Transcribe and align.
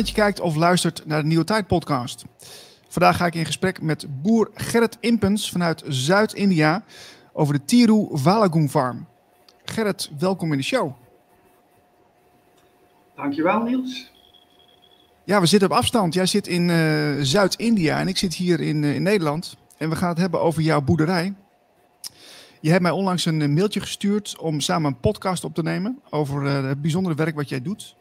Dat 0.00 0.08
je 0.08 0.14
kijkt 0.14 0.40
of 0.40 0.56
luistert 0.56 1.06
naar 1.06 1.20
de 1.20 1.26
Nieuwe 1.26 1.44
Tijd 1.44 1.66
podcast. 1.66 2.24
Vandaag 2.88 3.16
ga 3.16 3.26
ik 3.26 3.34
in 3.34 3.44
gesprek 3.44 3.82
met 3.82 4.06
boer 4.22 4.50
Gerrit 4.54 4.96
Impens 5.00 5.50
vanuit 5.50 5.82
Zuid-India 5.86 6.84
over 7.32 7.54
de 7.54 7.64
Tiru 7.64 8.08
Valagoon 8.10 8.68
Farm. 8.68 9.06
Gerrit, 9.64 10.10
welkom 10.18 10.52
in 10.52 10.58
de 10.58 10.64
show. 10.64 10.92
Dankjewel 13.16 13.62
Niels. 13.62 14.10
Ja, 15.24 15.40
we 15.40 15.46
zitten 15.46 15.70
op 15.70 15.76
afstand. 15.76 16.14
Jij 16.14 16.26
zit 16.26 16.46
in 16.46 16.68
uh, 16.68 17.16
Zuid-India 17.20 17.98
en 17.98 18.08
ik 18.08 18.18
zit 18.18 18.34
hier 18.34 18.60
in, 18.60 18.82
uh, 18.82 18.94
in 18.94 19.02
Nederland. 19.02 19.56
En 19.76 19.90
we 19.90 19.96
gaan 19.96 20.08
het 20.08 20.18
hebben 20.18 20.40
over 20.40 20.62
jouw 20.62 20.80
boerderij. 20.80 21.34
Je 22.60 22.70
hebt 22.70 22.82
mij 22.82 22.90
onlangs 22.90 23.24
een 23.24 23.52
mailtje 23.52 23.80
gestuurd 23.80 24.38
om 24.38 24.60
samen 24.60 24.90
een 24.90 25.00
podcast 25.00 25.44
op 25.44 25.54
te 25.54 25.62
nemen 25.62 26.00
over 26.10 26.42
uh, 26.42 26.68
het 26.68 26.82
bijzondere 26.82 27.14
werk 27.14 27.34
wat 27.34 27.48
jij 27.48 27.62
doet. 27.62 27.98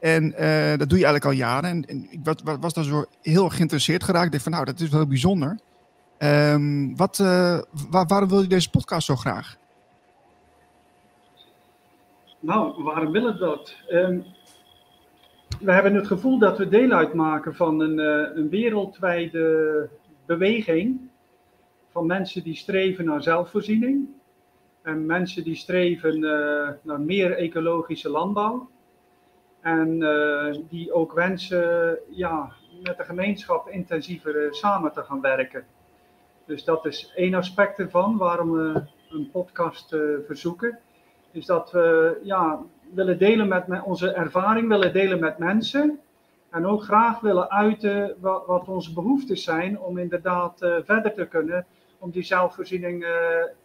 En 0.00 0.24
uh, 0.24 0.78
dat 0.78 0.88
doe 0.88 0.98
je 0.98 1.04
eigenlijk 1.04 1.24
al 1.24 1.30
jaren. 1.30 1.70
En, 1.70 1.84
en 1.84 2.06
ik 2.10 2.20
was, 2.22 2.56
was 2.60 2.72
daar 2.72 2.84
zo 2.84 3.04
heel 3.22 3.48
geïnteresseerd 3.48 4.04
geraakt. 4.04 4.26
Ik 4.26 4.32
dacht 4.32 4.42
van 4.42 4.52
nou, 4.52 4.64
dat 4.64 4.80
is 4.80 4.88
wel 4.88 5.06
bijzonder. 5.06 5.58
Um, 6.18 6.96
wat, 6.96 7.16
waar, 7.90 8.06
waarom 8.06 8.28
wil 8.28 8.40
je 8.40 8.46
deze 8.46 8.70
podcast 8.70 9.06
zo 9.06 9.16
graag? 9.16 9.56
Nou, 12.40 12.82
waarom 12.82 13.12
wil 13.12 13.28
ik 13.28 13.38
dat? 13.38 13.76
Um, 13.88 14.24
we 15.60 15.72
hebben 15.72 15.94
het 15.94 16.06
gevoel 16.06 16.38
dat 16.38 16.58
we 16.58 16.68
deel 16.68 16.90
uitmaken 16.90 17.54
van 17.54 17.80
een, 17.80 17.98
uh, 17.98 18.36
een 18.36 18.48
wereldwijde 18.48 19.88
beweging 20.26 21.00
van 21.92 22.06
mensen 22.06 22.42
die 22.42 22.54
streven 22.54 23.04
naar 23.04 23.22
zelfvoorziening 23.22 24.08
en 24.82 25.06
mensen 25.06 25.44
die 25.44 25.54
streven 25.54 26.20
naar 26.82 27.00
meer 27.00 27.36
ecologische 27.36 28.08
landbouw 28.08 28.68
en 29.60 30.00
uh, 30.00 30.54
die 30.68 30.92
ook 30.92 31.12
wensen 31.12 31.98
ja, 32.08 32.52
met 32.82 32.96
de 32.96 33.04
gemeenschap 33.04 33.68
intensiever 33.68 34.44
uh, 34.44 34.52
samen 34.52 34.92
te 34.92 35.02
gaan 35.02 35.20
werken. 35.20 35.64
Dus 36.46 36.64
dat 36.64 36.86
is 36.86 37.12
één 37.14 37.34
aspect 37.34 37.78
ervan 37.78 38.16
waarom 38.16 38.52
we 38.52 38.82
een 39.10 39.30
podcast 39.30 39.96
verzoeken, 40.26 40.78
is 41.32 41.46
dat 41.46 41.72
we 41.72 42.20
ja, 42.22 42.60
willen 42.94 43.18
delen 43.18 43.48
met, 43.48 43.82
onze 43.84 44.12
ervaring, 44.12 44.68
willen 44.68 44.92
delen 44.92 45.20
met 45.20 45.38
mensen. 45.38 46.00
En 46.50 46.66
ook 46.66 46.82
graag 46.82 47.20
willen 47.20 47.50
uiten 47.50 48.16
wat, 48.20 48.68
onze 48.68 48.92
behoeftes 48.92 49.44
zijn 49.44 49.80
om 49.80 49.98
inderdaad 49.98 50.58
verder 50.58 51.14
te 51.14 51.26
kunnen, 51.26 51.66
om 51.98 52.10
die 52.10 52.22
zelfvoorziening 52.22 53.06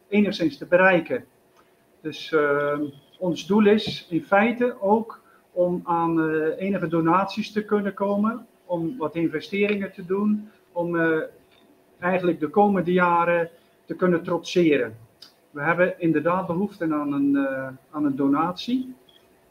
enigszins 0.07 0.57
te 0.57 0.65
bereiken. 0.65 1.25
Dus 2.01 2.31
uh, 2.31 2.79
ons 3.19 3.47
doel 3.47 3.65
is 3.65 4.07
in 4.09 4.23
feite 4.23 4.81
ook 4.81 5.21
om 5.55 5.81
aan 5.83 6.29
enige 6.57 6.87
donaties 6.87 7.51
te 7.51 7.65
kunnen 7.65 7.93
komen, 7.93 8.45
om 8.65 8.97
wat 8.97 9.15
investeringen 9.15 9.91
te 9.91 10.05
doen, 10.05 10.49
om 10.71 10.97
eigenlijk 11.99 12.39
de 12.39 12.47
komende 12.47 12.93
jaren 12.93 13.49
te 13.85 13.95
kunnen 13.95 14.23
trotseren. 14.23 14.97
We 15.51 15.61
hebben 15.61 15.99
inderdaad 15.99 16.47
behoefte 16.47 16.93
aan 16.93 17.13
een, 17.13 17.37
aan 17.91 18.05
een 18.05 18.15
donatie 18.15 18.93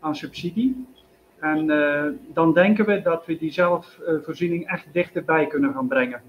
aan 0.01 0.17
subsidie. 0.17 0.87
En 1.39 1.67
dan 2.33 2.53
denken 2.53 2.87
we 2.87 3.03
dat 3.03 3.27
we 3.27 3.37
die 3.37 3.53
zelfvoorziening 3.53 4.67
echt 4.67 4.87
dichterbij 4.93 5.47
kunnen 5.47 5.73
gaan 5.73 5.89
brengen. 5.89 6.23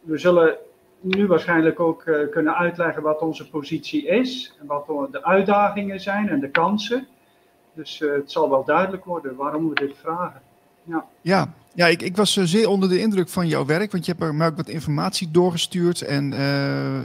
We 0.00 0.18
zullen 0.18 0.56
nu 1.00 1.26
waarschijnlijk 1.26 1.80
ook 1.80 2.28
kunnen 2.30 2.56
uitleggen 2.56 3.02
wat 3.02 3.20
onze 3.20 3.50
positie 3.50 4.06
is 4.06 4.56
en 4.60 4.66
wat 4.66 4.86
de 5.12 5.24
uitdagingen 5.24 6.00
zijn 6.00 6.28
en 6.28 6.40
de 6.40 6.50
kansen. 6.50 7.06
Dus 7.74 8.00
uh, 8.00 8.12
het 8.12 8.32
zal 8.32 8.50
wel 8.50 8.64
duidelijk 8.64 9.04
worden 9.04 9.36
waarom 9.36 9.68
we 9.68 9.74
dit 9.74 9.94
vragen. 10.00 10.40
Ja, 10.82 11.04
ja, 11.20 11.54
ja 11.74 11.86
ik, 11.86 12.02
ik 12.02 12.16
was 12.16 12.32
zeer 12.32 12.68
onder 12.68 12.88
de 12.88 13.00
indruk 13.00 13.28
van 13.28 13.46
jouw 13.46 13.64
werk, 13.64 13.92
want 13.92 14.06
je 14.06 14.12
hebt 14.12 14.24
er 14.24 14.34
mij 14.34 14.46
ook 14.46 14.56
wat 14.56 14.68
informatie 14.68 15.30
doorgestuurd 15.30 16.02
en 16.02 16.30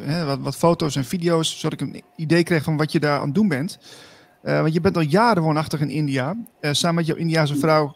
hè, 0.06 0.26
wat, 0.26 0.40
wat 0.40 0.56
foto's 0.56 0.96
en 0.96 1.04
video's, 1.04 1.60
zodat 1.60 1.82
ik 1.82 1.88
een 1.88 2.04
idee 2.16 2.44
kreeg 2.44 2.64
van 2.64 2.78
wat 2.78 2.92
je 2.92 3.00
daar 3.00 3.20
aan 3.20 3.26
het 3.26 3.36
doen 3.36 3.48
bent. 3.48 3.80
Uh, 4.44 4.62
want 4.62 4.74
je 4.74 4.82
bent 4.82 4.96
al 4.96 5.02
jaren 5.02 5.44
woonachtig 5.44 5.82
in 5.82 5.90
India, 5.90 6.36
uh, 6.62 6.72
samen 6.72 6.96
met 6.96 7.06
jouw 7.06 7.16
Indiase 7.16 7.56
vrouw 7.56 7.96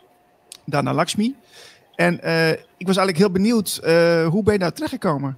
Dana 0.66 0.94
Lakshmi. 0.94 1.36
En 1.96 2.20
uh, 2.24 2.50
ik 2.52 2.88
was 2.88 2.98
eigenlijk 2.98 3.18
heel 3.18 3.32
benieuwd, 3.32 3.80
hoe 4.30 4.44
ben 4.44 4.54
je 4.54 4.60
daar 4.60 4.74
terechtgekomen? 4.74 5.38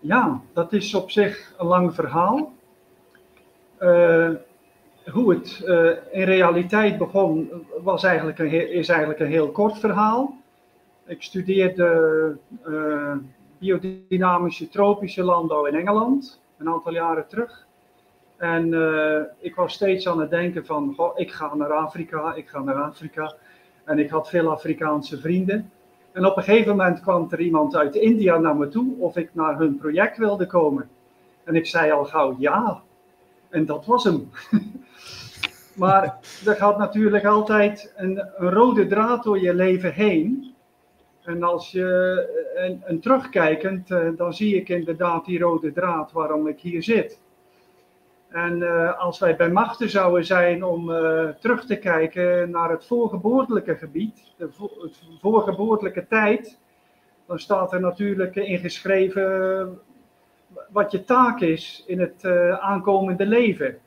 Ja, 0.00 0.40
dat 0.52 0.72
is 0.72 0.94
op 0.94 1.10
zich 1.10 1.52
een 1.58 1.66
lang 1.66 1.94
verhaal. 1.94 2.52
Hoe 5.12 5.34
het 5.34 5.60
in 6.12 6.24
realiteit 6.24 6.98
begon, 6.98 7.50
was 7.82 8.04
eigenlijk 8.04 8.38
een, 8.38 8.70
is 8.70 8.88
eigenlijk 8.88 9.20
een 9.20 9.26
heel 9.26 9.50
kort 9.50 9.78
verhaal. 9.78 10.36
Ik 11.06 11.22
studeerde 11.22 12.36
biodynamische 13.58 14.68
tropische 14.68 15.22
landbouw 15.22 15.64
in 15.66 15.74
Engeland, 15.74 16.40
een 16.58 16.68
aantal 16.68 16.92
jaren 16.92 17.28
terug. 17.28 17.66
En 18.36 18.66
uh, 18.66 19.20
ik 19.38 19.54
was 19.54 19.72
steeds 19.72 20.08
aan 20.08 20.20
het 20.20 20.30
denken 20.30 20.66
van, 20.66 20.96
ik 21.14 21.32
ga 21.32 21.54
naar 21.54 21.72
Afrika, 21.72 22.34
ik 22.34 22.48
ga 22.48 22.60
naar 22.60 22.82
Afrika. 22.82 23.34
En 23.84 23.98
ik 23.98 24.10
had 24.10 24.28
veel 24.28 24.50
Afrikaanse 24.50 25.20
vrienden. 25.20 25.70
En 26.12 26.26
op 26.26 26.36
een 26.36 26.42
gegeven 26.42 26.76
moment 26.76 27.00
kwam 27.00 27.26
er 27.30 27.40
iemand 27.40 27.76
uit 27.76 27.94
India 27.94 28.38
naar 28.38 28.56
me 28.56 28.68
toe 28.68 28.94
of 28.98 29.16
ik 29.16 29.30
naar 29.32 29.58
hun 29.58 29.76
project 29.76 30.16
wilde 30.16 30.46
komen. 30.46 30.88
En 31.44 31.54
ik 31.54 31.66
zei 31.66 31.90
al 31.90 32.04
gauw 32.04 32.36
ja. 32.38 32.82
En 33.48 33.66
dat 33.66 33.86
was 33.86 34.04
hem. 34.04 34.30
maar 35.76 36.18
er 36.46 36.56
gaat 36.56 36.78
natuurlijk 36.78 37.24
altijd 37.24 37.92
een, 37.96 38.18
een, 38.36 38.50
rode 38.50 38.86
draad 38.86 39.24
door 39.24 39.40
je 39.40 39.54
leven 39.54 39.92
heen. 39.92 40.54
En 41.22 41.42
als 41.42 41.70
je 41.70 42.54
en, 42.56 42.82
en 42.84 43.00
terugkijkend, 43.00 43.90
uh, 43.90 44.08
dan 44.16 44.34
zie 44.34 44.56
ik 44.56 44.68
inderdaad 44.68 45.24
die 45.24 45.38
rode 45.38 45.72
draad 45.72 46.12
waarom 46.12 46.46
ik 46.46 46.60
hier 46.60 46.82
zit. 46.82 47.20
En 48.28 48.56
uh, 48.56 48.98
als 48.98 49.18
wij 49.18 49.36
bij 49.36 49.50
machten 49.50 49.90
zouden 49.90 50.24
zijn 50.24 50.64
om 50.64 50.86
terug 51.40 51.66
te 51.66 51.76
kijken 51.76 52.50
naar 52.50 52.70
het 52.70 52.86
voorgeboortelijke 52.86 53.76
gebied, 53.76 54.32
de 54.36 54.48
vo 54.52 54.70
het 54.82 54.98
voorgeboortelijke 55.20 56.06
tijd, 56.06 56.58
dan 57.26 57.38
staat 57.38 57.72
er 57.72 57.80
natuurlijk 57.80 58.36
ingeschreven 58.36 59.78
wat 60.68 60.92
je 60.92 61.04
taak 61.04 61.40
is 61.40 61.84
in 61.86 62.00
het 62.00 62.24
aankomende 62.60 63.26
leven. 63.26 63.78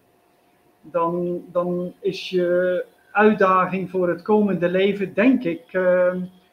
Dan, 0.81 1.43
dan 1.51 1.93
is 1.99 2.29
je 2.29 2.85
uitdaging 3.11 3.89
voor 3.89 4.09
het 4.09 4.21
komende 4.21 4.69
leven, 4.69 5.13
denk 5.13 5.43
ik, 5.43 5.79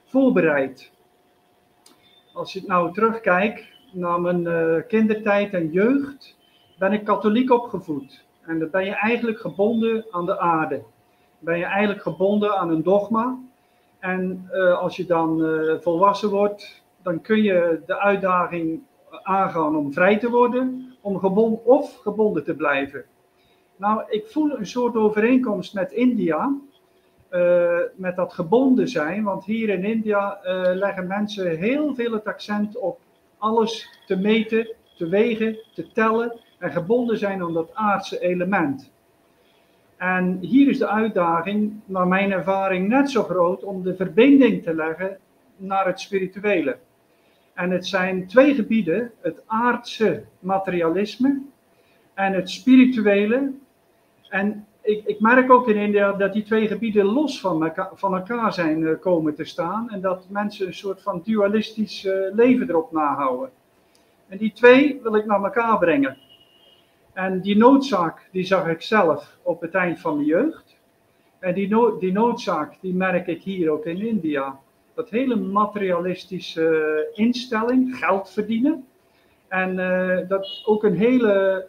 voorbereid. 0.05 0.93
Als 2.33 2.53
je 2.53 2.63
nou 2.67 2.93
terugkijkt 2.93 3.63
naar 3.93 4.21
mijn 4.21 4.87
kindertijd 4.87 5.53
en 5.53 5.71
jeugd, 5.71 6.37
ben 6.79 6.93
ik 6.93 7.05
katholiek 7.05 7.51
opgevoed. 7.51 8.25
En 8.47 8.59
dan 8.59 8.71
ben 8.71 8.85
je 8.85 8.95
eigenlijk 8.95 9.39
gebonden 9.39 10.07
aan 10.11 10.27
de 10.27 10.39
aarde. 10.39 10.83
Ben 11.39 11.59
je 11.59 11.65
eigenlijk 11.65 12.03
gebonden 12.03 12.59
aan 12.59 12.71
een 12.71 12.83
dogma. 12.83 13.39
En 13.99 14.49
uh, 14.53 14.79
als 14.79 14.97
je 14.97 15.07
dan 15.07 15.41
uh, 15.41 15.75
volwassen 15.81 16.31
wordt, 16.31 16.83
dan 17.03 17.21
kun 17.21 17.43
je 17.43 17.83
de 17.87 17.99
uitdaging 17.99 18.81
aangaan 19.23 19.77
om 19.77 19.93
vrij 19.93 20.19
te 20.19 20.31
worden, 20.31 20.95
om 21.01 21.19
gebonden 21.19 21.65
of 21.65 21.97
gebonden 21.97 22.45
te 22.45 22.55
blijven. 22.55 23.05
Nou, 23.77 24.03
ik 24.09 24.27
voel 24.27 24.59
een 24.59 24.67
soort 24.67 24.97
overeenkomst 24.97 25.75
met 25.75 25.93
India, 25.93 26.57
uh, 27.31 27.79
met 27.95 28.17
dat 28.17 28.33
gebonden 28.33 28.89
zijn, 28.89 29.25
want 29.25 29.45
hier 29.45 29.69
in 29.69 29.85
India 29.85 30.39
leggen 30.75 31.07
mensen 31.07 31.59
heel 31.59 31.95
veel 31.95 32.13
het 32.13 32.25
accent 32.25 32.77
op 32.77 32.99
alles 33.39 34.01
te 34.07 34.17
meten, 34.17 34.75
te 34.97 35.09
wegen, 35.09 35.59
te 35.75 35.93
tellen 35.93 36.41
en 36.59 36.73
gebonden 36.73 37.19
zijn 37.19 37.43
aan 37.43 37.53
dat 37.53 37.75
aardse 37.75 38.21
element. 38.21 38.91
En 39.97 40.39
hier 40.41 40.69
is 40.69 40.79
de 40.79 40.89
uitdaging, 40.89 41.81
naar 41.85 42.07
mijn 42.07 42.33
ervaring, 42.33 42.89
net 42.89 43.11
zo 43.11 43.23
groot 43.23 43.63
om 43.63 43.83
de 43.83 43.97
verbinding 43.97 44.63
te 44.63 44.75
leggen 44.75 45.19
naar 45.57 45.87
het 45.87 46.01
spirituele. 46.01 46.79
En 47.55 47.71
het 47.71 47.87
zijn 47.87 48.27
twee 48.27 48.55
gebieden, 48.55 49.13
het 49.21 49.43
aardse 49.47 50.25
materialisme 50.39 51.43
en 52.15 52.33
het 52.33 52.51
spirituele. 52.51 53.53
En 54.29 54.67
ik, 54.87 55.07
ik 55.07 55.21
merk 55.21 55.51
ook 55.51 55.69
in 55.69 55.77
India 55.77 56.13
dat 56.13 56.33
die 56.33 56.43
twee 56.43 56.67
gebieden 56.67 57.05
los 57.05 57.41
van, 57.41 57.65
elkaar, 57.65 57.91
elkaar 58.01 58.53
zijn 58.53 58.81
uh, 58.81 58.99
komen 59.01 59.35
te 59.35 59.45
staan. 59.45 59.91
En 59.91 60.01
dat 60.01 60.27
mensen 60.29 60.67
een 60.67 60.75
soort 60.75 61.03
van 61.03 61.21
dualistisch 61.25 62.05
uh, 62.05 62.13
leven 62.35 62.69
erop 62.69 62.93
nahouden. 62.93 63.51
En 64.29 64.39
die 64.39 64.53
twee 64.53 65.01
wil 65.03 65.15
ik 65.15 65.27
naar 65.27 65.43
elkaar 65.43 65.79
brengen. 65.79 66.17
En 67.13 67.41
die 67.41 67.57
noodzaak, 67.57 68.29
die 68.33 68.45
zag 68.45 68.69
ik 68.69 68.83
zelf 68.83 69.39
op 69.43 69.61
het 69.61 69.75
eind 69.75 70.01
van 70.01 70.19
de 70.19 70.25
jeugd. 70.25 70.77
En 71.39 71.55
die, 71.55 71.69
no 71.69 71.99
die 71.99 72.13
noodzaak, 72.13 72.77
die 72.81 72.95
merk 72.95 73.27
ik 73.27 73.43
hier 73.43 73.71
ook 73.71 73.85
in 73.85 74.07
India. 74.07 74.59
Dat 74.95 75.11
hele 75.11 75.37
materialistische 75.37 77.09
instelling, 77.15 77.97
geld 77.97 78.31
verdienen. 78.31 78.87
En 79.49 79.77
dat 80.29 80.63
ook 80.65 80.85
een 80.85 80.97
hele 80.97 81.67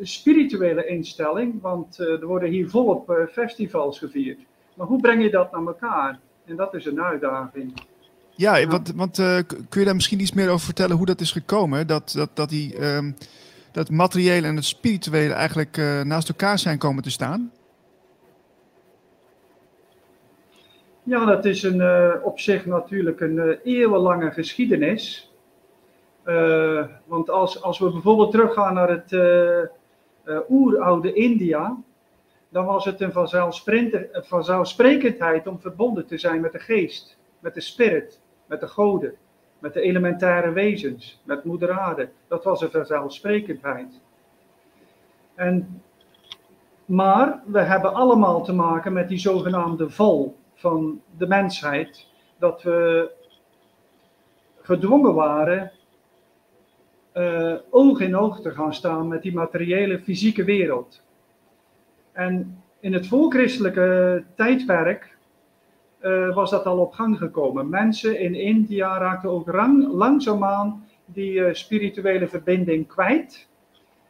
spirituele 0.00 0.86
instelling, 0.86 1.60
want 1.60 1.98
uh, 2.00 2.20
er 2.20 2.26
worden 2.26 2.50
hier 2.50 2.68
volop 2.68 3.28
festivals 3.32 3.98
gevierd. 3.98 4.38
Maar 4.74 4.86
hoe 4.86 5.00
breng 5.00 5.22
je 5.22 5.30
dat 5.30 5.52
naar 5.52 5.66
elkaar? 5.66 6.18
En 6.44 6.56
dat 6.56 6.74
is 6.74 6.86
een 6.86 7.02
uitdaging. 7.02 7.72
Ja, 8.30 8.66
want, 8.66 8.92
want 8.94 9.18
uh, 9.18 9.38
kun 9.68 9.80
je 9.80 9.84
daar 9.84 9.94
misschien 9.94 10.20
iets 10.20 10.32
meer 10.32 10.48
over 10.48 10.64
vertellen 10.64 10.96
hoe 10.96 11.06
dat 11.06 11.20
is 11.20 11.32
gekomen? 11.32 11.86
Dat, 11.86 12.12
dat, 12.12 12.30
dat, 12.34 12.48
die, 12.48 12.94
um, 12.94 13.16
dat 13.72 13.90
materiële 13.90 14.46
en 14.46 14.56
het 14.56 14.64
spirituele 14.64 15.32
eigenlijk 15.32 15.76
uh, 15.76 16.02
naast 16.02 16.28
elkaar 16.28 16.58
zijn 16.58 16.78
komen 16.78 17.02
te 17.02 17.10
staan? 17.10 17.52
Ja, 21.02 21.24
dat 21.24 21.44
is 21.44 21.62
een, 21.62 21.80
uh, 21.80 22.14
op 22.22 22.40
zich 22.40 22.66
natuurlijk 22.66 23.20
een 23.20 23.58
eeuwenlange 23.64 24.30
geschiedenis. 24.30 25.27
Want 27.04 27.30
als, 27.30 27.62
als 27.62 27.78
we 27.78 27.90
bijvoorbeeld 27.90 28.30
teruggaan 28.30 28.74
naar 28.74 28.88
het 28.88 29.12
oeroude 30.48 31.12
India, 31.12 31.76
dan 32.48 32.64
was 32.64 32.84
het 32.84 33.00
een 33.00 33.12
vanzelfsprekendheid 34.12 35.46
om 35.46 35.60
verbonden 35.60 36.06
te 36.06 36.18
zijn 36.18 36.40
met 36.40 36.52
de 36.52 36.58
geest, 36.58 37.16
met 37.38 37.54
de 37.54 37.60
spirit, 37.60 38.20
met 38.46 38.60
de 38.60 38.68
goden, 38.68 39.14
met 39.58 39.74
de 39.74 39.80
elementaire 39.80 40.52
wezens, 40.52 41.20
met 41.24 41.44
moeder. 41.44 42.10
Dat 42.28 42.44
was 42.44 42.60
een 42.60 42.70
vanzelfsprekendheid. 42.70 44.00
En, 45.34 45.82
maar 46.84 47.42
we 47.46 47.60
hebben 47.60 47.94
allemaal 47.94 48.44
te 48.44 48.52
maken 48.52 48.92
met 48.92 49.08
die 49.08 49.18
zogenaamde 49.18 49.90
val 49.90 50.36
van 50.54 51.02
de 51.16 51.26
mensheid, 51.26 52.06
dat 52.38 52.62
we 52.62 53.10
gedwongen 54.62 55.14
waren 55.14 55.72
uh, 57.18 57.54
oog 57.70 58.00
in 58.00 58.16
oog 58.16 58.40
te 58.40 58.50
gaan 58.50 58.74
staan 58.74 59.08
met 59.08 59.22
die 59.22 59.34
materiële 59.34 59.98
fysieke 59.98 60.44
wereld. 60.44 61.02
En 62.12 62.62
in 62.80 62.92
het 62.92 63.06
voorchristelijke 63.06 64.24
tijdperk 64.34 65.16
uh, 66.00 66.34
was 66.34 66.50
dat 66.50 66.66
al 66.66 66.78
op 66.78 66.92
gang 66.92 67.18
gekomen. 67.18 67.68
Mensen 67.68 68.20
in 68.20 68.34
India 68.34 68.98
raakten 68.98 69.30
ook 69.30 69.48
rang, 69.48 69.86
langzaamaan 69.92 70.84
die 71.04 71.32
uh, 71.32 71.52
spirituele 71.52 72.28
verbinding 72.28 72.86
kwijt. 72.86 73.48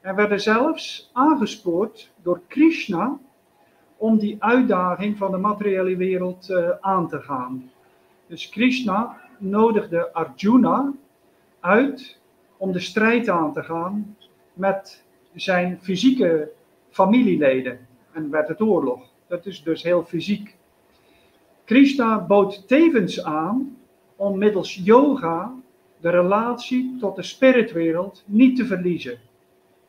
En 0.01 0.15
werden 0.15 0.41
zelfs 0.41 1.11
aangespoord 1.13 2.11
door 2.23 2.41
Krishna 2.47 3.19
om 3.97 4.19
die 4.19 4.37
uitdaging 4.39 5.17
van 5.17 5.31
de 5.31 5.37
materiële 5.37 5.97
wereld 5.97 6.53
aan 6.81 7.09
te 7.09 7.21
gaan. 7.21 7.71
Dus 8.27 8.49
Krishna 8.49 9.17
nodigde 9.39 10.13
Arjuna 10.13 10.93
uit 11.61 12.19
om 12.59 12.73
de 12.73 12.81
strijd 12.81 13.29
aan 13.29 13.53
te 13.53 13.63
gaan 13.63 14.17
met 14.53 15.05
zijn 15.35 15.79
fysieke 15.83 16.51
familieleden 16.91 17.87
en 18.13 18.31
werd 18.31 18.49
het 18.49 18.61
oorlog. 18.61 19.01
Dat 19.27 19.47
is 19.47 19.63
dus 19.63 19.83
heel 19.83 20.05
fysiek. 20.05 20.57
Krishna 21.65 22.21
bood 22.21 22.69
tevens 22.69 23.23
aan 23.25 23.77
om 24.17 24.39
middels 24.39 24.75
yoga 24.75 25.55
de 26.01 26.11
relatie 26.11 26.97
tot 27.01 27.17
de 27.17 27.23
spiritwereld 27.23 28.23
niet 28.27 28.57
te 28.57 28.67
verliezen. 28.67 29.19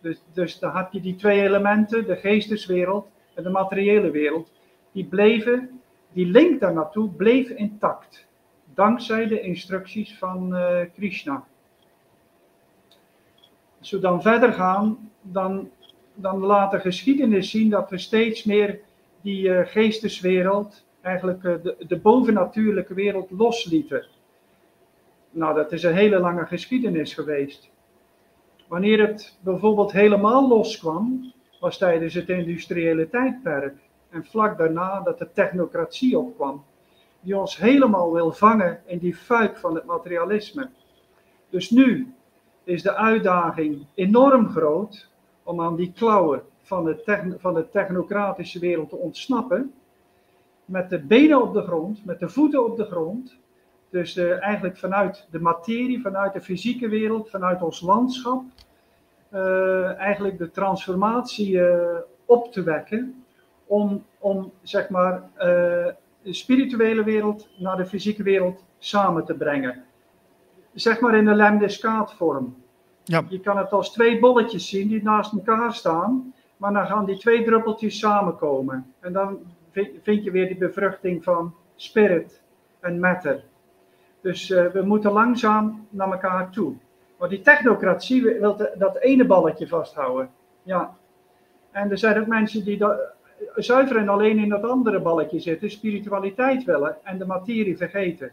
Dus, 0.02 0.22
dus 0.34 0.60
dan 0.60 0.72
had 0.72 0.92
je 0.92 1.02
die 1.02 1.16
twee 1.16 1.42
elementen, 1.42 2.06
de 2.06 2.16
geesteswereld 2.16 3.08
en 3.34 3.44
de 3.44 3.50
materiële 3.50 4.12
wereld, 4.12 4.52
die 4.92 5.06
bleven, 5.06 5.82
die 6.14 6.26
link 6.26 6.60
daar 6.60 6.74
naartoe 6.74 7.10
bleef 7.10 7.50
intact. 7.50 8.28
Dankzij 8.74 9.28
de 9.28 9.42
instructies 9.42 10.18
van 10.18 10.56
uh, 10.56 10.80
Krishna. 10.94 11.44
Als 13.80 13.92
we 13.92 14.00
dan 14.00 14.22
verder 14.22 14.54
gaan, 14.54 15.12
dan 15.22 15.70
dan 16.22 16.40
laat 16.40 16.72
de 16.72 16.80
geschiedenis 16.80 17.50
zien 17.50 17.70
dat 17.70 17.90
we 17.90 17.98
steeds 17.98 18.44
meer 18.44 18.80
die 19.22 19.48
uh, 19.48 19.60
geesteswereld, 19.66 20.86
eigenlijk 21.02 21.44
uh, 21.44 21.54
de, 21.64 21.76
de 21.88 22.00
bovennatuurlijke 22.00 22.94
wereld 22.94 23.32
loslieten. 23.32 24.06
Nou, 25.32 25.56
dat 25.56 25.72
is 25.72 25.84
een 25.84 25.96
hele 25.96 26.20
lange 26.20 26.46
geschiedenis 26.46 27.14
geweest. 27.14 27.70
Wanneer 28.68 29.08
het 29.08 29.38
bijvoorbeeld 29.42 29.92
helemaal 29.92 30.48
loskwam, 30.48 31.34
was 31.60 31.78
tijdens 31.78 32.14
het 32.14 32.30
industriële 32.30 33.10
tijdperk. 33.10 33.76
En 34.10 34.26
vlak 34.26 34.58
daarna 34.58 35.02
dat 35.02 35.20
de 35.20 35.32
technocratie 35.34 36.18
opkwam, 36.20 36.64
die 37.22 37.38
ons 37.38 37.58
helemaal 37.58 38.14
wil 38.14 38.32
vangen 38.32 38.82
in 38.86 38.98
die 38.98 39.16
fuik 39.16 39.58
van 39.58 39.76
het 39.76 39.86
materialisme. 39.86 40.70
Dus 41.50 41.70
nu 41.70 42.14
is 42.70 42.82
de 42.82 42.96
uitdaging 42.96 43.86
enorm 43.94 44.50
groot 44.50 45.10
om 45.44 45.62
aan 45.62 45.76
die 45.76 45.92
klauwen 45.96 46.42
van 46.62 46.86
de, 46.86 47.36
van 47.40 47.54
de 47.54 47.70
technocratische 47.70 48.60
wereld 48.60 48.90
te 48.90 48.96
ontsnappen. 48.96 49.74
Met 50.66 50.90
de 50.90 51.00
benen 51.00 51.42
op 51.42 51.54
de 51.54 51.62
grond, 51.62 52.06
met 52.06 52.20
de 52.20 52.30
voeten 52.30 52.66
op 52.66 52.78
de 52.78 52.86
grond. 52.86 53.38
Dus 53.90 54.18
eigenlijk 54.18 54.78
vanuit 54.78 55.28
de 55.32 55.40
materie, 55.40 56.02
vanuit 56.02 56.34
de 56.34 56.42
fysieke 56.42 56.90
wereld, 56.90 57.30
vanuit 57.30 57.62
ons 57.62 57.82
landschap. 57.82 58.44
Uh, 59.34 59.98
eigenlijk 59.98 60.38
de 60.38 60.52
transformatie 60.52 61.52
uh, 61.52 61.98
op 62.26 62.52
te 62.52 62.64
wekken. 62.64 63.24
Om, 63.66 64.04
om 64.20 64.52
zeg 64.62 64.90
maar 64.90 65.30
de 66.22 66.34
spirituele 66.34 67.04
wereld 67.04 67.50
naar 67.58 67.78
de 67.78 67.86
fysieke 67.86 68.24
wereld 68.24 68.64
samen 68.80 69.26
te 69.26 69.34
brengen. 69.34 69.84
Zeg 70.74 71.00
maar 71.00 71.16
in 71.16 71.28
een 71.28 71.36
lemniscaatvorm. 71.36 72.56
Ja. 73.04 73.24
Je 73.28 73.40
kan 73.40 73.58
het 73.58 73.72
als 73.72 73.92
twee 73.92 74.20
bolletjes 74.20 74.70
zien 74.70 74.88
die 74.88 75.04
naast 75.04 75.34
elkaar 75.34 75.74
staan, 75.74 76.34
maar 76.58 76.74
dan 76.74 76.88
gaan 76.88 77.06
die 77.06 77.18
twee 77.18 77.44
druppeltjes 77.44 78.00
samenkomen. 78.00 78.94
En 79.00 79.14
dan 79.14 79.40
vind 80.02 80.24
je 80.24 80.32
weer 80.32 80.48
die 80.48 80.58
bevruchting 80.58 81.24
van 81.24 81.54
spirit 81.76 82.42
en 82.80 83.00
matter. 83.00 83.44
Dus 84.22 84.50
uh, 84.50 84.66
we 84.66 84.82
moeten 84.82 85.12
langzaam 85.12 85.88
naar 85.90 86.12
elkaar 86.12 86.50
toe. 86.50 86.74
Maar 87.18 87.30
die 87.30 87.42
technocratie 87.42 88.24
wil 88.24 88.58
dat 88.78 88.98
ene 88.98 89.26
balletje 89.26 89.68
vasthouden. 89.68 90.30
Ja. 90.64 90.96
En 91.72 91.92
er 91.92 91.98
zijn 91.98 92.20
ook 92.20 92.28
mensen 92.28 92.64
die 92.64 92.78
dat, 92.78 93.00
zuiver 93.56 93.98
en 93.98 94.10
alleen 94.10 94.38
in 94.38 94.50
dat 94.50 94.64
andere 94.64 95.00
balletje 95.00 95.40
zitten, 95.40 95.72
spiritualiteit 95.72 96.64
willen 96.64 96.98
en 97.04 97.18
de 97.18 97.26
materie 97.26 97.78
vergeten. 97.78 98.32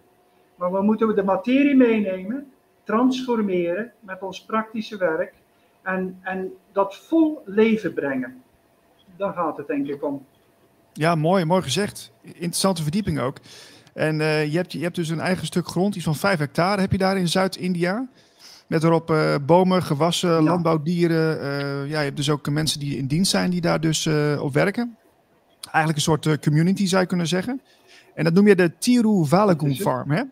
Maar 0.57 0.73
we 0.73 0.83
moeten 0.83 1.15
de 1.15 1.25
materie 1.25 1.77
meenemen 1.77 2.53
transformeren 2.85 3.93
met 4.01 4.23
ons 4.23 4.45
praktische 4.45 4.97
werk 4.97 5.33
en, 5.83 6.19
en 6.23 6.53
dat 6.73 6.97
vol 6.97 7.43
leven 7.45 7.95
brengen. 7.95 8.43
Daar 9.17 9.33
gaat 9.33 9.57
het 9.57 9.67
denk 9.67 9.87
ik 9.87 10.05
om. 10.05 10.27
Ja, 10.93 11.15
mooi, 11.15 11.45
mooi 11.45 11.63
gezegd. 11.63 12.13
Interessante 12.23 12.83
verdieping 12.83 13.21
ook. 13.21 13.37
En 13.95 14.21
uh, 14.21 14.47
je, 14.47 14.57
hebt, 14.57 14.73
je 14.73 14.83
hebt 14.83 14.95
dus 14.95 15.09
een 15.09 15.21
eigen 15.21 15.47
stuk 15.47 15.67
grond, 15.67 15.95
iets 15.95 16.05
van 16.05 16.15
5 16.15 16.39
hectare 16.39 16.81
heb 16.81 16.93
je 16.93 16.99
daar 16.99 17.19
in 17.19 17.29
Zuid-India. 17.29 18.09
Met 18.67 18.83
erop 18.83 19.11
uh, 19.11 19.35
bomen, 19.47 19.83
gewassen, 19.83 20.31
ja. 20.31 20.41
landbouwdieren. 20.41 21.39
Uh, 21.39 21.91
ja, 21.91 21.99
je 21.99 22.05
hebt 22.05 22.17
dus 22.17 22.31
ook 22.31 22.51
mensen 22.51 22.81
die 22.81 22.97
in 22.97 23.07
dienst 23.07 23.31
zijn 23.31 23.51
die 23.51 23.61
daar 23.61 23.81
dus 23.81 24.07
op 24.39 24.53
werken. 24.53 24.97
Eigenlijk 25.61 25.97
een 25.97 26.21
soort 26.21 26.41
community 26.41 26.87
zou 26.87 27.03
je 27.03 27.09
kunnen 27.09 27.27
zeggen. 27.27 27.61
En 28.15 28.25
dat 28.25 28.33
noem 28.33 28.49
je 28.49 28.57
de 28.57 28.73
Tiru 28.79 29.25
Valagoon 29.25 29.75
Farm, 29.75 30.11
hè? 30.11 30.23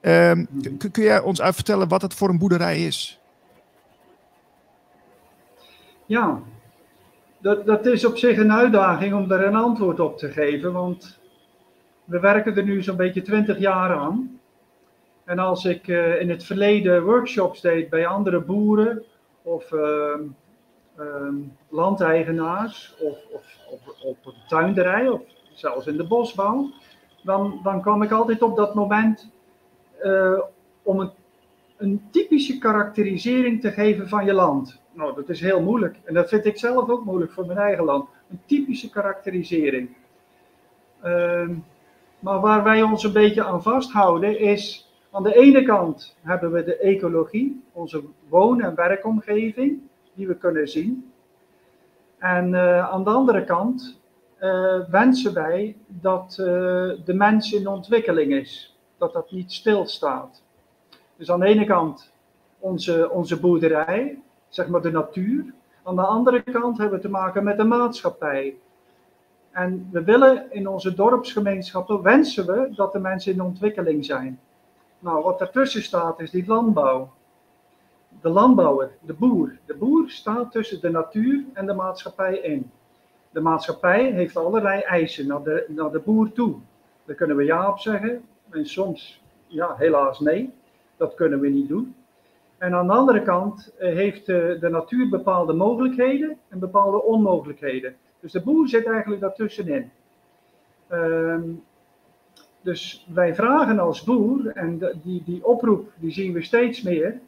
Um, 0.00 0.48
kun 0.78 1.02
jij 1.02 1.20
ons 1.20 1.40
uit 1.40 1.54
vertellen 1.54 1.88
wat 1.88 2.02
het 2.02 2.14
voor 2.14 2.28
een 2.28 2.38
boerderij 2.38 2.86
is? 2.86 3.20
Ja, 6.06 6.40
dat, 7.38 7.66
dat 7.66 7.86
is 7.86 8.04
op 8.04 8.16
zich 8.16 8.38
een 8.38 8.52
uitdaging 8.52 9.14
om 9.14 9.28
daar 9.28 9.44
een 9.44 9.54
antwoord 9.54 10.00
op 10.00 10.18
te 10.18 10.30
geven, 10.30 10.72
want 10.72 11.18
we 12.04 12.20
werken 12.20 12.56
er 12.56 12.64
nu 12.64 12.82
zo'n 12.82 12.96
beetje 12.96 13.22
twintig 13.22 13.58
jaar 13.58 13.96
aan. 13.96 14.40
En 15.24 15.38
als 15.38 15.64
ik 15.64 15.86
uh, 15.86 16.20
in 16.20 16.30
het 16.30 16.44
verleden 16.44 17.04
workshops 17.04 17.60
deed 17.60 17.90
bij 17.90 18.06
andere 18.06 18.40
boeren 18.40 19.04
of 19.42 19.72
uh, 19.72 20.14
landeigenaars 21.68 22.94
of, 23.00 23.18
of 23.32 23.58
op, 23.70 23.96
op 24.02 24.16
een 24.26 24.46
tuinderij 24.46 25.08
of 25.08 25.22
zelfs 25.52 25.86
in 25.86 25.96
de 25.96 26.06
bosbouw, 26.06 26.70
dan, 27.22 27.60
dan 27.62 27.82
kwam 27.82 28.02
ik 28.02 28.10
altijd 28.10 28.42
op 28.42 28.56
dat 28.56 28.74
moment 28.74 29.30
uh, 30.02 30.40
om 30.82 31.00
een, 31.00 31.10
een, 31.76 32.02
typische 32.10 32.58
karakterisering 32.58 33.60
te 33.60 33.70
geven 33.70 34.08
van 34.08 34.24
je 34.24 34.32
land. 34.32 34.80
Nou, 34.92 35.14
dat 35.14 35.28
is 35.28 35.40
heel 35.40 35.62
moeilijk. 35.62 35.96
En 36.04 36.14
dat 36.14 36.28
vind 36.28 36.44
ik 36.44 36.58
zelf 36.58 36.88
ook 36.88 37.04
moeilijk 37.04 37.32
voor 37.32 37.46
mijn 37.46 37.58
eigen 37.58 37.84
land. 37.84 38.08
Een 38.30 38.40
typische 38.46 38.90
karakterisering. 38.90 39.96
Uh, 41.04 41.48
maar 42.18 42.40
waar 42.40 42.64
wij 42.64 42.82
ons 42.82 43.04
een 43.04 43.12
beetje 43.12 43.44
aan 43.44 43.62
vasthouden 43.62 44.38
is, 44.38 44.92
aan 45.10 45.22
de 45.22 45.34
ene 45.34 45.62
kant 45.62 46.16
hebben 46.22 46.52
we 46.52 46.64
de 46.64 46.76
ecologie, 46.76 47.62
onze 47.72 48.02
woon- 48.28 48.62
en 48.62 48.74
werkomgeving, 48.74 49.80
die 50.14 50.26
we 50.26 50.34
kunnen 50.34 50.68
zien. 50.68 51.12
En 52.18 52.52
uh, 52.52 52.90
aan 52.90 53.04
de 53.04 53.10
andere 53.10 53.44
kant 53.44 54.00
uh, 54.40 54.88
wensen 54.90 55.34
wij 55.34 55.76
dat 55.86 56.34
de 57.04 57.14
mens 57.14 57.52
in 57.52 57.68
ontwikkeling 57.68 58.32
is 58.32 58.67
dat 58.98 59.12
dat 59.12 59.30
niet 59.30 59.52
stilstaat. 59.52 60.42
Dus 61.16 61.30
aan 61.30 61.40
de 61.40 61.46
ene 61.46 61.64
kant 61.64 62.12
onze, 62.58 63.10
onze 63.10 63.40
boerderij, 63.40 64.18
zeg 64.48 64.68
maar 64.68 64.80
de 64.80 64.90
natuur. 64.90 65.54
Aan 65.82 65.96
de 65.96 66.06
andere 66.06 66.42
kant 66.42 66.78
hebben 66.78 66.96
we 66.96 67.04
te 67.04 67.10
maken 67.10 67.44
met 67.44 67.56
de 67.56 67.64
maatschappij. 67.64 68.56
En 69.50 69.88
we 69.92 70.04
willen 70.04 70.52
in 70.52 70.68
onze 70.68 70.94
dorpsgemeenschappen, 70.94 72.02
wensen 72.02 72.46
we 72.46 72.68
dat 72.74 72.92
de 72.92 72.98
mensen 72.98 73.32
in 73.32 73.42
ontwikkeling 73.42 74.04
zijn. 74.04 74.40
Nou, 74.98 75.22
wat 75.22 75.40
ertussen 75.40 75.82
staat 75.82 76.20
is 76.20 76.30
die 76.30 76.46
landbouw. 76.46 77.10
De 78.20 78.28
landbouwer, 78.28 78.90
de 79.00 79.12
boer. 79.12 79.58
De 79.66 79.74
boer 79.74 80.10
staat 80.10 80.52
tussen 80.52 80.80
de 80.80 80.90
natuur 80.90 81.44
en 81.52 81.66
de 81.66 81.74
maatschappij 81.74 82.38
in. 82.38 82.70
De 83.30 83.40
maatschappij 83.40 84.12
heeft 84.12 84.36
allerlei 84.36 84.80
eisen 84.80 85.26
naar 85.26 85.42
de, 85.42 85.64
naar 85.68 85.90
de 85.90 85.98
boer 85.98 86.32
toe. 86.32 86.54
Daar 87.04 87.16
kunnen 87.16 87.36
we 87.36 87.44
ja 87.44 87.70
op 87.70 87.78
zeggen 87.78 88.24
en 88.50 88.66
soms 88.66 89.22
ja, 89.46 89.74
helaas 89.76 90.20
nee. 90.20 90.52
Dat 90.96 91.14
kunnen 91.14 91.40
we 91.40 91.48
niet 91.48 91.68
doen. 91.68 91.94
En 92.58 92.74
aan 92.74 92.86
de 92.86 92.92
andere 92.92 93.22
kant 93.22 93.74
eh, 93.78 93.94
heeft 93.94 94.26
de 94.26 94.68
natuur 94.70 95.08
bepaalde 95.08 95.52
mogelijkheden 95.52 96.38
en 96.48 96.58
bepaalde 96.58 97.02
onmogelijkheden. 97.02 97.96
Dus 98.20 98.32
de 98.32 98.42
boer 98.42 98.68
zit 98.68 98.86
eigenlijk 98.86 99.20
daartussenin. 99.20 99.90
Um, 100.92 101.62
dus 102.60 103.06
wij 103.14 103.34
vragen 103.34 103.78
als 103.78 104.04
boer, 104.04 104.46
en 104.46 104.78
die, 105.02 105.22
die 105.24 105.46
oproep 105.46 105.90
die 105.96 106.10
zien 106.10 106.32
we 106.32 106.42
steeds 106.42 106.82
meer, 106.82 107.20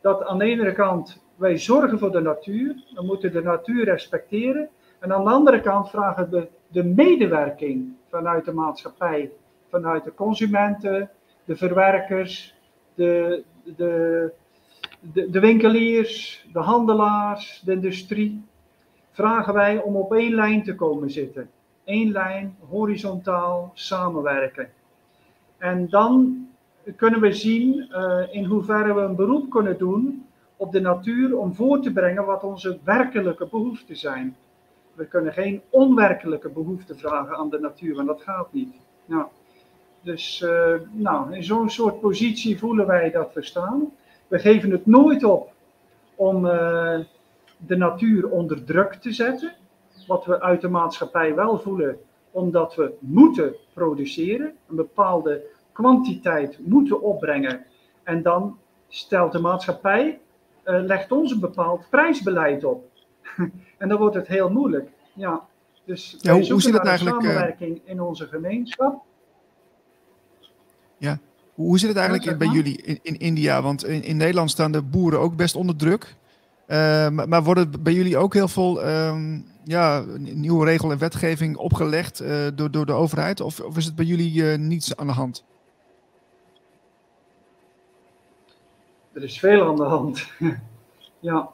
dat 0.00 0.24
aan 0.24 0.38
de 0.38 0.44
ene 0.44 0.72
kant 0.72 1.20
wij 1.36 1.58
zorgen 1.58 1.98
voor 1.98 2.12
de 2.12 2.20
natuur, 2.20 2.74
we 2.94 3.02
moeten 3.02 3.32
de 3.32 3.42
natuur 3.42 3.84
respecteren. 3.84 4.68
En 4.98 5.12
aan 5.12 5.24
de 5.24 5.30
andere 5.30 5.60
kant 5.60 5.90
vragen 5.90 6.30
we 6.30 6.48
de 6.68 6.84
medewerking 6.84 7.92
vanuit 8.08 8.44
de 8.44 8.52
maatschappij, 8.52 9.32
vanuit 9.70 10.04
de 10.04 10.14
consumenten, 10.14 11.10
de 11.44 11.56
verwerkers, 11.56 12.54
de, 12.94 13.44
de, 13.64 14.32
de, 15.00 15.40
winkeliers, 15.40 16.46
de 16.52 16.58
handelaars, 16.58 17.62
de 17.64 17.72
industrie. 17.72 18.44
Vragen 19.10 19.54
wij 19.54 19.82
om 19.82 19.96
op 19.96 20.14
één 20.14 20.34
lijn 20.34 20.62
te 20.64 20.74
komen 20.74 21.10
zitten. 21.10 21.50
Eén 21.84 22.12
lijn, 22.12 22.56
horizontaal 22.68 23.70
samenwerken. 23.74 24.70
En 25.58 25.88
dan 25.88 26.46
kunnen 26.96 27.20
we 27.20 27.32
zien 27.32 27.88
uh, 27.90 28.22
in 28.30 28.44
hoeverre 28.44 28.94
we 28.94 29.00
een 29.00 29.16
beroep 29.16 29.50
kunnen 29.50 29.78
doen 29.78 30.26
op 30.56 30.72
de 30.72 30.80
natuur 30.80 31.38
om 31.38 31.54
voor 31.54 31.80
te 31.80 31.92
brengen 31.92 32.24
wat 32.24 32.44
onze 32.44 32.78
werkelijke 32.84 33.46
behoeften 33.46 33.96
zijn. 33.96 34.36
We 34.94 35.06
kunnen 35.06 35.32
geen 35.32 35.62
onwerkelijke 35.70 36.48
behoeften 36.48 36.98
vragen 36.98 37.36
aan 37.36 37.50
de 37.50 37.60
natuur, 37.60 37.94
want 37.94 38.08
dat 38.08 38.22
gaat 38.22 38.52
niet. 38.52 38.74
Nou, 39.04 39.26
dus 40.06 40.40
uh, 40.40 40.74
nou, 40.92 41.34
in 41.34 41.44
zo'n 41.44 41.70
soort 41.70 42.00
positie 42.00 42.58
voelen 42.58 42.86
wij 42.86 43.10
dat 43.10 43.34
we 43.34 43.42
staan. 43.42 43.92
We 44.28 44.38
geven 44.38 44.70
het 44.70 44.86
nooit 44.86 45.24
op 45.24 45.52
om 46.14 46.44
uh, 46.44 46.98
de 47.56 47.76
natuur 47.76 48.30
onder 48.30 48.64
druk 48.64 48.94
te 48.94 49.12
zetten. 49.12 49.52
Wat 50.06 50.24
we 50.24 50.40
uit 50.40 50.60
de 50.60 50.68
maatschappij 50.68 51.34
wel 51.34 51.58
voelen, 51.58 51.98
omdat 52.30 52.74
we 52.74 52.94
moeten 52.98 53.54
produceren, 53.72 54.52
een 54.68 54.76
bepaalde 54.76 55.42
kwantiteit 55.72 56.58
moeten 56.66 57.02
opbrengen. 57.02 57.64
En 58.02 58.22
dan 58.22 58.58
stelt 58.88 59.32
de 59.32 59.40
maatschappij, 59.40 60.20
uh, 60.64 60.80
legt 60.82 61.12
ons 61.12 61.32
een 61.32 61.40
bepaald 61.40 61.86
prijsbeleid 61.90 62.64
op. 62.64 62.84
en 63.78 63.88
dan 63.88 63.98
wordt 63.98 64.16
het 64.16 64.26
heel 64.26 64.50
moeilijk. 64.50 64.88
Ja, 65.12 65.46
dus 65.84 66.16
ja, 66.18 66.32
hoe, 66.32 66.52
hoe 66.52 66.62
zit 66.62 66.74
het 66.74 66.86
eigenlijk? 66.86 67.22
samenwerking 67.22 67.80
in 67.84 68.00
onze 68.00 68.26
gemeenschap. 68.26 69.04
Ja, 70.98 71.18
hoe 71.54 71.78
zit 71.78 71.88
het 71.88 71.98
eigenlijk 71.98 72.38
bij 72.38 72.48
jullie 72.48 72.82
in, 72.82 72.98
in 73.02 73.18
India? 73.18 73.62
Want 73.62 73.84
in, 73.84 74.02
in, 74.02 74.16
Nederland 74.16 74.50
staan 74.50 74.72
de 74.72 74.82
boeren 74.82 75.20
ook 75.20 75.36
best 75.36 75.54
onder 75.54 75.76
druk. 75.76 76.16
Uh, 76.68 77.08
maar, 77.08 77.28
maar 77.28 77.42
worden 77.42 77.82
bij 77.82 77.92
jullie 77.92 78.16
ook 78.16 78.34
heel 78.34 78.48
veel 78.48 78.88
um, 78.88 79.46
ja, 79.64 80.04
nieuwe 80.18 80.64
regel 80.64 80.90
en 80.90 80.98
wetgeving 80.98 81.56
opgelegd 81.56 82.22
uh, 82.22 82.46
door, 82.54 82.70
door 82.70 82.86
de 82.86 82.92
overheid? 82.92 83.40
Of, 83.40 83.60
of, 83.60 83.76
is 83.76 83.84
het 83.84 83.96
bij 83.96 84.04
jullie 84.04 84.34
uh, 84.34 84.58
niets 84.58 84.96
aan 84.96 85.06
de 85.06 85.12
hand? 85.12 85.44
Er 89.12 89.22
is 89.22 89.38
veel 89.38 89.68
aan 89.68 89.76
de 89.76 89.82
hand. 89.82 90.26
ja. 91.20 91.48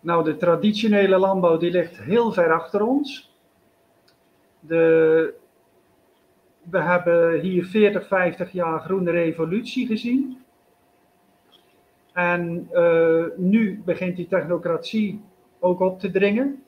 Nou, 0.00 0.24
de 0.24 0.36
traditionele 0.36 1.18
landbouw 1.18 1.56
die 1.56 1.70
ligt 1.70 1.98
heel 1.98 2.32
ver 2.32 2.52
achter 2.52 2.82
ons. 2.82 3.34
De, 4.60 5.34
we 6.70 6.78
hebben 6.78 7.40
hier 7.40 7.64
40, 7.64 8.06
50 8.06 8.52
jaar 8.52 8.80
groene 8.80 9.10
revolutie 9.10 9.86
gezien. 9.86 10.42
En 12.12 12.68
uh, 12.72 13.24
nu 13.36 13.82
begint 13.84 14.16
die 14.16 14.26
technocratie 14.26 15.20
ook 15.58 15.80
op 15.80 16.00
te 16.00 16.10
dringen. 16.10 16.62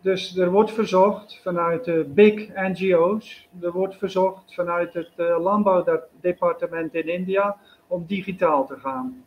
Dus 0.00 0.36
er 0.36 0.50
wordt 0.50 0.72
verzocht 0.72 1.40
vanuit 1.42 1.84
de 1.84 2.04
big 2.08 2.54
NGO's, 2.54 3.48
er 3.60 3.72
wordt 3.72 3.96
verzocht 3.96 4.54
vanuit 4.54 4.94
het 4.94 5.10
uh, 5.16 5.42
landbouwdepartement 5.42 6.94
in 6.94 7.08
India 7.08 7.56
om 7.86 8.04
digitaal 8.06 8.66
te 8.66 8.76
gaan. 8.76 9.24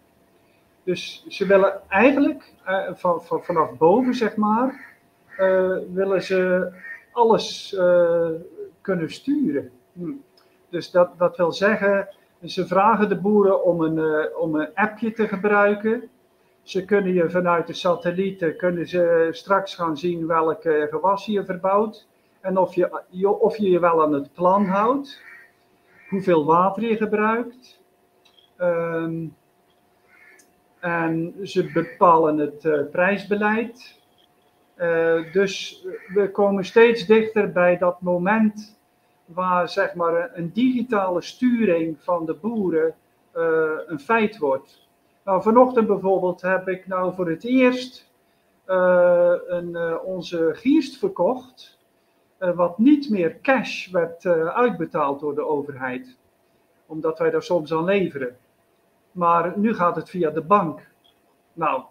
Dus 0.84 1.26
ze 1.28 1.46
willen 1.46 1.90
eigenlijk 1.90 2.54
uh, 2.68 2.90
van, 2.94 3.24
van, 3.24 3.44
vanaf 3.44 3.78
boven, 3.78 4.14
zeg 4.14 4.36
maar, 4.36 4.88
willen 5.94 6.24
ze 6.24 6.72
alles 7.12 7.76
kunnen 8.82 9.12
sturen. 9.12 9.72
Hm. 9.94 10.12
Dus 10.70 10.92
dat, 10.92 11.18
dat 11.18 11.38
wil 11.38 11.52
zeggen, 11.52 12.08
ze 12.44 12.68
vragen 12.68 13.10
de 13.10 13.20
boeren 13.20 13.64
om 13.64 13.82
een, 13.82 13.98
uh, 13.98 14.40
om 14.40 14.56
een 14.56 14.70
appje 14.74 15.12
te 15.12 15.28
gebruiken. 15.28 16.10
Ze 16.62 16.86
kunnen 16.86 17.14
je 17.14 17.30
vanuit 17.30 17.68
de 17.68 17.74
satellieten 17.74 18.58
kunnen 18.58 18.88
ze 18.88 19.28
straks 19.32 19.76
gaan 19.76 19.98
zien 19.98 20.28
welke 20.28 20.88
gewassen 20.90 21.34
je 21.34 21.46
verbouwt. 21.46 22.08
En 22.42 22.58
of 22.58 22.76
je, 22.76 23.06
of 23.40 23.58
je 23.58 23.70
je 23.70 23.80
wel 23.80 24.04
aan 24.04 24.14
het 24.14 24.34
plan 24.34 24.66
houdt. 24.66 25.22
Hoeveel 26.10 26.46
water 26.46 26.84
je 26.84 26.98
gebruikt. 26.98 27.82
Um, 28.58 29.36
en 30.80 31.36
ze 31.44 31.72
bepalen 31.74 32.38
het 32.38 32.64
uh, 32.64 32.82
prijsbeleid. 32.92 33.99
Uh, 34.80 35.34
dus 35.34 35.86
we 36.14 36.32
komen 36.32 36.66
steeds 36.66 37.06
dichter 37.06 37.52
bij 37.52 37.78
dat 37.78 38.02
moment 38.02 38.80
waar 39.26 39.70
zeg 39.70 39.94
maar 39.94 40.30
een 40.34 40.52
digitale 40.54 41.22
sturing 41.22 41.98
van 42.02 42.26
de 42.26 42.34
boeren 42.34 42.96
uh, 43.36 43.70
een 43.86 44.00
feit 44.00 44.38
wordt. 44.38 44.88
Nou, 45.24 45.42
vanochtend 45.42 45.88
bijvoorbeeld 45.88 46.42
heb 46.42 46.68
ik 46.68 46.88
nou 46.88 47.14
voor 47.14 47.30
het 47.30 47.44
eerst 47.44 48.12
uh, 48.68 49.34
een, 49.48 50.00
onze 50.00 50.50
gierst 50.54 50.98
verkocht, 50.98 51.80
wat 52.38 52.78
niet 52.78 53.10
meer 53.10 53.40
cash 53.42 53.88
werd 53.92 54.26
uitbetaald 54.26 55.20
door 55.20 55.36
de 55.36 55.48
overheid, 55.48 56.18
omdat 56.86 57.20
wij 57.20 57.30
daar 57.30 57.44
soms 57.44 57.74
aan 57.74 57.84
leveren. 57.84 58.38
Maar 59.12 59.54
nu 59.58 59.74
gaat 59.74 59.96
het 59.96 60.10
via 60.10 60.30
de 60.30 60.42
bank. 60.42 60.88
Nou, 61.54 61.84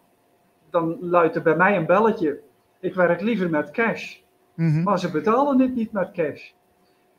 dan 0.71 0.99
luidt 1.01 1.37
er 1.37 1.43
bij 1.43 1.57
mij 1.57 1.77
een 1.77 1.87
belletje. 1.87 2.47
Ik 2.81 2.95
werk 2.95 3.21
liever 3.21 3.51
met 3.51 3.71
cash. 3.71 4.17
Mm 4.55 4.73
-hmm. 4.73 4.83
Maar 4.83 4.99
ze 4.99 5.11
betalen 5.11 5.61
het 5.61 5.75
niet 5.75 5.93
met 5.93 6.11
cash. 6.13 6.51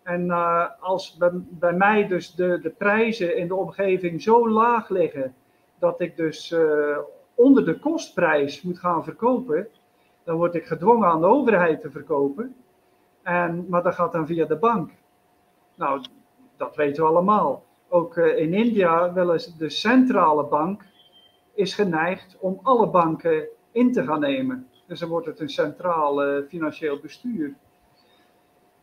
En 0.04 0.26
uh, 0.26 0.66
als 0.80 1.18
bij, 1.18 1.32
bij, 1.34 1.74
mij 1.74 2.08
dus 2.08 2.36
de, 2.36 2.60
de 2.62 2.70
prijzen 2.70 3.38
in 3.38 3.48
de 3.48 3.56
omgeving 3.56 4.22
zo 4.22 4.50
laag 4.50 4.90
liggen, 4.90 5.36
dat 5.80 6.02
ik 6.02 6.18
dus 6.18 6.52
uh, 6.52 6.98
onder 7.36 7.66
de 7.66 7.80
kostprijs 7.80 8.62
moet 8.62 8.80
gaan 8.80 9.04
verkopen, 9.04 9.68
dan 10.24 10.38
word 10.38 10.56
ik 10.56 10.66
gedwongen 10.66 11.08
aan 11.08 11.22
de 11.22 11.28
overheid 11.28 11.82
te 11.82 11.92
verkopen. 11.92 12.56
En, 13.24 13.66
maar 13.70 13.84
dat 13.84 13.94
gaat 13.96 14.12
dan 14.12 14.28
via 14.28 14.46
de 14.46 14.58
bank. 14.58 14.92
Nou, 15.76 16.04
dat 16.58 16.76
weten 16.76 17.04
we 17.04 17.10
allemaal. 17.10 17.64
Ook 17.88 18.16
uh, 18.16 18.38
in 18.38 18.54
India 18.54 19.14
willen 19.14 19.42
de 19.58 19.70
centrale 19.70 20.44
bank 20.44 20.86
is 21.54 21.74
geneigd 21.74 22.38
om 22.40 22.60
alle 22.64 22.90
banken 22.90 23.48
in 23.72 23.92
te 23.92 24.04
gaan 24.04 24.20
nemen. 24.20 24.69
Dus 24.90 25.00
dan 25.00 25.10
wordt 25.10 25.26
het 25.26 25.40
een 25.40 25.50
centraal 25.50 26.44
financieel 26.48 27.00
bestuur. 27.00 27.54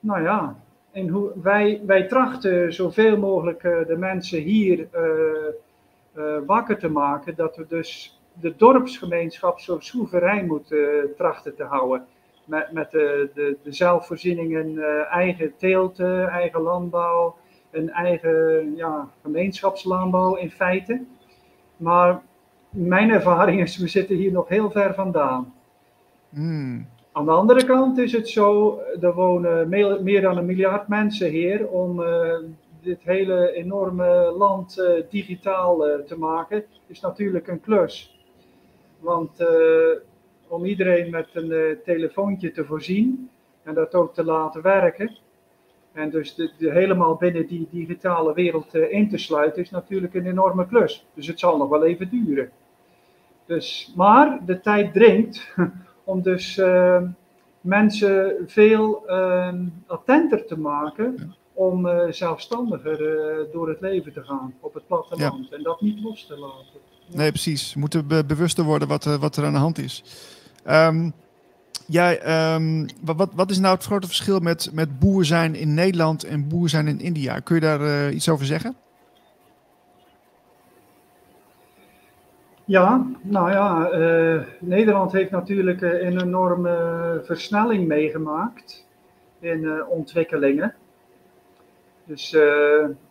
Nou 0.01 0.23
ja, 0.23 0.57
en 0.97 1.09
hoe, 1.09 1.33
wij, 1.43 1.81
wij 1.87 2.07
trachten 2.07 2.73
zoveel 2.73 3.17
mogelijk 3.17 3.63
uh, 3.63 3.87
de 3.87 3.97
mensen 3.97 4.41
hier 4.41 4.89
uh, 4.95 6.39
wakker 6.47 6.79
te 6.79 6.89
maken 6.89 7.35
dat 7.35 7.57
we 7.57 7.67
dus 7.69 8.21
de 8.33 8.57
dorpsgemeenschap 8.57 9.61
zo 9.61 9.79
soeverein 9.79 10.47
moeten 10.47 11.15
trachten 11.17 11.55
te 11.55 11.65
houden. 11.65 12.07
Met, 12.45 12.73
met 12.73 12.91
de, 12.91 13.31
de, 13.35 13.57
de 13.63 13.73
zelfvoorzieningen, 13.73 14.79
eigen 15.09 15.57
teelte, 15.57 16.29
eigen 16.31 16.61
landbouw, 16.61 17.37
een 17.71 17.91
eigen 17.91 18.77
ja, 18.77 19.09
gemeenschapslandbouw 19.23 20.35
in 20.35 20.51
feite. 20.51 21.05
Maar 21.77 22.23
mijn 22.71 23.11
ervaring 23.11 23.61
is, 23.61 23.77
we 23.77 23.89
zitten 23.89 24.17
hier 24.17 24.33
nog 24.33 24.49
heel 24.49 24.71
ver 24.71 24.95
vandaan. 24.95 25.55
Aan 27.13 27.25
de 27.25 27.31
andere 27.31 27.65
kant 27.65 27.99
is 27.99 28.13
het 28.13 28.29
zo, 28.29 28.79
er 29.01 29.15
wonen 29.15 29.69
meer, 30.03 30.21
dan 30.21 30.37
een 30.37 30.47
miljard 30.47 30.89
mensen 30.89 31.31
hier 31.31 31.69
om 31.69 32.01
uh, 32.01 32.35
dit 32.81 33.03
hele 33.03 33.53
enorme 33.53 34.35
land 34.39 34.79
uh, 34.79 35.03
digitaal 35.11 35.89
uh, 35.89 35.95
te 35.95 36.19
maken, 36.19 36.65
is 36.87 37.01
natuurlijk 37.01 37.49
een 37.49 37.61
klus. 37.61 38.21
Want 38.99 39.45
om 40.49 40.65
iedereen 40.65 41.11
met 41.11 41.29
een 41.33 41.79
telefoontje 41.85 42.53
te 42.53 42.65
voorzien, 42.65 43.31
en 43.63 43.75
dat 43.75 43.95
ook 43.95 44.15
te 44.15 44.25
laten 44.25 44.63
werken. 44.63 45.17
En 45.93 46.11
dus 46.11 46.35
de, 46.35 46.51
de 46.59 46.73
helemaal 46.73 47.15
binnen 47.15 47.47
die 47.47 47.69
digitale 47.71 48.35
wereld 48.35 48.75
in 48.75 49.09
te 49.09 49.19
sluiten 49.19 49.63
is 49.63 49.71
natuurlijk 49.71 50.15
een 50.15 50.27
enorme 50.27 50.67
klus. 50.67 51.07
Dus 51.15 51.27
het 51.27 51.39
zal 51.39 51.57
nog 51.57 51.69
wel 51.69 51.85
even 51.85 52.09
duren. 52.09 52.51
Dus, 53.47 53.93
maar 53.97 54.41
de 54.47 54.61
tijd 54.61 54.93
dringt 54.93 55.55
om 56.07 56.23
dus 56.23 56.61
mensen 57.61 58.35
veel 58.47 59.03
attenter 59.87 60.47
te 60.47 60.59
maken 60.59 61.35
om 61.53 61.87
uh, 61.87 62.01
zelfstandiger 62.11 63.01
uh, 63.01 63.53
door 63.53 63.69
het 63.69 63.81
leven 63.81 64.13
te 64.13 64.25
gaan 64.25 64.55
op 64.61 64.75
het 64.75 64.87
platteland. 64.87 65.49
Ja. 65.51 65.57
En 65.57 65.63
dat 65.63 65.81
niet 65.81 66.01
los 66.01 66.27
te 66.27 66.39
laten. 66.39 66.81
Nee, 67.07 67.31
precies. 67.31 67.75
We 67.75 67.81
moeten 67.81 68.07
be 68.07 68.25
bewuster 68.25 68.65
worden 68.65 68.89
wat, 68.89 69.07
uh, 69.07 69.15
wat 69.15 69.37
er 69.37 69.45
aan 69.45 69.53
de 69.53 69.59
hand 69.59 69.79
is. 69.79 70.05
Um, 70.69 71.13
jij, 71.87 72.55
um, 72.55 72.87
wat, 73.03 73.29
wat 73.35 73.51
is 73.51 73.59
nou 73.59 73.75
het 73.75 73.85
grote 73.85 74.07
verschil 74.07 74.41
met, 74.41 74.71
met 74.73 74.99
boer 74.99 75.25
zijn 75.25 75.55
in 75.55 75.75
Nederland 75.75 76.25
en 76.25 76.49
boer 76.49 76.69
zijn 76.69 76.89
in 76.89 77.01
India? 77.01 77.39
Kun 77.39 77.55
je 77.55 77.61
daar 77.61 78.11
iets 78.13 78.29
over 78.29 78.47
zeggen? 78.47 78.77
Ja, 82.69 83.07
nou 83.23 83.51
ja, 83.51 83.91
Nederland 84.61 85.13
heeft 85.13 85.31
natuurlijk 85.31 85.81
een 85.81 86.21
enorme 86.21 87.21
versnelling 87.25 87.87
meegemaakt 87.87 88.87
in 89.39 89.87
ontwikkelingen. 89.87 90.75
Dus 92.05 92.33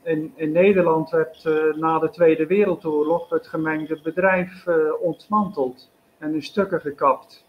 in, 0.03 0.33
in 0.35 0.51
Nederland 0.51 1.09
werd 1.09 1.43
na 1.75 1.99
de 1.99 2.09
Tweede 2.09 2.45
Wereldoorlog 2.45 3.29
het 3.29 3.47
gemengde 3.47 3.99
bedrijf 4.03 4.65
ontmanteld 5.01 5.91
en 6.17 6.33
in 6.33 6.43
stukken 6.43 6.81
gekapt. 6.81 7.45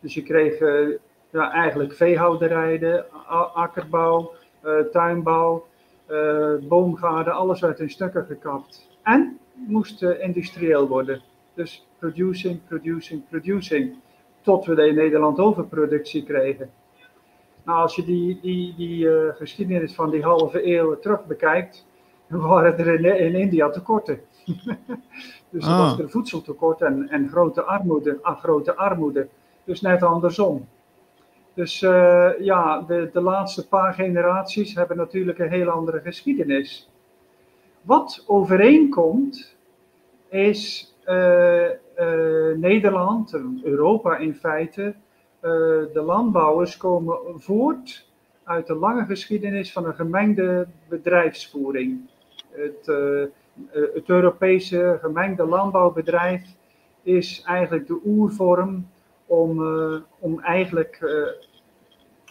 Dus 0.00 0.14
je 0.14 0.22
kreeg 0.22 0.60
eigenlijk 1.32 1.92
veehouderijen, 1.92 3.04
akkerbouw, 3.54 4.32
tuinbouw, 4.92 5.66
boomgaarden, 6.60 7.32
alles 7.32 7.60
werd 7.60 7.80
in 7.80 7.90
stukken 7.90 8.24
gekapt. 8.24 8.88
En 9.02 9.38
moest 9.52 10.02
industrieel 10.02 10.88
worden. 10.88 11.22
Dus 11.58 11.86
producing, 11.98 12.60
producing, 12.68 13.22
producing. 13.28 13.96
Tot 14.42 14.66
we 14.66 14.86
in 14.88 14.94
Nederland 14.94 15.38
overproductie 15.38 16.24
kregen. 16.24 16.70
Nou, 17.64 17.80
als 17.80 17.96
je 17.96 18.04
die, 18.04 18.38
die, 18.40 18.74
die 18.76 19.04
uh, 19.04 19.34
geschiedenis 19.34 19.94
van 19.94 20.10
die 20.10 20.22
halve 20.22 20.66
eeuw 20.66 20.98
terug 20.98 21.26
bekijkt, 21.26 21.86
dan 22.28 22.40
waren 22.40 22.78
er 22.78 22.86
in, 22.86 23.18
in 23.18 23.34
India 23.34 23.70
tekorten. 23.70 24.20
dus 25.50 25.66
er 25.66 25.76
was 25.76 25.92
ah. 25.92 25.98
er 25.98 26.10
voedseltekort 26.10 26.80
en, 26.80 27.08
en 27.08 27.28
grote, 27.28 27.62
armoede, 27.62 28.18
ah, 28.22 28.38
grote 28.38 28.76
armoede. 28.76 29.28
Dus 29.64 29.80
net 29.80 30.02
andersom. 30.02 30.68
Dus 31.54 31.82
uh, 31.82 32.30
ja, 32.40 32.80
de, 32.80 33.10
de 33.12 33.20
laatste 33.20 33.68
paar 33.68 33.94
generaties 33.94 34.74
hebben 34.74 34.96
natuurlijk 34.96 35.38
een 35.38 35.50
heel 35.50 35.68
andere 35.68 36.00
geschiedenis. 36.00 36.90
Wat 37.82 38.24
overeenkomt 38.26 39.56
is 40.28 40.92
Nederland, 42.56 43.34
Europa 43.62 44.16
in 44.16 44.34
feite, 44.34 44.94
eh, 45.40 45.50
de 45.92 46.02
landbouwers 46.04 46.76
komen 46.76 47.18
voort 47.36 48.08
uit 48.44 48.66
de 48.66 48.74
lange 48.74 49.04
geschiedenis 49.04 49.72
van 49.72 49.86
een 49.86 49.94
gemengde 49.94 50.66
bedrijfsvoering. 50.88 52.00
Het, 52.50 52.88
eh, 52.88 53.22
eh, 53.22 53.28
het 53.94 54.08
Europese 54.08 54.98
gemengde 55.00 55.46
landbouwbedrijf 55.46 56.42
is 57.02 57.42
eigenlijk 57.46 57.86
de 57.86 58.00
oervorm 58.04 58.88
om, 59.26 59.62
om 60.18 60.40
eigenlijk 60.40 61.00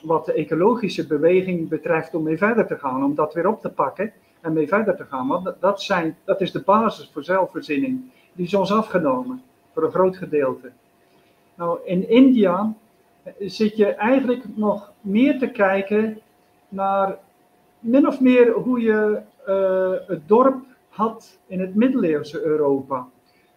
wat 0.04 0.26
de 0.26 0.34
ecologische 0.34 1.08
beweging 1.08 1.70
betreft, 1.70 2.14
om 2.14 2.24
mee 2.24 2.38
verder 2.38 2.68
te 2.68 2.78
gaan, 2.78 3.04
om 3.04 3.16
dat 3.16 3.34
weer 3.34 3.48
op 3.48 3.62
te 3.62 3.70
pakken 3.70 4.14
en 4.42 4.54
mee 4.54 4.68
verder 4.68 4.96
te 4.96 5.06
gaan. 5.06 5.28
Want 5.28 5.56
dat, 5.60 5.82
zijn, 5.82 6.18
dat 6.26 6.42
is 6.42 6.52
de 6.52 6.62
basis 6.62 7.10
voor 7.14 7.24
zelfvoorziening. 7.24 8.12
Die 8.38 8.46
is 8.46 8.54
ons 8.54 8.72
afgenomen, 8.72 9.42
voor 9.74 9.84
een 9.84 9.92
groot 9.92 10.18
gedeelte. 10.18 10.72
Nou, 11.56 11.80
in 11.86 12.10
India 12.10 12.74
zit 13.40 13.78
je 13.78 13.86
eigenlijk 13.86 14.44
nog 14.56 14.92
meer 15.02 15.40
te 15.40 15.52
kijken 15.52 16.20
naar 16.70 17.18
min 17.80 18.08
of 18.08 18.20
meer 18.20 18.52
hoe 18.52 18.82
je 18.82 19.22
uh, 19.48 20.08
het 20.08 20.28
dorp 20.28 20.64
had 20.90 21.38
in 21.48 21.60
het 21.60 21.76
middeleeuwse 21.76 22.42
Europa. 22.42 23.08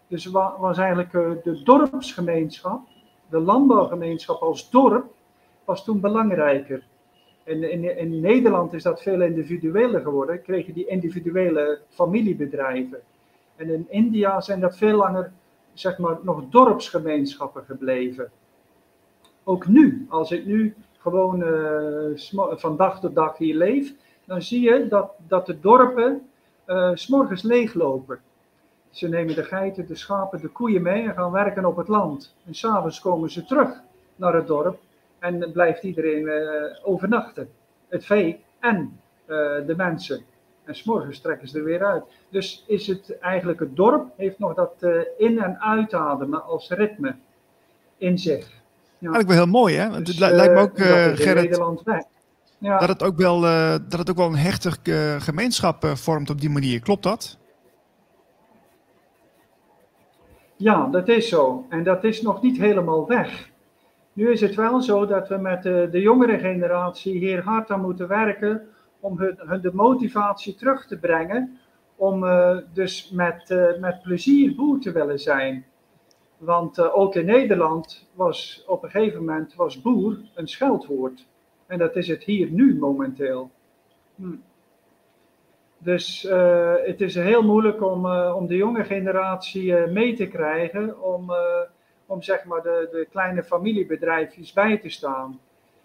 Dus 0.07 0.27
was 0.27 0.79
eigenlijk 0.79 1.13
uh, 1.13 1.31
de 1.43 1.63
dorpsgemeenschap, 1.63 2.81
de 3.29 3.39
landbouwgemeenschap 3.39 4.41
als 4.41 4.71
dorp, 4.71 5.05
was 5.65 5.85
toen 5.85 6.01
belangrijker. 6.01 6.83
En 7.45 7.71
in, 7.71 7.99
in 7.99 8.21
Nederland 8.21 8.73
is 8.73 8.83
dat 8.83 9.03
veel 9.03 9.23
individueler 9.23 10.01
geworden, 10.01 10.43
kregen 10.43 10.75
die 10.75 10.87
individuele 10.87 11.81
familiebedrijven. 11.89 13.01
En 13.61 13.69
in 13.69 13.87
India 13.89 14.41
zijn 14.41 14.61
dat 14.61 14.77
veel 14.77 14.97
langer, 14.97 15.33
zeg 15.73 15.99
maar, 15.99 16.19
nog 16.23 16.45
dorpsgemeenschappen 16.49 17.65
gebleven 17.65 18.31
ook 19.45 19.67
nu, 19.67 20.07
als 20.09 20.31
ik 20.31 20.47
nu 20.47 20.75
gewoon 20.99 21.43
uh, 21.43 22.17
van 22.57 22.77
dag 22.77 23.01
tot 23.01 23.15
dag 23.15 23.39
hier 23.39 23.57
leef, 23.57 23.95
dan 24.25 24.43
zie 24.43 24.61
je 24.61 24.89
dat, 24.89 25.13
dat 25.27 25.47
de 25.47 25.61
dorpen 25.61 26.29
uh, 26.67 26.91
s'morgens 26.95 27.43
leeglopen. 27.43 28.19
Ze 28.91 29.09
nemen 29.09 29.35
de 29.35 29.45
geiten, 29.45 29.87
de 29.87 29.95
schapen, 29.95 30.41
de 30.41 30.49
koeien 30.49 30.83
mee 30.83 31.03
en 31.03 31.15
gaan 31.15 31.31
werken 31.31 31.65
op 31.65 31.77
het 31.77 31.89
land. 31.89 32.35
En 32.47 32.55
s'avonds 32.55 33.01
komen 33.01 33.31
ze 33.31 33.45
terug 33.45 33.81
naar 34.17 34.35
het 34.35 34.47
dorp 34.47 34.79
en 35.19 35.53
blijft 35.53 35.83
iedereen 35.83 36.23
uh, 36.23 36.43
overnachten. 36.83 37.49
Het 37.89 38.05
vee 38.05 38.45
en 38.59 39.01
de 39.67 39.75
mensen. 39.77 40.25
En 40.65 40.77
s'morgens 40.77 41.21
trekken 41.21 41.49
ze 41.49 41.59
er 41.59 41.65
weer 41.65 41.85
uit. 41.85 42.05
Dus 42.29 42.65
is 42.67 42.87
het 42.87 43.19
eigenlijk 43.19 43.61
het 43.61 43.77
dorp, 43.77 44.07
heeft 44.17 44.39
nog 44.39 44.55
dat 44.55 44.73
in- 45.19 45.43
en 45.43 45.61
uitademen 45.61 46.45
als 46.45 46.69
ritme 46.69 47.15
in 47.97 48.19
zich. 48.19 48.61
Eigenlijk 49.01 49.29
wel 49.29 49.37
heel 49.37 49.61
mooi, 49.61 49.77
hè? 49.77 49.85
Want 49.85 49.97
het 49.97 50.07
dus, 50.07 50.19
lijkt 50.19 50.55
me 50.55 50.61
ook, 50.61 50.79
uh, 50.79 50.87
Gerrit, 51.15 51.61
ja. 52.59 52.79
dat, 52.79 52.89
het 52.89 53.03
ook 53.03 53.17
wel, 53.17 53.45
uh, 53.45 53.75
dat 53.89 53.99
het 53.99 54.11
ook 54.11 54.17
wel 54.17 54.27
een 54.27 54.37
hechte 54.37 54.71
uh, 54.83 55.21
gemeenschap 55.21 55.87
vormt 55.87 56.31
op 56.31 56.41
die 56.41 56.51
manier. 56.51 56.81
Klopt 56.81 57.03
dat? 57.03 57.39
Ja, 60.57 60.87
dat 60.87 61.09
is 61.09 61.29
zo. 61.29 61.67
En 61.69 61.83
dat 61.83 62.05
is 62.05 62.23
nog 62.23 62.43
niet 62.43 62.59
helemaal 62.59 63.07
weg. 63.07 63.51
Nu 64.13 64.31
is 64.31 64.41
het 64.41 64.55
wel 64.55 64.83
zo 64.83 65.07
dat 65.07 65.29
we 65.29 65.37
met 65.37 65.63
de, 65.63 65.89
de 65.91 66.01
jongere 66.01 66.39
generatie 66.39 67.19
hier 67.19 67.43
hard 67.43 67.71
aan 67.71 67.81
moeten 67.81 68.09
werken 68.09 68.69
om 69.01 69.19
hun, 69.19 69.61
de 69.61 69.75
motivatie 69.75 70.55
terug 70.55 70.87
te 70.87 70.99
brengen 70.99 71.59
om 71.97 72.25
dus 72.73 73.11
met, 73.11 73.55
met 73.81 74.03
plezier 74.03 74.55
boer 74.55 74.81
te 74.81 74.93
willen 74.93 75.19
zijn. 75.19 75.65
Want 76.37 76.79
uh, 76.79 76.99
ook 76.99 77.15
in 77.15 77.27
Nederland 77.27 78.09
was 78.15 78.65
op 78.67 78.83
een 78.83 78.91
gegeven 78.91 79.19
moment 79.19 79.55
was 79.55 79.81
boer 79.81 80.19
een 80.35 80.49
scheldwoord. 80.49 81.27
En 81.67 81.79
dat 81.79 81.97
is 81.97 82.09
het 82.09 82.25
hier 82.25 82.51
nu 82.51 82.79
momenteel. 82.79 83.51
Hm. 84.15 84.37
Dus 85.79 86.23
het 86.85 87.01
is 87.01 87.15
heel 87.15 87.43
moeilijk 87.43 87.83
om, 87.83 88.07
om 88.11 88.47
de 88.47 88.57
jonge 88.57 88.85
generatie 88.85 89.75
mee 89.75 90.15
te 90.15 90.27
krijgen 90.27 91.03
om, 91.03 91.33
om 92.07 92.23
zeg 92.23 92.45
maar 92.45 92.63
de, 92.63 92.89
de 92.93 93.07
kleine 93.11 93.43
familiebedrijfjes 93.43 94.53
bij 94.53 94.79
te 94.79 94.89
staan. 94.89 95.41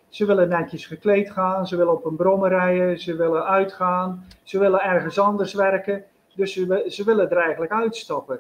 Ze 0.10 0.26
willen 0.26 0.50
netjes 0.50 0.86
gekleed 0.86 1.32
gaan, 1.32 1.68
ze 1.68 1.76
willen 1.76 1.94
op 1.94 2.06
een 2.06 2.16
brommer 2.16 2.50
rijden, 2.50 3.00
ze 3.00 3.16
willen 3.16 3.46
uitgaan, 3.46 4.26
ze 4.44 4.60
willen 4.60 4.82
ergens 4.82 5.20
anders 5.20 5.54
werken. 5.54 6.04
Dus 6.36 6.54
ze, 6.54 6.86
ze 6.88 7.04
willen 7.04 7.30
er 7.30 7.38
eigenlijk 7.38 7.72
uitstappen. 7.72 8.40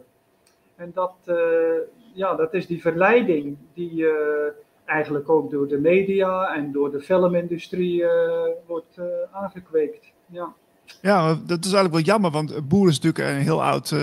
En 0.75 0.91
dat, 0.93 1.13
ja, 2.13 2.35
dat 2.35 2.53
is 2.53 2.67
die 2.67 2.81
verleiding 2.81 3.57
die 3.73 3.91
uh, 3.91 4.11
eigenlijk 4.85 5.29
ook 5.29 5.51
door 5.51 5.67
de 5.67 5.77
media 5.77 6.55
en 6.55 6.71
door 6.71 6.91
de 6.91 7.01
filmindustrie 7.01 8.01
uh, 8.01 8.09
wordt 8.67 8.99
aangekweekt. 9.31 10.11
Ja. 10.25 10.53
Ja, 11.01 11.27
dat 11.27 11.65
is 11.65 11.73
eigenlijk 11.73 11.93
wel 11.93 12.15
jammer, 12.15 12.31
want 12.31 12.67
boer 12.67 12.87
is 12.87 12.99
natuurlijk 12.99 13.35
een 13.35 13.41
heel 13.41 13.63
oud 13.63 13.95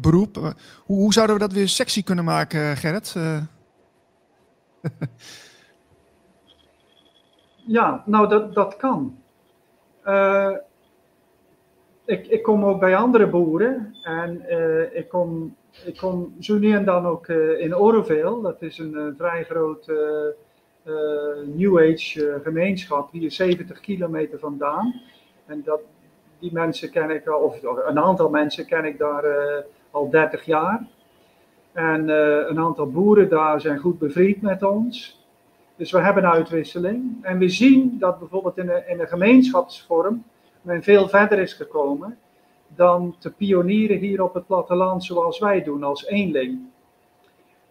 beroep. 0.00 0.36
Hoe, 0.36 0.54
hoe, 0.96 1.12
zouden 1.12 1.36
we 1.36 1.42
dat 1.42 1.52
weer 1.52 1.68
sexy 1.68 2.02
kunnen 2.02 2.24
maken, 2.24 2.76
Gerrit? 2.76 3.14
ja, 7.66 8.02
nou 8.06 8.28
dat, 8.28 8.54
dat 8.54 8.76
kan. 8.76 9.18
ik, 12.04 12.26
ik 12.26 12.42
kom 12.42 12.64
ook 12.64 12.80
bij 12.80 12.96
andere 12.96 13.26
boeren 13.26 13.94
en 14.02 14.42
ik 14.92 15.08
kom 15.08 15.56
ik 15.84 15.96
kom 15.96 16.34
zo 16.40 16.60
en 16.60 16.84
dan 16.84 17.06
ook 17.06 17.26
uh, 17.28 17.60
in 17.60 17.76
Oroville. 17.76 18.42
Dat 18.42 18.62
is 18.62 18.78
een 18.78 19.14
vrij 19.16 19.44
groot 19.44 19.92
New 21.44 21.78
Age 21.78 22.40
gemeenschap, 22.42 23.12
hier 23.12 23.30
70 23.30 23.80
kilometer 23.80 24.38
vandaan. 24.38 25.00
En 25.46 25.62
dat, 25.64 25.80
die 26.38 26.52
mensen 26.52 26.90
ken 26.90 27.10
ik 27.10 27.26
al, 27.26 27.40
of 27.40 27.62
een 27.62 27.98
aantal 27.98 28.30
mensen 28.30 28.66
ken 28.66 28.84
ik 28.84 28.98
daar 28.98 29.24
al 29.90 30.10
30 30.10 30.44
jaar. 30.44 30.86
En 31.72 32.08
een 32.48 32.58
aantal 32.58 32.90
boeren 32.90 33.28
daar 33.28 33.60
zijn 33.60 33.78
goed 33.78 33.98
bevriend 33.98 34.42
met 34.42 34.62
ons. 34.62 35.23
Dus 35.76 35.90
we 35.90 36.00
hebben 36.00 36.30
uitwisseling. 36.30 37.18
En 37.22 37.38
we 37.38 37.48
zien 37.48 37.98
dat 37.98 38.18
bijvoorbeeld 38.18 38.58
in 38.58 38.68
een, 38.68 38.88
in 38.88 39.00
een 39.00 39.08
gemeenschapsvorm 39.08 40.24
men 40.62 40.82
veel 40.82 41.08
verder 41.08 41.38
is 41.38 41.52
gekomen 41.52 42.18
dan 42.66 43.16
te 43.18 43.32
pionieren 43.32 43.98
hier 43.98 44.22
op 44.22 44.34
het 44.34 44.46
platteland 44.46 45.04
zoals 45.04 45.38
wij 45.38 45.62
doen 45.62 45.82
als 45.82 46.06
eenling. 46.06 46.58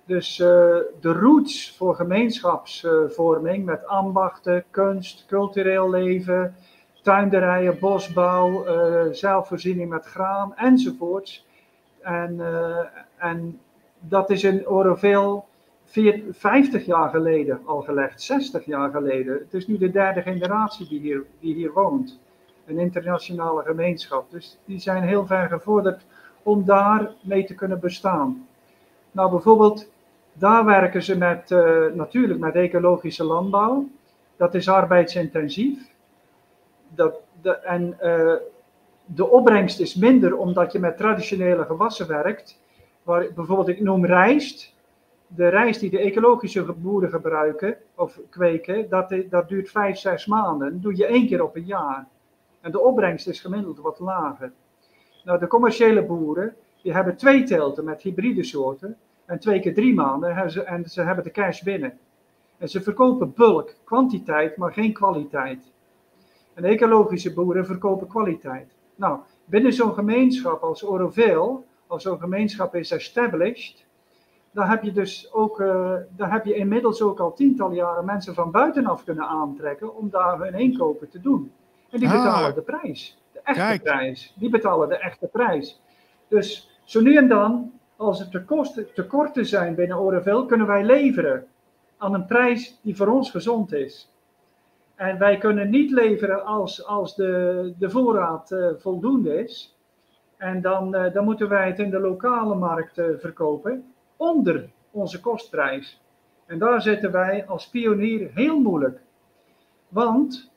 Dus 0.06 0.40
uh, 0.40 0.48
de 1.02 1.14
roots 1.14 1.76
voor 1.78 1.96
gemeenschapsvorming 1.96 3.66
met 3.66 3.88
ambachten, 3.88 4.64
kunst, 4.70 5.26
cultureel 5.28 5.90
leven, 5.90 6.56
tuinderijen, 7.02 7.80
bosbouw, 7.80 8.68
uh, 8.68 9.02
zelfvoorziening 9.12 9.90
met 9.90 10.06
graan 10.06 10.56
enzovoorts. 10.56 11.46
En, 12.02 12.36
uh, 12.40 12.78
en 13.18 13.60
dat 14.00 14.30
is 14.30 14.44
in 14.44 14.68
Oroville 14.68 15.42
50 15.94 16.86
jaar 16.86 17.10
geleden 17.10 17.62
al 17.66 17.82
gelegd, 17.82 18.22
60 18.22 18.66
jaar 18.66 18.92
geleden. 18.92 19.34
Het 19.34 19.54
is 19.54 19.68
nu 19.68 19.78
de 19.78 19.92
derde 19.92 20.22
generatie 20.22 20.88
die 20.88 21.00
hier, 21.00 21.24
die 21.40 21.54
hier 21.54 21.72
woont. 21.72 22.20
Een 22.66 22.80
internationale 22.80 23.64
gemeenschap. 23.64 24.32
Dus 24.32 24.58
die 24.66 24.80
zijn 24.80 25.04
heel 25.04 25.26
ver 25.26 25.48
gevorderd 25.48 26.06
om 26.44 26.66
daar 26.66 27.12
mee 27.22 27.46
te 27.46 27.56
kunnen 27.56 27.80
bestaan. 27.80 28.48
Nou, 29.12 29.32
bijvoorbeeld, 29.32 29.90
daar 30.34 30.66
werken 30.66 31.04
ze 31.04 31.18
met, 31.18 31.52
uh, 31.52 31.86
natuurlijk 31.94 32.40
met 32.40 32.56
ecologische 32.56 33.24
landbouw. 33.24 33.88
Dat 34.38 34.56
is 34.56 34.70
arbeidsintensief. 34.70 35.80
Dat, 36.90 37.16
de, 37.42 37.52
en 37.52 37.98
uh, 38.02 38.34
de 39.06 39.30
opbrengst 39.30 39.80
is 39.80 39.96
minder 39.96 40.38
omdat 40.38 40.72
je 40.72 40.80
met 40.80 40.98
traditionele 40.98 41.66
gewassen 41.66 42.08
werkt. 42.08 42.60
Waar, 43.04 43.28
bijvoorbeeld, 43.36 43.68
ik 43.68 43.82
noem 43.82 44.06
rijst 44.06 44.73
de 45.36 45.48
rijst 45.48 45.80
die 45.80 45.90
de 45.90 46.00
ecologische 46.00 46.74
boeren 46.74 47.10
gebruiken 47.10 47.78
of 47.96 48.20
kweken, 48.30 48.90
dat, 48.90 49.16
dat 49.30 49.48
duurt 49.48 49.70
vijf, 49.70 49.98
zes 49.98 50.26
maanden. 50.26 50.72
Dat 50.72 50.82
doe 50.82 50.96
je 50.96 51.06
één 51.06 51.28
keer 51.28 51.44
op 51.44 51.56
een 51.56 51.66
jaar. 51.66 52.08
En 52.62 52.72
de 52.72 52.80
opbrengst 52.80 53.28
is 53.28 53.42
gemiddeld 53.42 53.80
wat 53.80 54.00
lager. 54.00 54.52
Nou, 55.24 55.40
de 55.40 55.48
commerciële 55.48 56.04
boeren, 56.04 56.56
die 56.82 56.94
hebben 56.94 57.16
twee 57.18 57.44
telten 57.44 57.84
met 57.84 58.02
hybride 58.02 58.44
soorten. 58.44 58.98
En 59.26 59.40
twee 59.40 59.60
keer 59.60 59.74
drie 59.74 59.94
maanden 59.94 60.36
en 60.66 60.90
ze 60.90 61.02
hebben 61.02 61.24
de 61.24 61.32
cash 61.32 61.62
binnen. 61.62 61.98
En 62.58 62.70
ze 62.70 62.82
verkopen 62.82 63.34
bulk, 63.34 63.76
kwantiteit, 63.84 64.58
maar 64.58 64.74
geen 64.74 64.94
kwaliteit. 64.94 65.72
En 66.54 66.64
ecologische 66.64 67.34
boeren 67.34 67.66
verkopen 67.66 68.08
kwaliteit. 68.08 68.76
Nou, 68.96 69.20
binnen 69.46 69.74
zo'n 69.74 69.94
gemeenschap 69.94 70.62
als 70.62 70.86
Oroville, 70.86 71.60
als 71.88 72.04
zo'n 72.04 72.20
gemeenschap 72.20 72.76
is 72.76 72.92
established, 72.92 73.86
daar 74.54 74.70
heb 74.70 74.84
je 74.84 74.92
dus 74.92 75.34
ook, 75.34 75.60
uh, 75.60 75.96
daar 76.16 76.32
heb 76.32 76.46
je 76.46 76.56
inmiddels 76.56 77.02
ook 77.02 77.20
al 77.20 77.34
tientallen 77.34 77.76
jaren 77.76 78.06
mensen 78.06 78.34
van 78.34 78.52
buitenaf 78.52 79.04
kunnen 79.04 79.28
aantrekken 79.28 79.96
om 79.96 80.10
daar 80.10 80.40
hun 80.40 80.54
inkopen 80.54 81.10
te 81.10 81.22
doen. 81.22 81.52
En 81.90 82.00
die 82.00 82.08
ah. 82.08 82.24
betalen 82.24 82.56
de 82.56 82.62
prijs, 82.62 83.18
de 83.32 83.40
echte 83.44 83.84
prijs. 83.84 84.34
Die 84.38 84.50
betalen 84.50 84.90
de 84.90 84.98
echte 84.98 85.28
prijs. 85.28 85.82
Dus 86.28 86.80
zo 86.84 87.02
nu 87.02 87.16
en 87.16 87.28
dan, 87.28 87.72
als 87.96 88.20
er 88.20 88.30
tekorten, 88.30 88.94
tekorten 88.94 89.46
zijn 89.46 89.76
binnen 89.76 90.00
Oroville, 90.00 90.46
kunnen 90.46 90.68
wij 90.68 90.84
leveren 90.84 91.46
aan 91.98 92.14
een 92.14 92.26
prijs 92.26 92.80
die 92.82 92.96
voor 92.96 93.08
ons 93.08 93.32
gezond 93.32 93.74
is. 93.74 94.12
En 94.96 95.18
wij 95.18 95.38
kunnen 95.38 95.70
niet 95.70 95.92
leveren 95.92 96.46
als, 96.46 96.86
als 96.86 97.16
de, 97.16 97.74
de 97.78 97.90
voorraad 97.90 98.52
uh, 98.52 98.68
voldoende 98.78 99.44
is. 99.44 99.78
En 100.38 100.62
dan, 100.62 100.96
uh, 100.96 101.14
dan 101.14 101.24
moeten 101.24 101.50
wij 101.50 101.68
het 101.68 101.80
in 101.80 101.90
de 101.90 102.00
lokale 102.00 102.56
markt 102.56 103.02
verkopen 103.20 103.93
onder 104.18 104.70
onze 104.92 105.20
kostprijs. 105.20 106.02
En 106.46 106.60
daar 106.60 106.82
zitten 106.82 107.12
wij 107.12 107.46
als 107.48 107.70
pionier 107.70 108.30
heel 108.34 108.60
moeilijk. 108.60 109.00
Want 109.88 110.52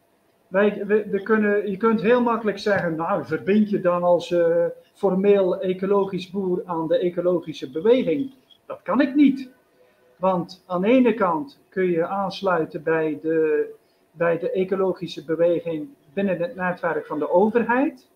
wij, 0.49 0.87
we, 0.87 1.21
kunnen, 1.23 1.71
je 1.71 1.77
kunt 1.77 2.01
heel 2.01 2.23
makkelijk 2.23 2.59
zeggen, 2.59 2.97
nou 2.97 3.25
verbind 3.25 3.71
je 3.71 3.81
dan 3.81 4.03
als 4.03 4.31
uh, 4.31 4.65
formeel 4.93 5.61
ecologisch 5.61 6.31
boer 6.31 6.63
aan 6.65 6.89
de 6.89 6.99
ecologische 6.99 7.71
beweging. 7.71 8.35
Dat 8.67 8.83
kan 8.83 9.01
ik 9.01 9.15
niet. 9.15 9.51
Want 10.17 10.63
aan 10.67 10.81
de 10.81 10.89
ene 10.89 11.15
kant 11.15 11.61
kun 11.69 11.91
je 11.91 12.07
aansluiten 12.07 12.83
bij 12.83 13.19
de, 13.23 13.69
bij 14.11 14.39
de 14.39 14.51
ecologische 14.51 15.25
beweging 15.25 15.89
binnen 16.13 16.39
het 16.39 16.55
netwerk 16.57 17.07
van 17.07 17.19
de 17.19 17.31
overheid. 17.31 18.09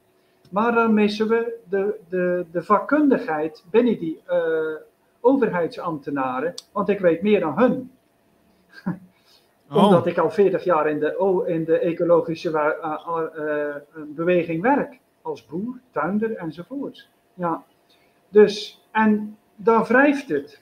Maar 0.51 0.73
dan 0.75 0.95
missen 0.95 1.29
we 1.29 1.59
de, 1.69 1.95
de, 2.09 2.45
de 2.53 2.63
vakkundigheid 2.63 3.65
binnen 3.71 3.99
die 3.99 4.23
uh, 4.29 4.37
overheidsambtenaren, 5.21 6.55
want 6.73 6.89
ik 6.89 6.99
weet 6.99 7.23
meer 7.23 7.41
dan 7.41 7.59
hun. 7.59 7.91
Oh. 9.71 9.85
Omdat 9.85 10.07
ik 10.07 10.19
al 10.19 10.31
40 10.31 10.65
jaar 10.65 10.89
in 10.89 10.99
de, 10.99 11.45
in 11.47 11.65
de 11.65 11.79
ecologische 11.79 12.51
uh, 12.51 13.21
uh, 13.39 13.75
beweging 14.09 14.63
werk. 14.63 14.99
Als 15.23 15.47
boer, 15.47 15.81
tuinder 15.91 16.37
enzovoort. 16.37 17.09
Ja. 17.35 17.65
Dus, 18.29 18.83
en 18.91 19.37
daar 19.57 19.85
wrijft 19.85 20.29
het. 20.29 20.61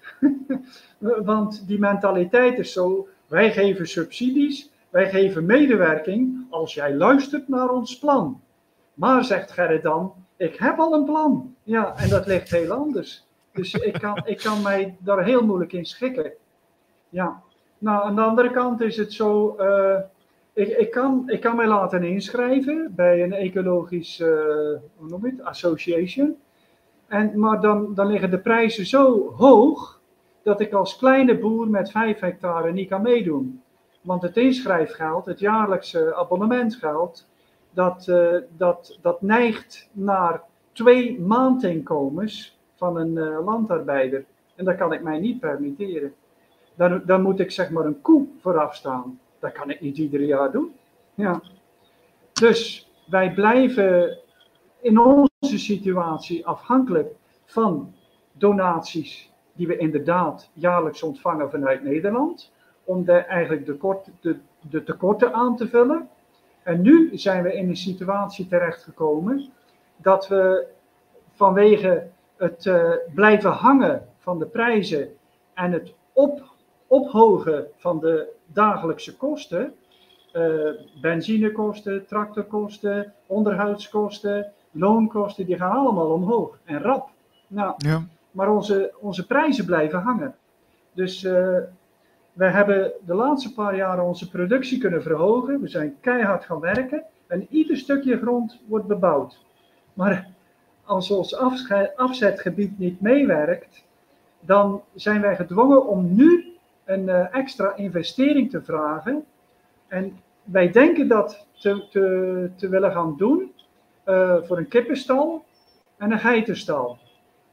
Want 1.24 1.66
die 1.66 1.78
mentaliteit 1.78 2.58
is 2.58 2.72
zo, 2.72 3.08
wij 3.26 3.52
geven 3.52 3.88
subsidies, 3.88 4.70
wij 4.90 5.10
geven 5.10 5.46
medewerking 5.46 6.46
als 6.50 6.74
jij 6.74 6.94
luistert 6.94 7.48
naar 7.48 7.68
ons 7.70 7.98
plan. 7.98 8.40
Maar, 8.94 9.24
zegt 9.24 9.50
Gerrit 9.50 9.82
dan, 9.82 10.12
ik 10.36 10.56
heb 10.56 10.78
al 10.78 10.94
een 10.94 11.04
plan. 11.04 11.54
Ja, 11.62 11.96
en 11.96 12.08
dat 12.08 12.26
ligt 12.26 12.50
heel 12.50 12.72
anders. 12.72 13.27
Dus 13.58 13.74
ik 13.74 13.92
kan, 13.92 14.22
ik 14.24 14.38
kan 14.38 14.62
mij 14.62 14.96
daar 14.98 15.24
heel 15.24 15.44
moeilijk 15.44 15.72
in 15.72 15.86
schikken. 15.86 16.32
Ja. 17.08 17.42
Nou, 17.78 18.04
aan 18.04 18.14
de 18.14 18.22
andere 18.22 18.50
kant 18.50 18.80
is 18.80 18.96
het 18.96 19.12
zo. 19.12 19.56
Uh, 19.60 19.98
ik, 20.52 20.68
ik, 20.68 20.90
kan, 20.90 21.22
ik 21.26 21.40
kan 21.40 21.56
mij 21.56 21.66
laten 21.66 22.02
inschrijven 22.02 22.92
bij 22.96 23.22
een 23.22 23.32
ecologisch 23.32 24.18
het, 24.18 25.42
association. 25.42 26.36
En, 27.06 27.38
maar 27.38 27.60
dan, 27.60 27.94
dan 27.94 28.06
liggen 28.06 28.30
de 28.30 28.38
prijzen 28.38 28.86
zo 28.86 29.32
hoog 29.36 30.00
dat 30.42 30.60
ik 30.60 30.72
als 30.72 30.96
kleine 30.96 31.38
boer 31.38 31.68
met 31.68 31.90
5 31.90 32.20
hectare 32.20 32.72
niet 32.72 32.88
kan 32.88 33.02
meedoen. 33.02 33.62
Want 34.00 34.22
het 34.22 34.36
inschrijfgeld, 34.36 35.26
het 35.26 35.38
jaarlijkse 35.38 36.14
abonnementgeld, 36.14 37.26
dat, 37.70 38.06
uh, 38.08 38.36
dat, 38.56 38.98
dat 39.00 39.22
neigt 39.22 39.88
naar 39.92 40.42
twee 40.72 41.20
maandinkomens 41.20 42.57
van 42.78 42.96
een 42.96 43.16
uh, 43.16 43.44
landarbeider. 43.44 44.24
En 44.54 44.64
dat 44.64 44.76
kan 44.76 44.92
ik 44.92 45.02
mij 45.02 45.18
niet 45.18 45.40
permitteren. 45.40 46.14
Dan, 46.74 47.02
dan 47.04 47.22
moet 47.22 47.40
ik 47.40 47.50
zeg 47.50 47.70
maar 47.70 47.84
een 47.84 48.00
koe 48.00 48.26
vooraf 48.40 48.74
staan. 48.74 49.20
Dat 49.38 49.52
kan 49.52 49.70
ik 49.70 49.80
niet 49.80 49.98
ieder 49.98 50.20
jaar 50.20 50.50
doen. 50.50 50.72
Ja. 51.14 51.42
Dus 52.32 52.90
wij 53.10 53.32
blijven 53.32 54.18
in 54.80 54.98
onze 54.98 55.58
situatie 55.58 56.46
afhankelijk 56.46 57.14
van 57.44 57.94
donaties 58.32 59.32
die 59.52 59.66
we 59.66 59.76
inderdaad 59.76 60.50
jaarlijks 60.52 61.02
ontvangen 61.02 61.50
vanuit 61.50 61.82
Nederland. 61.82 62.52
Om 62.84 63.04
de, 63.04 63.12
eigenlijk 63.12 63.66
de, 63.66 64.00
de, 64.20 64.38
de 64.60 64.82
tekorten 64.82 65.32
aan 65.32 65.56
te 65.56 65.68
vullen. 65.68 66.08
En 66.62 66.80
nu 66.80 67.10
zijn 67.18 67.42
we 67.42 67.54
in 67.54 67.68
een 67.68 67.76
situatie 67.76 68.46
terechtgekomen 68.46 69.50
dat 69.96 70.28
we 70.28 70.66
vanwege 71.32 72.06
het 72.38 72.64
uh, 72.64 72.92
blijven 73.14 73.50
hangen 73.50 74.08
van 74.18 74.38
de 74.38 74.46
prijzen 74.46 75.08
en 75.54 75.72
het 75.72 75.92
op, 76.12 76.42
ophogen 76.86 77.66
van 77.76 78.00
de 78.00 78.28
dagelijkse 78.46 79.16
kosten, 79.16 79.74
uh, 80.32 80.70
benzinekosten, 81.00 82.06
tractorkosten, 82.06 83.12
onderhoudskosten, 83.26 84.52
loonkosten, 84.70 85.46
die 85.46 85.56
gaan 85.56 85.76
allemaal 85.76 86.10
omhoog 86.10 86.58
en 86.64 86.80
rap. 86.82 87.08
Nou, 87.46 87.74
ja. 87.76 88.02
Maar 88.30 88.50
onze, 88.50 88.94
onze 89.00 89.26
prijzen 89.26 89.64
blijven 89.64 89.98
hangen. 90.00 90.34
Dus 90.92 91.22
uh, 91.22 91.32
we 92.32 92.44
hebben 92.44 92.92
de 93.06 93.14
laatste 93.14 93.54
paar 93.54 93.76
jaren 93.76 94.04
onze 94.04 94.30
productie 94.30 94.78
kunnen 94.78 95.02
verhogen. 95.02 95.60
We 95.60 95.68
zijn 95.68 95.96
keihard 96.00 96.44
gaan 96.44 96.60
werken 96.60 97.04
en 97.26 97.46
ieder 97.50 97.76
stukje 97.76 98.18
grond 98.18 98.60
wordt 98.68 98.86
bebouwd. 98.86 99.44
Maar 99.92 100.28
als 100.88 101.10
ons 101.10 101.36
afzetgebied 101.96 102.78
niet 102.78 103.00
meewerkt, 103.00 103.84
dan 104.40 104.82
zijn 104.94 105.20
wij 105.20 105.36
gedwongen 105.36 105.86
om 105.86 106.14
nu 106.14 106.56
een 106.84 107.02
uh, 107.02 107.34
extra 107.34 107.76
investering 107.76 108.50
te 108.50 108.62
vragen. 108.62 109.24
En 109.86 110.20
wij 110.44 110.70
denken 110.70 111.08
dat 111.08 111.46
te, 111.58 111.84
te, 112.56 112.68
willen 112.68 112.92
gaan 112.92 113.14
doen 113.16 113.52
uh, 114.06 114.36
voor 114.42 114.58
een 114.58 114.68
kippenstal 114.68 115.44
en 115.96 116.12
een 116.12 116.18
geitenstal. 116.18 116.98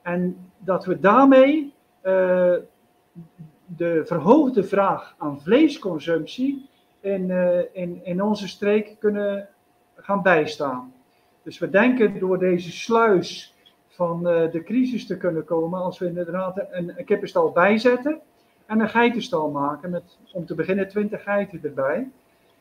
En 0.01 0.51
dat 0.57 0.85
we 0.85 0.99
daarmee 0.99 1.73
uh, 2.03 2.53
de 3.65 4.01
verhoogde 4.05 4.63
vraag 4.63 5.15
aan 5.17 5.41
vleesconsumptie 5.41 6.69
in, 6.99 7.31
in, 7.73 7.99
in 8.03 8.23
onze 8.23 8.47
streek 8.47 8.95
kunnen 8.99 9.47
gaan 9.95 10.21
bijstaan. 10.21 10.94
Dus 11.45 11.59
we 11.59 11.69
denken 11.69 12.19
door 12.19 12.39
deze 12.39 12.71
sluis 12.71 13.55
van 13.87 14.19
uh, 14.27 14.51
de 14.51 14.63
crisis 14.63 15.07
te 15.07 15.17
kunnen 15.17 15.45
komen 15.45 15.79
als 15.79 15.99
we 15.99 16.05
inderdaad 16.05 16.65
een, 16.71 16.93
een 16.97 17.05
kippenstal 17.05 17.51
bijzetten. 17.51 18.19
en 18.65 18.79
een 18.79 18.89
geitenstal 18.89 19.49
maken 19.49 19.89
met 19.89 20.17
om 20.33 20.45
te 20.45 20.55
beginnen 20.55 20.87
20 20.87 21.23
geiten 21.23 21.59
erbij. 21.63 22.09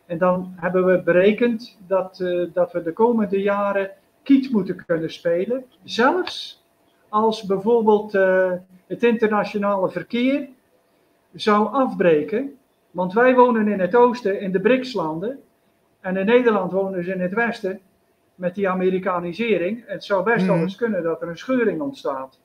En 0.07 0.19
dan 0.19 0.53
hebben 0.57 0.87
we 0.87 1.03
berekend 1.03 1.79
dat, 1.87 2.19
uh, 2.21 2.49
dat 2.53 2.73
we 2.73 2.83
de 2.83 2.93
komende 2.93 3.43
jaren 3.43 3.91
kiet 4.23 4.51
moeten 4.51 4.85
kunnen 4.87 5.13
spelen. 5.13 5.65
Zelfs 5.85 6.65
als 7.09 7.43
bijvoorbeeld 7.43 8.15
uh, 8.15 8.53
het 8.87 9.03
internationale 9.03 9.91
verkeer 9.91 10.49
zou 11.35 11.73
afbreken. 11.73 12.59
Want 12.91 13.13
wij 13.13 13.35
wonen 13.35 13.69
in 13.69 13.81
het 13.81 13.95
oosten, 13.95 14.41
in 14.41 14.53
de 14.53 14.61
BRICS-landen. 14.61 15.43
En 16.01 16.17
in 16.17 16.27
Nederland 16.27 16.73
wonen 16.73 17.05
ze 17.05 17.13
in 17.13 17.21
het 17.21 17.35
westen 17.35 17.81
met 18.35 18.55
die 18.55 18.69
Amerikanisering. 18.69 19.83
Het 19.87 20.05
zou 20.05 20.25
best 20.25 20.47
wel 20.47 20.55
mhm. 20.55 20.65
eens 20.65 20.77
kunnen 20.77 21.03
dat 21.03 21.23
er 21.23 21.29
een 21.29 21.39
scheuring 21.39 21.81
ontstaat. 21.81 22.41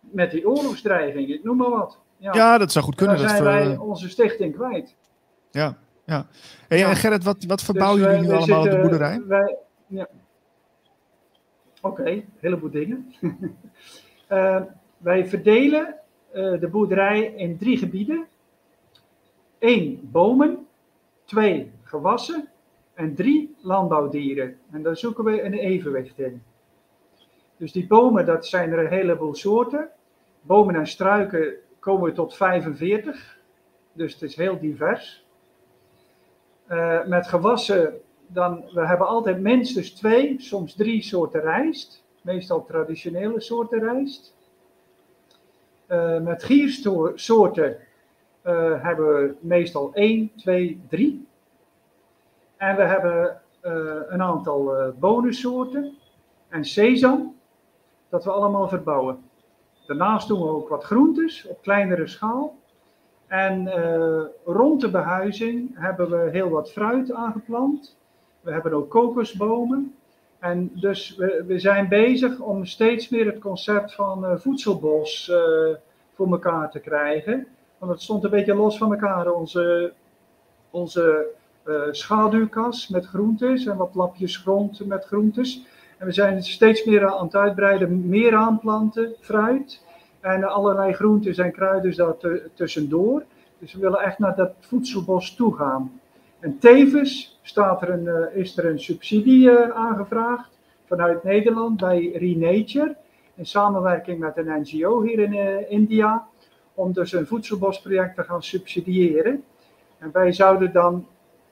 Met 0.00 0.30
die 0.30 0.48
oorlogsdreiging, 0.48 1.28
ik 1.28 1.44
noem 1.44 1.56
maar 1.56 1.70
wat. 1.70 1.98
Ja, 2.16 2.34
ja 2.34 2.58
dat 2.58 2.72
zou 2.72 2.84
goed 2.84 2.94
kunnen. 2.94 3.16
Dan 3.16 3.28
zijn 3.28 3.42
wij 3.42 3.76
onze 3.76 4.08
stichting 4.08 4.54
kwijt. 4.54 4.96
Ja, 5.50 5.76
ja. 6.04 6.26
Hey, 6.68 6.84
En 6.84 6.96
Gerrit, 6.96 7.24
wat, 7.24 7.44
wat 7.44 7.62
verbouwen 7.62 8.02
dus 8.02 8.10
jullie 8.10 8.28
nu 8.28 8.34
allemaal 8.34 8.62
op 8.62 8.70
de 8.70 8.80
boerderij? 8.80 9.22
Wij, 9.26 9.56
ja. 9.86 10.08
Oké, 11.80 12.00
okay, 12.00 12.12
een 12.12 12.28
heleboel 12.40 12.70
dingen. 12.70 13.14
uh, 14.30 14.62
wij 14.98 15.26
verdelen 15.26 15.94
uh, 16.34 16.60
de 16.60 16.68
boerderij 16.68 17.24
in 17.24 17.58
drie 17.58 17.78
gebieden. 17.78 18.26
Eén, 19.58 20.08
bomen. 20.12 20.66
Twee, 21.24 21.72
gewassen 21.82 22.48
en 22.98 23.14
drie 23.14 23.56
landbouwdieren. 23.60 24.58
En 24.70 24.82
daar 24.82 24.96
zoeken 24.96 25.24
we 25.24 25.42
een 25.42 25.54
evenwicht 25.54 26.18
in. 26.18 26.42
Dus 27.56 27.72
die 27.72 27.86
bomen, 27.86 28.26
dat 28.26 28.46
zijn 28.46 28.72
er 28.72 28.78
een 28.78 28.92
heleboel 28.92 29.34
soorten. 29.34 29.88
Bomen 30.40 30.74
en 30.74 30.86
struiken 30.86 31.54
komen 31.78 32.14
tot 32.14 32.34
45. 32.34 33.38
Dus 33.92 34.12
het 34.12 34.22
is 34.22 34.36
heel 34.36 34.58
divers. 34.58 35.26
Uh, 36.70 37.06
met 37.06 37.26
gewassen, 37.26 38.00
dan, 38.26 38.64
we 38.72 38.86
hebben 38.86 39.06
altijd 39.06 39.40
minstens 39.40 39.90
twee, 39.90 40.34
soms 40.38 40.74
drie 40.74 41.02
soorten 41.02 41.40
rijst. 41.40 42.04
Meestal 42.22 42.64
traditionele 42.64 43.40
soorten 43.40 43.78
rijst. 43.78 44.34
Uh, 45.88 46.20
met 46.20 46.42
giersoorten 46.42 47.76
uh, 48.46 48.82
hebben 48.82 49.06
we 49.06 49.34
meestal 49.40 49.90
1, 49.94 50.30
2, 50.36 50.80
3. 50.88 51.27
En 52.58 52.76
we 52.76 52.82
hebben 52.82 53.40
uh, 53.62 53.72
een 54.08 54.22
aantal 54.22 54.80
uh, 54.80 54.88
bonussoorten 54.98 55.96
en 56.48 56.64
sesam, 56.64 57.36
dat 58.08 58.24
we 58.24 58.30
allemaal 58.30 58.68
verbouwen. 58.68 59.22
Daarnaast 59.86 60.28
doen 60.28 60.42
we 60.42 60.48
ook 60.48 60.68
wat 60.68 60.84
groentes 60.84 61.46
op 61.46 61.62
kleinere 61.62 62.06
schaal. 62.06 62.56
En 63.26 63.66
uh, 63.66 64.22
rond 64.44 64.80
de 64.80 64.90
behuizing 64.90 65.70
hebben 65.74 66.10
we 66.10 66.30
heel 66.30 66.48
wat 66.48 66.72
fruit 66.72 67.12
aangeplant. 67.12 67.96
We 68.40 68.52
hebben 68.52 68.72
ook 68.72 68.90
kokosbomen. 68.90 69.94
En 70.38 70.70
dus 70.74 71.16
we, 71.16 71.44
we 71.46 71.58
zijn 71.58 71.88
bezig 71.88 72.40
om 72.40 72.64
steeds 72.64 73.08
meer 73.08 73.26
het 73.26 73.38
concept 73.38 73.94
van 73.94 74.40
voedselbos 74.40 75.32
voor 76.14 76.30
elkaar 76.30 76.70
te 76.70 76.78
krijgen. 76.78 77.46
Want 77.78 77.92
het 77.92 78.02
stond 78.02 78.24
een 78.24 78.30
beetje 78.30 78.54
los 78.54 78.78
van 78.78 78.92
elkaar, 78.92 79.32
onze, 79.32 79.92
onze 80.70 81.26
schaduwkas 81.90 82.88
met 82.88 83.06
groentes 83.06 83.66
en 83.66 83.76
wat 83.76 83.94
lapjes 83.94 84.36
grond 84.36 84.86
met 84.86 85.04
groentes. 85.04 85.66
En 85.98 86.06
we 86.06 86.12
zijn 86.12 86.42
steeds 86.42 86.84
meer 86.84 87.06
aan 87.06 87.24
het 87.24 87.34
uitbreiden, 87.34 88.08
meer 88.08 88.34
aanplanten, 88.34 89.14
fruit 89.20 89.82
en 90.20 90.44
allerlei 90.44 90.92
groentes 90.92 91.38
en 91.38 91.52
kruiden 91.52 91.96
daar 91.96 92.14
tussendoor. 92.54 93.24
Dus 93.58 93.72
we 93.72 93.80
willen 93.80 94.00
echt 94.00 94.18
naar 94.18 94.36
dat 94.36 94.52
voedselbos 94.60 95.34
toe 95.34 95.56
gaan. 95.56 96.00
En 96.40 96.58
tevens 96.58 97.38
staat 97.42 97.82
er 97.82 97.90
een, 97.90 98.04
uh, 98.04 98.36
is 98.40 98.56
er 98.56 98.66
een 98.66 98.80
subsidie 98.80 99.50
uh, 99.50 99.70
aangevraagd 99.70 100.58
vanuit 100.86 101.24
Nederland 101.24 101.80
bij 101.80 102.12
Renature. 102.14 102.96
In 103.34 103.46
samenwerking 103.46 104.18
met 104.18 104.36
een 104.36 104.60
NGO 104.60 105.02
hier 105.02 105.18
in 105.18 105.68
India. 105.70 106.26
Om 106.74 106.92
dus 106.92 107.12
een 107.12 107.26
voedselbosproject 107.26 108.14
te 108.14 108.22
gaan 108.22 108.42
subsidiëren. 108.42 109.44
En 109.98 110.10
wij 110.12 110.32
zouden 110.32 110.72
dan 110.72 111.06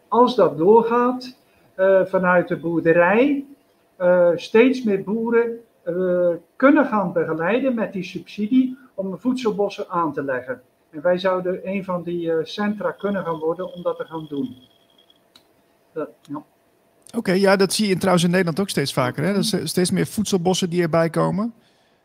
als 0.09 0.37
dat 0.37 0.59
doorgaat, 0.59 1.37
uh, 1.77 2.01
vanuit 2.05 2.49
de 2.49 2.57
boerderij, 2.57 3.45
uh, 4.01 4.29
steeds 4.35 4.83
meer 4.83 5.03
boeren 5.03 5.59
uh, 5.85 6.29
kunnen 6.57 6.87
gaan 6.87 7.13
begeleiden 7.13 7.75
met 7.75 7.93
die 7.93 8.03
subsidie 8.03 8.79
om 8.95 9.19
voedselbossen 9.19 9.89
aan 9.89 10.13
te 10.13 10.25
leggen. 10.25 10.61
En 10.91 11.03
wij 11.03 11.19
zouden 11.19 11.61
een 11.69 11.85
van 11.85 12.03
die 12.03 12.33
centra 12.43 12.91
kunnen 12.91 13.25
gaan 13.25 13.39
worden 13.39 13.75
om 13.75 13.83
dat 13.83 13.97
te 13.97 14.05
gaan 14.05 14.27
doen. 14.29 14.57
Ja. 15.93 16.09
Oké, 16.33 17.17
okay, 17.17 17.39
ja, 17.39 17.57
dat 17.57 17.73
zie 17.73 17.89
je 17.89 17.97
trouwens 17.97 18.25
in 18.25 18.31
Nederland 18.31 18.61
ook 18.61 18.69
steeds 18.69 18.93
vaker. 18.93 19.25
Hè? 19.25 19.33
Dat 19.33 19.43
is 19.43 19.71
steeds 19.71 19.91
meer 19.91 20.07
voedselbossen 20.07 20.71
die 20.71 20.83
erbij 20.83 21.11
komen. 21.11 21.55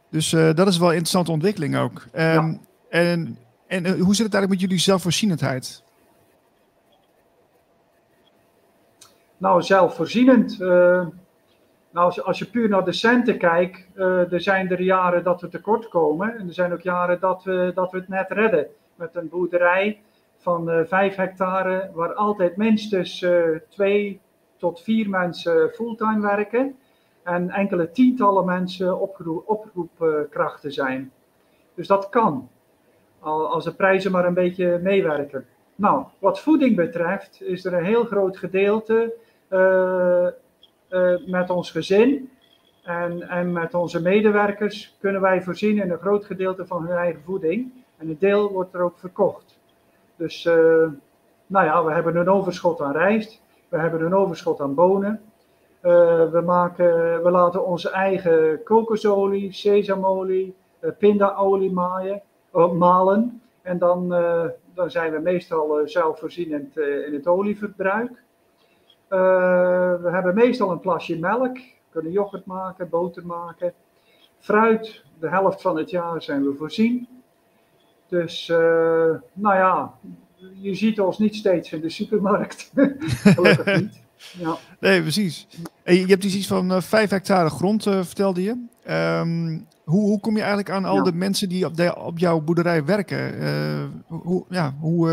Dus 0.09 0.29
dat 0.29 0.67
is 0.67 0.77
wel 0.77 0.87
een 0.87 0.93
interessante 0.93 1.31
ontwikkeling 1.31 1.77
ook. 1.77 2.05
Um, 2.13 2.21
ja. 2.21 2.57
En, 2.89 3.37
en 3.67 3.85
hoe 3.85 4.15
zit 4.15 4.25
het 4.25 4.33
eigenlijk 4.33 4.49
met 4.49 4.59
jullie 4.59 4.79
zelfvoorzienendheid? 4.79 5.83
Nou, 9.41 9.61
zelfvoorzienend. 9.61 10.57
Uh, 10.59 11.07
nou, 11.91 12.21
als 12.21 12.39
je, 12.39 12.49
puur 12.49 12.69
naar 12.69 12.85
de 12.85 12.91
centen 12.91 13.37
kijkt, 13.37 13.87
uh, 13.95 14.33
er 14.33 14.41
zijn 14.41 14.69
er 14.69 14.81
jaren 14.81 15.23
dat 15.23 15.41
we 15.41 15.47
tekort 15.47 15.89
komen. 15.89 16.37
En 16.37 16.47
er 16.47 16.53
zijn 16.53 16.73
ook 16.73 16.81
jaren 16.81 17.19
dat 17.19 17.43
we, 17.43 17.71
dat 17.75 17.91
we 17.91 17.97
het 17.97 18.07
net 18.07 18.31
redden. 18.31 18.67
Met 18.95 19.15
een 19.15 19.29
boerderij 19.29 20.01
van 20.37 20.69
uh, 20.69 20.85
5 20.85 21.15
hectare, 21.15 21.89
waar 21.93 22.13
altijd 22.13 22.57
minstens 22.57 23.25
twee 23.69 24.19
tot 24.57 24.81
vier 24.81 25.09
mensen 25.09 25.69
fulltime 25.69 26.21
werken. 26.21 26.75
En 27.23 27.49
enkele 27.49 27.91
tientallen 27.91 28.45
mensen 28.45 28.99
oproep, 28.99 29.43
oproepkrachten 29.45 30.71
zijn. 30.71 31.11
Dus 31.73 31.87
dat 31.87 32.09
kan. 32.09 32.49
Als 33.19 33.63
de 33.63 33.73
prijzen 33.73 34.11
maar 34.11 34.25
een 34.25 34.33
beetje 34.33 34.79
meewerken. 34.81 35.45
Nou, 35.75 36.05
wat 36.19 36.39
voeding 36.39 36.75
betreft, 36.75 37.41
is 37.41 37.65
er 37.65 37.73
een 37.73 37.85
heel 37.85 38.03
groot 38.03 38.37
gedeelte 38.37 39.13
met 41.25 41.49
ons 41.49 41.71
gezin 41.71 42.29
en, 42.83 43.29
en 43.29 43.51
met 43.51 43.73
onze 43.73 44.01
medewerkers 44.01 44.97
kunnen 44.99 45.21
wij 45.21 45.41
voorzien 45.41 45.81
in 45.81 45.91
een 45.91 45.97
groot 45.97 46.25
gedeelte 46.25 46.65
van 46.65 46.87
hun 46.87 46.97
eigen 46.97 47.21
voeding. 47.21 47.71
En 47.97 48.09
een 48.09 48.17
deel 48.19 48.51
wordt 48.51 48.73
er 48.73 48.81
ook 48.81 48.99
verkocht. 48.99 49.59
Dus, 50.15 50.45
uh, 50.45 50.53
nou 51.47 51.65
ja, 51.65 51.83
we 51.83 51.91
hebben 51.91 52.15
een 52.15 52.29
overschot 52.29 52.81
aan 52.81 52.91
rijst, 52.91 53.41
we 53.69 53.77
hebben 53.77 54.01
een 54.01 54.15
overschot 54.15 54.59
aan 54.59 54.75
bonen. 54.75 55.21
we, 55.81 56.41
maken, 56.45 57.23
we 57.23 57.31
laten 57.31 57.65
onze 57.65 57.89
eigen 57.89 58.63
kokosolie, 58.63 59.53
sesamolie, 59.53 60.55
pindaolie 60.97 61.71
malen. 62.73 63.41
En 63.61 63.77
dan, 63.77 64.09
dan 64.73 64.91
zijn 64.91 65.11
we 65.11 65.19
meestal 65.19 65.81
zelfvoorzienend 65.85 66.77
in 66.77 67.13
het 67.13 67.27
olieverbruik. 67.27 68.11
Uh, 69.11 69.17
we 70.01 70.09
hebben 70.11 70.35
meestal 70.35 70.71
een 70.71 70.79
plasje 70.79 71.19
melk, 71.19 71.57
kunnen 71.89 72.11
yoghurt 72.11 72.45
maken, 72.45 72.89
boter 72.89 73.25
maken. 73.25 73.73
Fruit, 74.39 75.03
de 75.19 75.29
helft 75.29 75.61
van 75.61 75.77
het 75.77 75.89
jaar 75.89 76.21
zijn 76.21 76.43
we 76.43 76.55
voorzien. 76.57 77.07
Dus, 78.07 78.49
uh, 78.49 78.57
nou 79.33 79.55
ja, 79.55 79.93
je 80.53 80.75
ziet 80.75 80.99
ons 80.99 81.17
niet 81.17 81.35
steeds 81.35 81.71
in 81.71 81.81
de 81.81 81.89
supermarkt. 81.89 82.71
Gelukkig 83.35 83.79
niet. 83.79 84.01
Ja. 84.39 84.57
Nee, 84.79 85.01
precies. 85.01 85.47
En 85.83 85.95
je 85.95 86.05
hebt 86.05 86.21
dus 86.21 86.35
iets 86.35 86.47
van 86.47 86.71
uh, 86.71 86.81
5 86.81 87.09
hectare 87.09 87.49
grond, 87.49 87.85
uh, 87.85 88.03
vertelde 88.03 88.43
je. 88.43 88.67
Um, 88.89 89.67
hoe, 89.83 90.01
hoe, 90.01 90.19
kom 90.19 90.33
je 90.33 90.39
eigenlijk 90.39 90.69
aan 90.69 90.85
al 90.85 90.95
ja. 90.95 91.03
de 91.03 91.13
mensen 91.13 91.49
die 91.49 91.65
op, 91.65 91.77
de, 91.77 91.95
op 91.95 92.17
jouw 92.17 92.39
boerderij 92.39 92.85
werken? 92.85 93.41
Uh, 93.41 93.83
hoe, 94.07 94.45
ja, 94.49 94.75
hoe, 94.79 95.09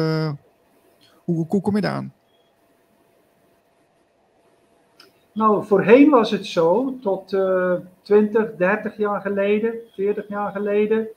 hoe, 1.24 1.46
hoe, 1.48 1.60
kom 1.60 1.74
je 1.74 1.80
daar 1.80 1.94
aan? 1.94 2.12
Nou, 5.38 5.64
voorheen 5.64 6.10
was 6.10 6.30
het 6.30 6.46
zo, 6.46 6.94
tot 7.00 7.32
uh, 7.32 7.74
20, 8.02 8.56
30 8.56 8.96
jaar 8.96 9.20
geleden, 9.20 9.74
40 9.94 10.28
jaar 10.28 10.52
geleden, 10.52 11.08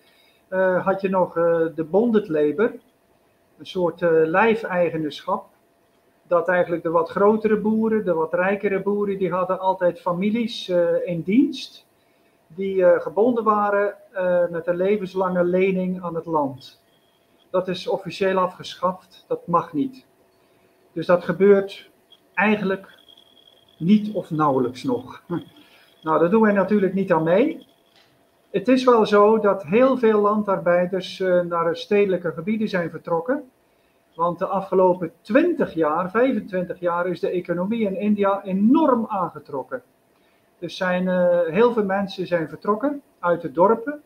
uh, 0.50 0.86
had 0.86 1.02
je 1.02 1.10
nog 1.10 1.38
uh, 1.38 1.66
de 1.76 1.84
bonded 1.84 2.30
een 2.30 2.80
soort 3.62 4.02
lijfeigenschap. 4.26 5.46
Dat 6.24 6.48
eigenlijk 6.48 6.84
de 6.84 6.90
wat 6.90 7.10
grotere 7.10 7.58
boeren, 7.58 8.06
de 8.06 8.14
wat 8.14 8.34
rijkere 8.34 8.82
boeren, 8.82 9.18
die 9.18 9.32
hadden 9.32 9.60
altijd 9.60 10.02
families 10.02 10.70
in 11.06 11.22
dienst. 11.22 11.86
Die 12.48 12.86
gebonden 13.00 13.44
waren 13.44 13.96
met 14.50 14.68
een 14.68 14.76
levenslange 14.76 15.44
lening 15.44 16.04
aan 16.04 16.16
het 16.16 16.26
land. 16.26 16.82
Dat 17.50 17.68
is 17.68 17.88
officieel 17.88 18.38
afgeschaft, 18.38 19.26
dat 19.28 19.48
mag 19.48 19.74
niet. 19.74 20.06
Dus 20.94 21.06
dat 21.06 21.24
gebeurt 21.24 21.90
eigenlijk 22.34 23.01
niet 23.82 24.14
of 24.14 24.30
nauwelijks 24.30 24.84
nog. 24.84 25.22
Nou, 26.04 26.20
daar 26.20 26.30
doen 26.30 26.42
wij 26.42 26.54
natuurlijk 26.54 26.94
niet 26.94 27.12
aan 27.12 27.24
mee. 27.24 27.68
het 28.52 28.68
is 28.68 28.84
wel 28.84 29.06
zo 29.06 29.40
dat 29.40 29.64
heel 29.64 29.98
veel 29.98 30.22
landarbeiders 30.22 31.20
uh, 31.20 31.42
naar 31.42 31.76
stedelijke 31.76 32.32
gebieden 32.32 32.70
zijn 32.70 32.90
vertrokken. 32.90 33.44
Want 34.16 34.40
de 34.40 34.46
afgelopen 34.46 35.12
20 35.22 35.74
jaar, 35.74 36.12
25 36.12 36.80
jaar, 36.80 37.08
is 37.08 37.20
de 37.20 37.30
economie 37.30 37.86
in 37.86 37.96
India 37.96 38.44
enorm 38.44 39.06
aangetrokken. 39.08 39.82
Dus 40.60 40.78
zijn, 40.78 41.04
uh, 41.04 41.40
heel 41.48 41.74
veel 41.74 41.86
mensen 41.86 42.28
zijn 42.28 42.50
vertrokken 42.50 43.02
uit 43.20 43.42
de 43.42 43.52
dorpen. 43.52 44.02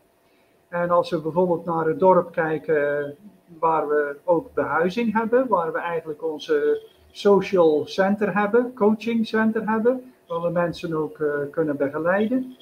En 0.68 0.90
als 0.90 1.10
we 1.10 1.20
bijvoorbeeld 1.20 1.64
naar 1.64 1.86
het 1.86 1.98
dorp 1.98 2.32
kijken 2.32 3.16
waar 3.58 3.88
we 3.88 4.16
ook 4.24 4.54
behuizing 4.54 5.12
hebben, 5.12 5.48
waar 5.48 5.72
we 5.72 5.78
eigenlijk 5.78 6.24
onze 6.24 6.82
social 7.16 7.86
center 7.86 8.34
hebben, 8.34 8.74
coaching 8.74 9.26
center 9.26 9.68
hebben, 9.68 10.12
waar 10.26 10.40
we 10.40 10.50
mensen 10.50 10.94
ook 10.94 11.18
uh, 11.18 11.28
kunnen 11.50 11.76
begeleiden. 11.76 12.56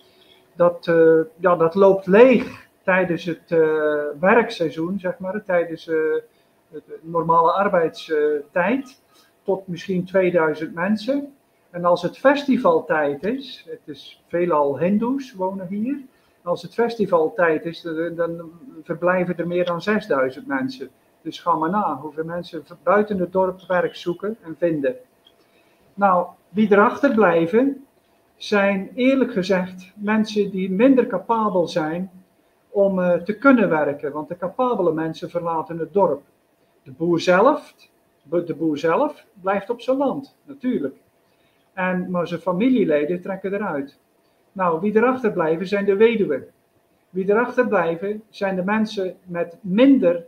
Dat, 0.57 0.87
uh, 0.87 1.21
ja, 1.37 1.57
dat 1.57 1.75
loopt 1.75 2.07
leeg 2.07 2.69
tijdens 2.83 3.25
het 3.25 3.51
uh, 3.51 3.59
werkseizoen, 4.21 4.99
zeg 4.99 5.19
maar, 5.19 5.45
tijdens 5.45 5.85
de 5.85 6.23
normale 7.01 7.53
arbeidstijd, 7.53 9.01
tot 9.43 9.69
misschien 9.69 10.05
2000 10.05 10.75
mensen. 10.75 11.35
En 11.71 11.85
als 11.85 12.03
het 12.03 12.19
festivaltijd 12.19 13.25
is, 13.25 13.67
het 13.69 13.81
is 13.85 14.23
veelal 14.29 14.79
Hindoes 14.79 15.35
wonen 15.35 15.67
hier, 15.67 15.99
als 16.43 16.63
het 16.63 16.75
festivaltijd 16.75 17.65
is, 17.65 17.83
dan 18.17 18.53
verblijven 18.83 19.37
er 19.37 19.47
meer 19.47 19.65
dan 19.65 19.83
6000 19.83 20.47
mensen. 20.47 20.91
Dus 21.25 21.41
ga 21.41 21.55
maar 21.55 21.71
na 21.71 21.97
hoeveel 21.97 22.25
mensen 22.25 22.65
buiten 22.83 23.19
het 23.19 23.33
dorp 23.33 23.61
werk 23.67 23.97
zoeken 23.97 24.37
en 24.43 24.57
vinden. 24.59 24.97
Nou, 25.95 26.27
wie 26.49 26.73
erachter 26.73 27.15
blijven, 27.15 27.85
zijn 28.37 28.91
eerlijk 28.95 29.33
gezegd 29.33 29.93
mensen 29.95 30.51
die 30.51 30.71
minder 30.71 31.07
capabel 31.07 31.69
zijn 31.69 32.11
om 32.69 32.99
uh, 32.99 33.13
te 33.13 33.39
kunnen 33.39 33.69
werken. 33.69 34.13
Want 34.13 34.29
de 34.29 34.37
capabele 34.37 34.93
mensen 34.93 35.31
verlaten 35.31 35.79
het 35.79 35.93
dorp. 35.93 36.23
De 36.83 36.91
boer 36.93 37.21
zelf, 37.21 37.75
de 38.23 38.55
boer 38.55 38.79
zelf 38.79 39.27
blijft 39.41 39.71
op 39.71 39.81
zijn 39.81 39.97
land, 39.97 40.37
natuurlijk. 40.45 40.97
En, 41.73 42.11
maar 42.11 42.29
zijn 42.29 42.41
familieleden 42.41 43.21
trekken 43.21 43.55
eruit. 43.55 43.99
Nou, 44.53 44.81
wie 44.81 44.97
erachter 44.97 45.33
blijven 45.33 45.67
zijn 45.67 45.85
de 45.85 45.97
weduwen. 45.97 46.47
Wie 47.11 47.29
erachter 47.29 47.69
blijven 47.69 48.23
zijn 48.31 48.57
de 48.57 48.65
mensen 48.65 49.17
met 49.25 49.57
minder 49.61 50.25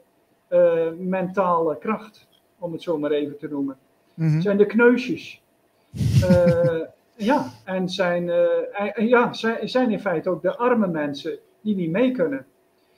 uh, 0.51 0.89
mentale 0.99 1.79
kracht, 1.79 2.27
om 2.59 2.73
het 2.73 2.83
zo 2.83 2.99
maar 2.99 3.11
even 3.11 3.39
te 3.39 3.49
noemen. 3.49 3.77
Mm 4.15 4.41
Zijn 4.41 4.57
de 4.57 4.67
kneusjes. 4.67 5.43
Uh, 6.31 6.81
ja, 7.17 7.51
en 7.65 7.89
zijn, 7.89 8.27
uh, 8.27 9.09
ja, 9.09 9.33
zijn, 9.33 9.69
zijn 9.69 9.91
in 9.91 10.01
feite 10.01 10.31
ook 10.31 10.43
de 10.43 10.57
arme 10.57 10.87
mensen 10.87 11.39
die 11.61 11.77
niet 11.77 11.91
mee 11.91 12.11
kunnen. 12.11 12.47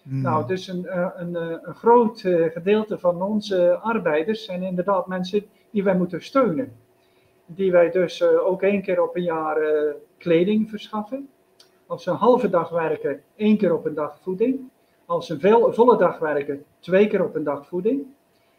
Mm. 0.02 0.22
Nou, 0.22 0.46
dus 0.46 0.68
een, 0.68 0.86
een, 1.20 1.34
een 1.34 1.74
groot 1.74 2.20
gedeelte 2.52 2.98
van 2.98 3.22
onze 3.22 3.78
arbeiders 3.82 4.44
zijn 4.44 4.62
inderdaad 4.62 5.06
mensen 5.06 5.44
die 5.70 5.84
wij 5.84 5.96
moeten 5.96 6.22
steunen. 6.22 6.72
Die 7.46 7.72
wij 7.72 7.90
dus 7.90 8.22
ook 8.22 8.62
één 8.62 8.82
keer 8.82 9.02
op 9.02 9.16
een 9.16 9.22
jaar 9.22 9.58
kleding 10.18 10.70
verschaffen. 10.70 11.28
Als 11.86 12.02
ze 12.02 12.10
een 12.10 12.16
halve 12.16 12.50
dag 12.50 12.68
werken, 12.68 13.22
één 13.36 13.56
keer 13.56 13.74
op 13.74 13.86
een 13.86 13.94
dag 13.94 14.18
voeding. 14.20 14.60
Als 15.08 15.26
ze 15.26 15.36
een 15.40 15.74
volle 15.74 15.96
dag 15.96 16.18
werken, 16.18 16.64
twee 16.78 17.06
keer 17.06 17.24
op 17.24 17.34
een 17.34 17.44
dag 17.44 17.66
voeding. 17.66 18.06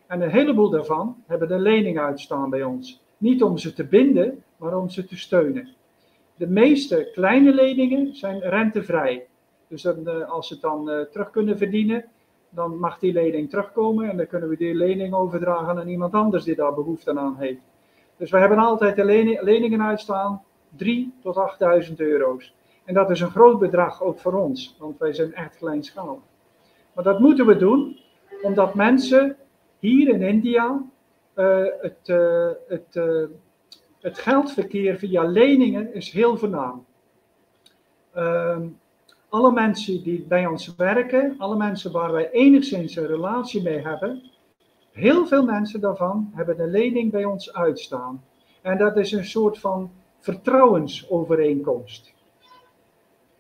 En 0.08 0.22
een 0.22 0.30
heleboel 0.30 0.70
daarvan 0.70 1.24
hebben 1.26 1.52
een 1.52 1.62
lening 1.62 2.00
uitstaan 2.00 2.50
bij 2.50 2.64
ons. 2.64 3.02
Niet 3.18 3.44
om 3.44 3.58
ze 3.58 3.74
te 3.74 3.84
binden, 3.84 4.44
maar 4.58 4.78
om 4.78 4.90
ze 4.90 5.06
te 5.06 5.18
steunen. 5.18 5.70
De 6.36 6.48
meeste 6.48 7.10
kleine 7.14 7.54
leningen 7.54 8.16
zijn 8.16 8.40
rentevrij. 8.40 9.26
Dus 9.68 9.82
dan, 9.82 10.08
eh, 10.08 10.30
als 10.30 10.48
ze 10.48 10.54
het 10.54 10.62
dan 10.62 10.90
uh, 10.90 11.02
terug 11.02 11.30
kunnen 11.30 11.58
verdienen, 11.58 12.06
dan 12.50 12.80
mag 12.80 13.00
die 13.00 13.14
lening 13.14 13.50
terugkomen 13.50 14.10
en 14.10 14.18
dan 14.18 14.28
kunnen 14.28 14.50
we 14.50 14.58
die 14.58 14.76
lening 14.76 15.14
overdragen 15.14 15.80
aan 15.80 15.88
iemand 15.88 16.14
anders 16.14 16.44
die 16.44 16.56
daar 16.56 16.74
behoefte 16.74 17.18
aan 17.18 17.36
heeft. 17.38 17.62
Dus 18.18 18.32
we 18.32 18.38
hebben 18.38 18.58
altijd 18.58 18.96
de 18.96 19.06
leningen 19.42 19.82
uitstaan, 19.82 20.42
3 20.76 21.14
tot 21.22 21.38
8000 21.38 22.00
euro's. 22.00 22.56
En 22.86 22.94
dat 22.94 23.10
is 23.10 23.22
een 23.22 23.32
groot 23.32 23.60
bedrag 23.60 24.04
ook 24.04 24.20
voor 24.20 24.34
ons, 24.34 24.76
want 24.80 24.98
wij 24.98 25.14
zijn 25.14 25.34
echt 25.34 25.58
kleinschalig. 25.58 26.20
Maar 27.00 27.12
dat 27.12 27.20
moeten 27.20 27.46
we 27.46 27.56
doen, 27.56 27.98
omdat 28.42 28.76
mensen 28.76 29.38
hier 29.80 30.08
in 30.08 30.22
India 30.22 30.82
uh, 31.36 31.66
het, 31.82 31.98
uh, 32.06 32.50
het, 32.68 32.96
uh, 32.96 33.24
het 34.00 34.18
geldverkeer 34.18 34.98
via 34.98 35.24
leningen 35.24 35.94
is 35.94 36.12
heel 36.12 36.38
voornaam. 36.38 36.86
Ehm, 38.14 38.68
alle 39.30 39.52
mensen 39.52 40.04
die 40.04 40.26
bij 40.28 40.46
ons 40.46 40.76
werken, 40.76 41.36
alle 41.38 41.56
mensen 41.56 41.92
waar 41.92 42.12
wij 42.12 42.32
enigszins 42.32 42.96
een 42.96 43.08
relatie 43.08 43.62
mee 43.62 43.80
hebben, 43.82 44.24
heel 44.92 45.28
veel 45.28 45.46
mensen 45.46 45.82
daarvan 45.82 46.32
hebben 46.36 46.60
een 46.60 46.72
lening 46.72 47.12
bij 47.12 47.26
ons 47.26 47.54
uitstaan. 47.54 48.24
En 48.62 48.78
dat 48.78 48.98
is 48.98 49.12
een 49.12 49.26
soort 49.26 49.60
van 49.60 49.92
vertrouwensovereenkomst. 50.18 52.14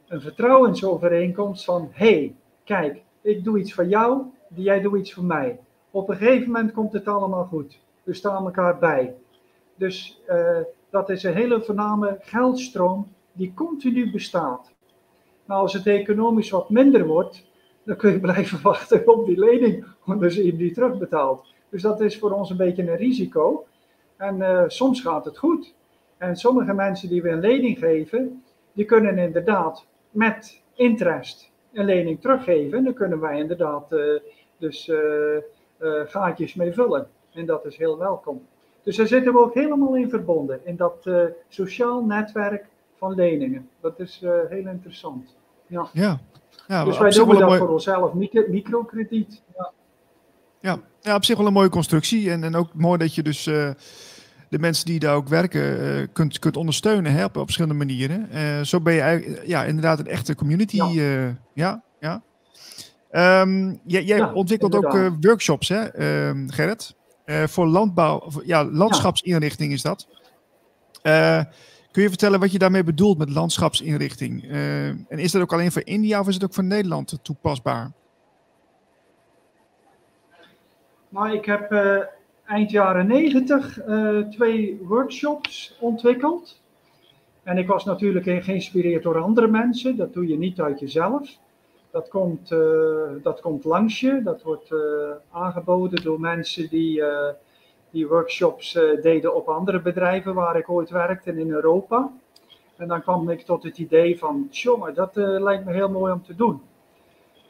Een 0.07 0.21
vertrouwensovereenkomst 0.21 1.65
van, 1.65 1.89
hé, 1.91 2.13
hey, 2.13 2.35
kijk, 2.63 3.07
ik 3.21 3.43
doe 3.43 3.59
iets 3.59 3.73
voor 3.73 3.85
jou, 3.85 4.23
jij 4.55 4.81
doet 4.81 4.99
iets 4.99 5.13
voor 5.13 5.23
mij. 5.23 5.59
Op 5.91 6.09
een 6.09 6.15
gegeven 6.15 6.45
moment 6.45 6.71
komt 6.71 6.93
het 6.93 7.07
allemaal 7.07 7.45
goed. 7.45 7.79
We 8.03 8.13
staan 8.13 8.45
elkaar 8.45 8.79
bij. 8.79 9.15
Dus 9.75 10.21
uh, 10.29 10.57
dat 10.89 11.09
is 11.09 11.23
een 11.23 11.33
hele 11.33 11.61
voorname 11.61 12.17
geldstroom 12.21 13.07
die 13.31 13.53
continu 13.53 14.11
bestaat. 14.11 14.71
Nou, 15.45 15.61
als 15.61 15.73
het 15.73 15.87
economisch 15.87 16.49
wat 16.49 16.69
minder 16.69 17.05
wordt, 17.05 17.47
dan 17.83 17.95
kun 17.95 18.11
je 18.11 18.19
blijven 18.29 18.61
wachten 18.61 19.07
op 19.07 19.25
die 19.25 19.39
lening, 19.39 19.85
zie 20.19 20.45
je 20.45 20.55
die 20.55 20.73
terugbetaald. 20.73 21.53
Dus 21.69 21.81
dat 21.81 22.01
is 22.01 22.19
voor 22.19 22.31
ons 22.31 22.49
een 22.49 22.57
beetje 22.57 22.91
een 22.91 22.97
risico. 22.97 23.65
En 24.17 24.37
uh, 24.37 24.63
soms 24.67 25.01
gaat 25.01 25.25
het 25.25 25.37
goed. 25.37 25.75
En 26.17 26.35
sommige 26.35 26.73
mensen 26.73 27.09
die 27.09 27.21
we 27.21 27.29
een 27.29 27.39
lening 27.39 27.77
geven, 27.79 28.43
die 28.73 28.85
kunnen 28.85 29.17
inderdaad 29.17 29.85
met 30.11 30.61
interest 30.73 31.48
een 31.73 31.85
lening 31.85 32.21
teruggeven. 32.21 32.83
Dan 32.83 32.93
kunnen 32.93 33.19
wij 33.19 33.39
inderdaad 33.39 33.91
uh, 33.91 34.19
dus 34.57 34.87
uh, 34.87 35.37
gaatjes 36.05 36.53
mee 36.53 36.73
vullen. 36.73 37.07
En 37.33 37.45
dat 37.45 37.65
is 37.65 37.77
heel 37.77 37.97
welkom. 37.97 38.41
Dus 38.83 38.95
daar 38.97 39.07
zitten 39.07 39.33
we 39.33 39.39
ook 39.39 39.53
helemaal 39.53 39.95
in 39.95 40.09
verbonden. 40.09 40.59
In 40.63 40.75
dat 40.75 41.09
sociaal 41.47 42.05
netwerk 42.05 42.65
van 42.97 43.15
leningen. 43.15 43.69
Dat 43.81 43.99
is 43.99 44.19
heel 44.49 44.67
interessant. 44.67 45.35
Ja. 45.67 45.89
ja. 45.93 46.19
ja 46.67 46.83
dus 46.85 46.97
wij 46.97 47.11
doen 47.11 47.29
dat 47.29 47.47
mooi... 47.47 47.59
voor 47.59 47.69
onszelf, 47.69 48.13
micro, 48.13 48.43
microkrediet. 48.47 49.41
Ja. 49.55 49.71
Ja. 50.59 50.79
ja, 51.01 51.15
op 51.15 51.23
zich 51.25 51.37
wel 51.37 51.47
een 51.47 51.53
mooie 51.53 51.69
constructie. 51.69 52.31
En, 52.31 52.43
en 52.43 52.55
ook 52.55 52.73
mooi 52.73 52.97
dat 52.97 53.15
je 53.15 53.23
dus 53.23 53.49
de 54.49 54.59
mensen 54.59 54.85
die 54.85 54.99
daar 54.99 55.15
ook 55.15 55.27
werken 55.27 55.81
uh, 55.81 56.07
kunt, 56.13 56.39
kunt 56.39 56.57
ondersteunen 56.57 57.11
hè, 57.11 57.25
op, 57.25 57.35
verschillende 57.35 57.77
manieren. 57.77 58.29
Uh, 58.33 58.61
zo 58.61 58.81
ben 58.81 58.93
je 58.93 59.01
eigenlijk, 59.01 59.47
ja, 59.47 59.63
inderdaad 59.63 59.99
een 59.99 60.07
echte 60.07 60.35
community. 60.35 60.75
Ja, 60.75 60.91
uh, 60.91 61.29
ja. 61.53 61.83
ja. 61.99 62.21
Um, 63.41 63.79
jij, 63.85 64.03
jij 64.03 64.17
ja, 64.17 64.33
ontwikkelt 64.33 64.75
ook 64.75 64.99
workshops, 65.21 65.69
hè, 65.69 65.81
ehm, 65.81 66.47
Gerrit? 66.47 66.97
voor 67.45 67.67
landbouw, 67.67 68.29
ja, 68.43 68.65
landschapsinrichting 68.65 69.71
is 69.71 69.81
dat. 69.81 70.07
kun 71.91 72.01
je 72.01 72.09
vertellen 72.09 72.39
wat 72.39 72.51
je 72.51 72.59
daarmee 72.59 72.83
bedoelt 72.83 73.17
met 73.17 73.29
landschapsinrichting? 73.29 74.43
en 75.07 75.19
is 75.19 75.31
dat 75.31 75.41
ook 75.41 75.53
alleen 75.53 75.71
voor 75.71 75.81
India 75.85 76.19
of 76.19 76.27
is 76.27 76.33
het 76.33 76.43
ook 76.43 76.53
voor 76.53 76.63
Nederland 76.63 77.19
toepasbaar? 77.21 77.91
Nou, 81.09 81.31
ik 81.31 81.45
heb 81.45 81.71
eind 82.49 82.71
jaren 82.71 83.07
90 83.07 83.85
uh, 83.85 84.19
eh, 84.19 84.27
twee 84.27 84.79
workshops 84.83 85.77
ontwikkeld. 85.79 86.61
En 87.43 87.57
ik 87.57 87.67
was 87.67 87.85
natuurlijk 87.85 88.43
geïnspireerd 88.43 89.03
door 89.03 89.21
andere 89.21 89.47
mensen. 89.47 89.97
Dat 89.97 90.13
doe 90.13 90.27
je 90.27 90.37
niet 90.37 90.61
uit 90.61 90.79
jezelf. 90.79 91.37
Dat 91.91 92.07
komt, 92.07 92.51
uh, 92.51 92.59
dat 93.23 93.41
komt 93.41 93.63
langs 93.63 93.99
je. 93.99 94.21
Dat 94.23 94.41
wordt 94.41 94.71
uh, 94.71 94.79
aangeboden 95.31 96.03
door 96.03 96.19
mensen 96.19 96.69
die, 96.69 97.03
die 97.91 98.07
workshops 98.07 98.79
deden 99.01 99.35
op 99.35 99.47
andere 99.47 99.81
bedrijven 99.81 100.33
waar 100.33 100.57
ik 100.57 100.69
ooit 100.69 100.89
werkte 100.89 101.31
in 101.31 101.51
Europa. 101.51 102.11
En 102.77 102.87
dan 102.87 103.01
kwam 103.01 103.29
ik 103.29 103.41
tot 103.41 103.63
het 103.63 103.77
idee 103.77 104.17
van, 104.17 104.47
jongen, 104.51 104.93
dat 104.93 105.15
lijkt 105.15 105.65
me 105.65 105.73
heel 105.73 105.89
mooi 105.89 106.13
om 106.13 106.23
te 106.23 106.35
doen. 106.35 106.61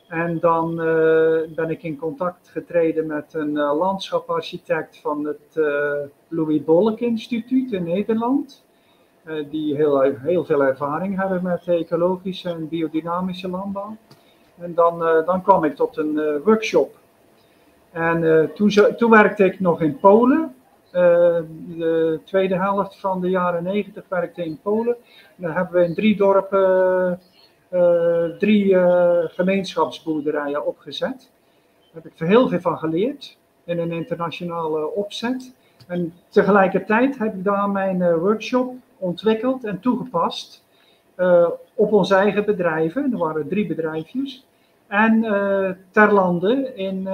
En 0.09 0.39
dan 0.39 0.71
uh, 0.71 1.39
ben 1.55 1.69
ik 1.69 1.83
in 1.83 1.97
contact 1.97 2.49
getreden 2.49 3.07
met 3.07 3.33
een 3.33 3.49
uh, 3.55 3.77
landschaparchitect 3.77 4.99
van 5.01 5.25
het 5.25 5.55
uh, 5.55 5.91
Louis 6.27 6.63
Bolk 6.63 6.99
Instituut 6.99 7.71
in 7.71 7.83
Nederland. 7.83 8.65
die 9.49 9.75
heel, 9.75 10.01
heel 10.01 10.45
veel 10.45 10.63
ervaring 10.63 11.19
hebben 11.19 11.43
met 11.43 11.67
ecologische 11.67 12.49
en 12.49 12.67
biodynamische 12.67 13.49
landbouw. 13.49 13.97
En 14.59 14.73
dan, 14.73 14.99
dan 15.25 15.41
kwam 15.41 15.63
ik 15.63 15.75
tot 15.75 15.97
een 15.97 16.41
workshop. 16.43 16.97
En 17.91 18.49
toen, 18.55 18.71
toen 18.97 19.11
werkte 19.11 19.45
ik 19.45 19.59
nog 19.59 19.81
in 19.81 19.99
Polen. 19.99 20.55
de 20.91 22.19
tweede 22.25 22.55
helft 22.55 22.99
van 22.99 23.21
de 23.21 23.29
jaren 23.29 23.63
negentig 23.63 24.03
werkte 24.07 24.41
ik 24.41 24.47
in 24.47 24.59
Polen. 24.63 24.95
En 25.37 25.43
dan 25.43 25.51
hebben 25.51 25.81
we 25.81 25.87
in 25.87 25.93
drie 25.93 26.15
dorpen 26.15 27.19
drie 28.39 28.75
gemeenschapsboerderijen 29.27 30.65
opgezet. 30.65 31.31
Daar 31.79 32.03
heb 32.03 32.05
ik 32.05 32.19
er 32.19 32.27
heel 32.27 32.47
veel 32.47 32.59
van 32.59 32.77
geleerd 32.77 33.37
in 33.63 33.79
een 33.79 33.91
internationale 33.91 34.93
opzet. 34.93 35.53
En 35.87 36.13
tegelijkertijd 36.29 37.17
heb 37.17 37.33
ik 37.33 37.43
daar 37.43 37.69
mijn 37.69 38.17
workshop 38.17 38.73
ontwikkeld 38.97 39.63
en 39.63 39.79
toegepast 39.79 40.63
op 41.73 41.93
onze 41.93 42.15
eigen 42.15 42.45
bedrijven. 42.45 43.11
Er 43.11 43.17
waren 43.17 43.47
drie 43.47 43.67
bedrijfjes. 43.67 44.45
En 44.87 45.21
ter 45.91 46.13
lande 46.13 46.73
in 46.75 47.07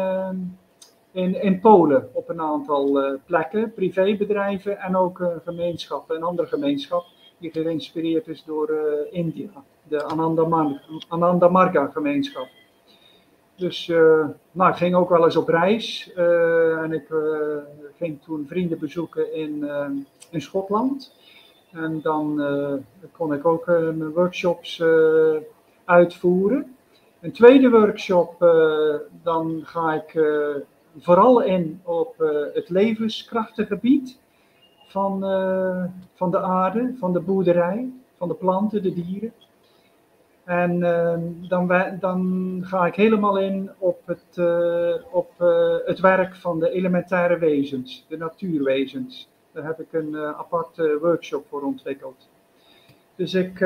in, 1.16 1.42
in 1.42 1.60
Polen 1.60 2.10
op 2.14 2.30
een 2.30 2.42
aantal 2.42 3.04
uh, 3.04 3.20
plekken, 3.26 3.74
privébedrijven 3.74 4.80
en 4.80 4.96
ook 4.96 5.20
uh, 5.20 5.28
gemeenschappen, 5.44 6.16
een 6.16 6.24
andere 6.24 6.48
gemeenschap 6.48 7.06
die 7.38 7.52
geïnspireerd 7.52 8.28
is 8.28 8.44
door 8.44 8.70
uh, 8.72 9.14
India, 9.14 9.50
de 9.88 10.04
Ananda, 10.04 10.46
Mar 10.46 10.82
Ananda 11.08 11.48
Marga 11.48 11.88
gemeenschap. 11.88 12.48
Dus 13.56 13.88
nou, 14.52 14.72
ik 14.72 14.76
ging 14.76 14.96
ook 14.96 15.10
wel 15.10 15.24
eens 15.24 15.36
op 15.36 15.48
reis 15.48 16.14
en 16.84 16.92
ik 16.92 17.08
ging 17.98 18.22
toen 18.22 18.46
vrienden 18.48 18.80
bezoeken 18.80 19.34
in, 19.34 19.70
in 20.30 20.42
Schotland. 20.42 21.16
En 21.72 22.02
dan 22.02 22.42
kon 23.12 23.34
ik 23.34 23.46
ook 23.46 23.66
mijn 23.66 24.12
workshops 24.12 24.84
uitvoeren. 25.86 26.76
Een 27.22 27.32
tweede 27.32 27.70
workshop, 27.70 28.36
dan 29.24 29.62
ga 29.64 29.94
ik 29.94 30.20
vooral 31.00 31.42
in 31.42 31.82
op 31.84 32.16
het 32.54 32.70
levenskrachtengebied 32.70 34.20
van, 34.88 35.20
van 36.14 36.32
de 36.32 36.40
aarde, 36.40 36.96
van 37.00 37.14
de 37.14 37.20
boerderij, 37.20 37.90
van 38.18 38.28
de 38.28 38.34
planten, 38.34 38.84
de 38.84 38.94
dieren. 38.94 39.34
En 40.46 40.76
uh, 40.76 41.14
dan, 41.50 41.72
dan, 42.00 42.60
ga 42.66 42.86
ik 42.86 42.96
helemaal 42.96 43.40
in 43.40 43.72
op 43.78 44.02
het, 44.06 44.40
op, 45.12 45.32
het 45.86 46.00
werk 46.00 46.36
van 46.36 46.60
de 46.60 46.70
elementaire 46.70 47.38
wezens, 47.38 48.06
de 48.08 48.18
natuurwezens. 48.18 49.30
Daar 49.52 49.66
heb 49.66 49.80
ik 49.80 49.94
een 49.94 50.18
aparte 50.18 50.98
workshop 51.02 51.46
voor 51.50 51.62
ontwikkeld. 51.62 52.30
Dus 53.16 53.34
ik, 53.34 53.60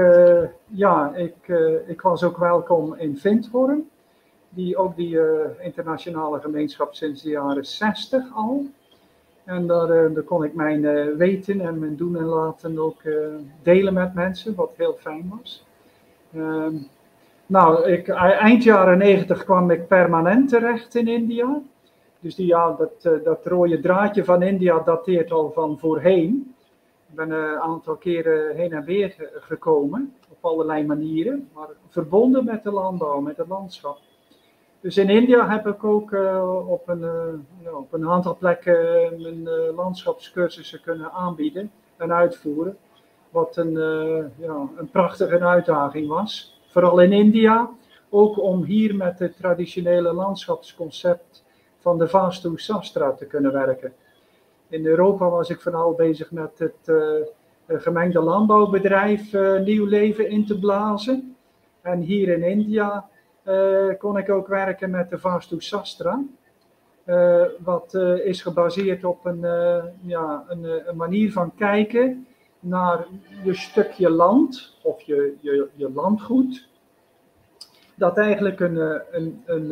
ja, 0.66 1.16
ik, 1.16 1.48
ik 1.88 2.02
was 2.02 2.24
ook 2.24 2.38
welkom 2.38 2.96
in 2.96 3.18
Vindhorn 3.18 3.90
die 4.50 4.78
ook 4.78 4.96
die 4.96 5.20
eh, 5.20 5.66
internationale 5.66 6.40
gemeenschap 6.40 6.94
sinds 6.96 7.22
de 7.22 7.30
jaren 7.30 7.66
60 7.66 8.24
al. 8.34 8.66
En 9.44 9.68
daar, 9.68 10.14
daar 10.14 10.24
kon 10.24 10.44
ik 10.44 10.54
mijn 10.54 10.82
weten 11.18 11.62
en 11.62 11.80
mijn 11.80 11.96
doen 11.96 12.18
en 12.18 12.26
laten 12.26 12.80
ook 12.80 13.02
delen 13.64 13.94
met 13.94 14.14
mensen, 14.14 14.56
wat 14.56 14.74
heel 14.76 14.94
fijn 14.94 15.32
was. 15.40 15.66
Ehm, 16.34 16.76
nou, 17.46 17.90
ik, 17.90 18.08
eind 18.08 18.64
jaren 18.64 18.98
90 18.98 19.44
kwam 19.44 19.72
ik 19.72 19.88
permanent 19.88 20.50
terecht 20.50 20.96
in 20.96 21.08
India. 21.08 21.62
Dus 22.20 22.36
die, 22.36 22.46
ja, 22.46 22.72
dat, 22.72 23.24
dat 23.24 23.46
rode 23.46 23.80
draadje 23.80 24.26
van 24.26 24.42
India 24.42 24.80
dateert 24.80 25.32
al 25.32 25.52
van 25.52 25.80
voorheen. 25.80 26.56
Ik 27.10 27.16
ben 27.16 27.32
een 27.32 27.60
aantal 27.60 27.96
keren 27.96 28.56
heen 28.56 28.72
en 28.72 28.84
weer 28.84 29.30
gekomen, 29.34 30.14
op 30.30 30.38
allerlei 30.42 30.86
manieren, 30.86 31.50
maar 31.54 31.68
verbonden 31.88 32.46
met 32.46 32.64
de 32.64 32.72
landbouw, 32.72 33.20
met 33.20 33.38
het 33.38 33.48
landschap. 33.48 33.98
Dus 34.82 34.98
in 34.98 35.10
India 35.10 35.50
heb 35.50 35.68
ik 35.68 35.84
ook 35.84 36.12
uh, 36.12 36.70
op, 36.70 36.88
een, 36.88 37.02
ja, 37.64 37.72
op 37.72 37.94
een 37.94 38.10
aantal 38.10 38.38
plekken 38.38 38.76
mijn 39.22 39.50
landschapscursussen 39.76 40.82
kunnen 40.82 41.12
aanbieden 41.12 41.72
en 41.98 42.14
uitvoeren. 42.14 42.78
Wat 43.30 43.58
een, 43.58 43.74
ja, 44.38 44.68
een 44.78 44.90
prachtige 44.92 45.40
uitdaging 45.40 46.08
was. 46.08 46.60
Vooral 46.68 47.00
in 47.00 47.14
India. 47.14 47.70
Ook 48.10 48.42
om 48.42 48.64
hier 48.64 48.96
met 48.96 49.20
het 49.20 49.38
traditionele 49.38 50.14
landschapsconcept 50.14 51.44
van 51.80 51.98
de 51.98 52.08
Vastu 52.08 52.52
Sastra 52.56 53.12
te 53.12 53.26
kunnen 53.26 53.54
werken. 53.54 53.94
In 54.70 54.86
Europa 54.86 55.30
was 55.30 55.50
ik 55.50 55.62
vooral 55.62 55.94
bezig 55.94 56.32
met 56.32 56.60
het 56.60 56.92
gemengde 57.68 58.20
landbouwbedrijf 58.20 59.34
nieuw 59.64 59.86
leven 59.86 60.30
in 60.30 60.46
te 60.46 60.60
blazen. 60.60 61.36
En 61.82 62.00
hier 62.00 62.28
in 62.28 62.44
India 62.44 63.10
kon 63.98 64.18
ik 64.18 64.30
ook 64.30 64.48
werken 64.48 64.90
met 64.90 65.10
de 65.10 65.20
Vastu 65.20 65.62
Sastra. 65.62 66.24
Wat 67.60 67.94
is 68.24 68.42
gebaseerd 68.42 69.04
op 69.04 69.26
een, 69.26 69.42
ja, 70.02 70.44
een, 70.48 70.90
een, 70.90 70.98
manier 70.98 71.32
van 71.32 71.56
kijken 71.56 72.28
naar 72.60 73.06
je 73.44 73.54
stukje 73.54 74.10
land 74.10 74.78
of 74.82 75.02
je, 75.02 75.36
je, 75.40 75.68
je 75.76 75.92
landgoed. 75.92 76.68
Dat 77.96 78.18
eigenlijk 78.18 78.60
een, 78.60 78.76
een, 79.12 79.42
een, 79.46 79.72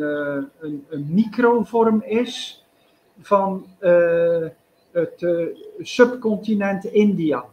een, 0.60 0.86
een 0.88 1.06
microvorm 1.10 2.02
is 2.02 2.64
van 3.20 3.66
het 4.90 5.26
subcontinent 5.78 6.84
India. 6.84 7.44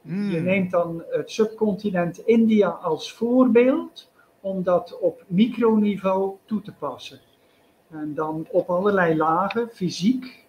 Mm. 0.00 0.30
Je 0.30 0.40
neemt 0.40 0.70
dan 0.70 1.02
het 1.10 1.30
subcontinent 1.30 2.18
India 2.18 2.68
als 2.68 3.12
voorbeeld 3.12 4.10
om 4.40 4.62
dat 4.62 4.98
op 4.98 5.24
microniveau 5.26 6.36
toe 6.44 6.62
te 6.62 6.72
passen. 6.72 7.20
En 7.90 8.14
dan 8.14 8.46
op 8.50 8.70
allerlei 8.70 9.16
lagen, 9.16 9.68
fysiek, 9.72 10.24
eh, 10.24 10.47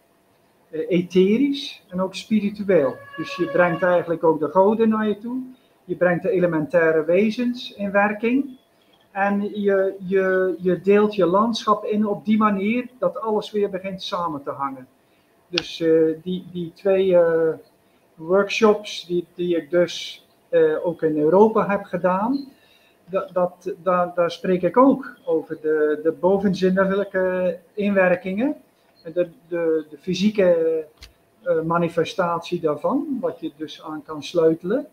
etherisch 0.71 1.83
en 1.87 2.01
ook 2.01 2.15
spiritueel. 2.15 2.95
Dus 3.17 3.35
je 3.35 3.45
brengt 3.45 3.83
eigenlijk 3.83 4.23
ook 4.23 4.39
de 4.39 4.47
goden 4.47 4.89
naar 4.89 5.07
je 5.07 5.17
toe. 5.17 5.41
Je 5.83 5.95
brengt 5.95 6.23
de 6.23 6.29
elementaire 6.29 7.05
wezens 7.05 7.73
in 7.73 7.91
werking. 7.91 8.57
En 9.11 9.61
je, 9.61 9.95
je, 10.07 10.55
je 10.59 10.81
deelt 10.81 11.15
je 11.15 11.25
landschap 11.25 11.85
in 11.85 12.07
op 12.07 12.25
die 12.25 12.37
manier 12.37 12.87
dat 12.99 13.21
alles 13.21 13.51
weer 13.51 13.69
begint 13.69 14.03
samen 14.03 14.43
te 14.43 14.51
hangen. 14.51 14.87
Dus 15.47 15.79
uh, 15.79 16.15
die, 16.23 16.45
die 16.51 16.71
twee 16.73 17.07
uh, 17.07 17.49
workshops 18.15 19.05
die, 19.05 19.27
die 19.35 19.55
ik 19.57 19.69
dus 19.69 20.25
ook 20.83 21.01
in 21.01 21.17
Europa 21.17 21.69
heb 21.69 21.83
gedaan, 21.83 22.47
dat, 23.05 23.29
dat, 23.33 23.73
daar, 23.83 24.11
daar 24.15 24.31
spreek 24.31 24.61
ik 24.61 24.77
ook 24.77 25.15
over 25.25 25.57
de, 25.61 25.99
de 26.03 26.11
bovenzinnelijke 26.11 27.57
inwerkingen, 27.73 28.55
de, 29.03 29.29
de, 29.47 29.85
de 29.89 29.97
fysieke 29.99 30.85
uh, 31.43 31.61
manifestatie 31.61 32.59
daarvan, 32.59 33.17
wat 33.21 33.39
je 33.39 33.51
dus 33.57 33.83
aan 33.83 34.03
kan 34.03 34.23
sleutelen. 34.23 34.87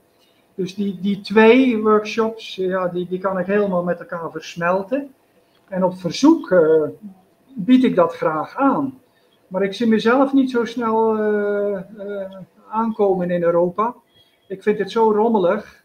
Dus 0.55 0.75
die, 0.75 1.01
die 1.01 1.21
twee 1.21 1.83
workshops, 1.83 2.57
ja, 2.57 2.89
die, 2.89 3.07
die 3.09 3.19
kan 3.19 3.39
ik 3.39 3.47
helemaal 3.47 3.83
met 3.83 4.01
elkaar 4.01 4.31
versmelten. 4.31 5.15
En 5.69 5.85
op 5.85 5.99
verzoek 5.99 6.51
uh, 6.51 6.83
bied 7.55 7.85
ik 7.85 7.95
dat 7.95 8.15
graag 8.15 8.57
aan. 8.57 9.01
Maar 9.49 9.63
ik 9.63 9.75
zie 9.75 9.87
mezelf 9.87 10.33
niet 10.33 10.51
zo 10.51 10.65
snel 10.65 11.19
uh, 11.19 11.81
aankomen 12.69 13.31
in 13.31 13.43
Europa. 13.43 13.95
Ik 14.49 14.63
vind 14.63 14.79
het 14.79 14.91
zo 14.91 15.13
rommelig 15.13 15.85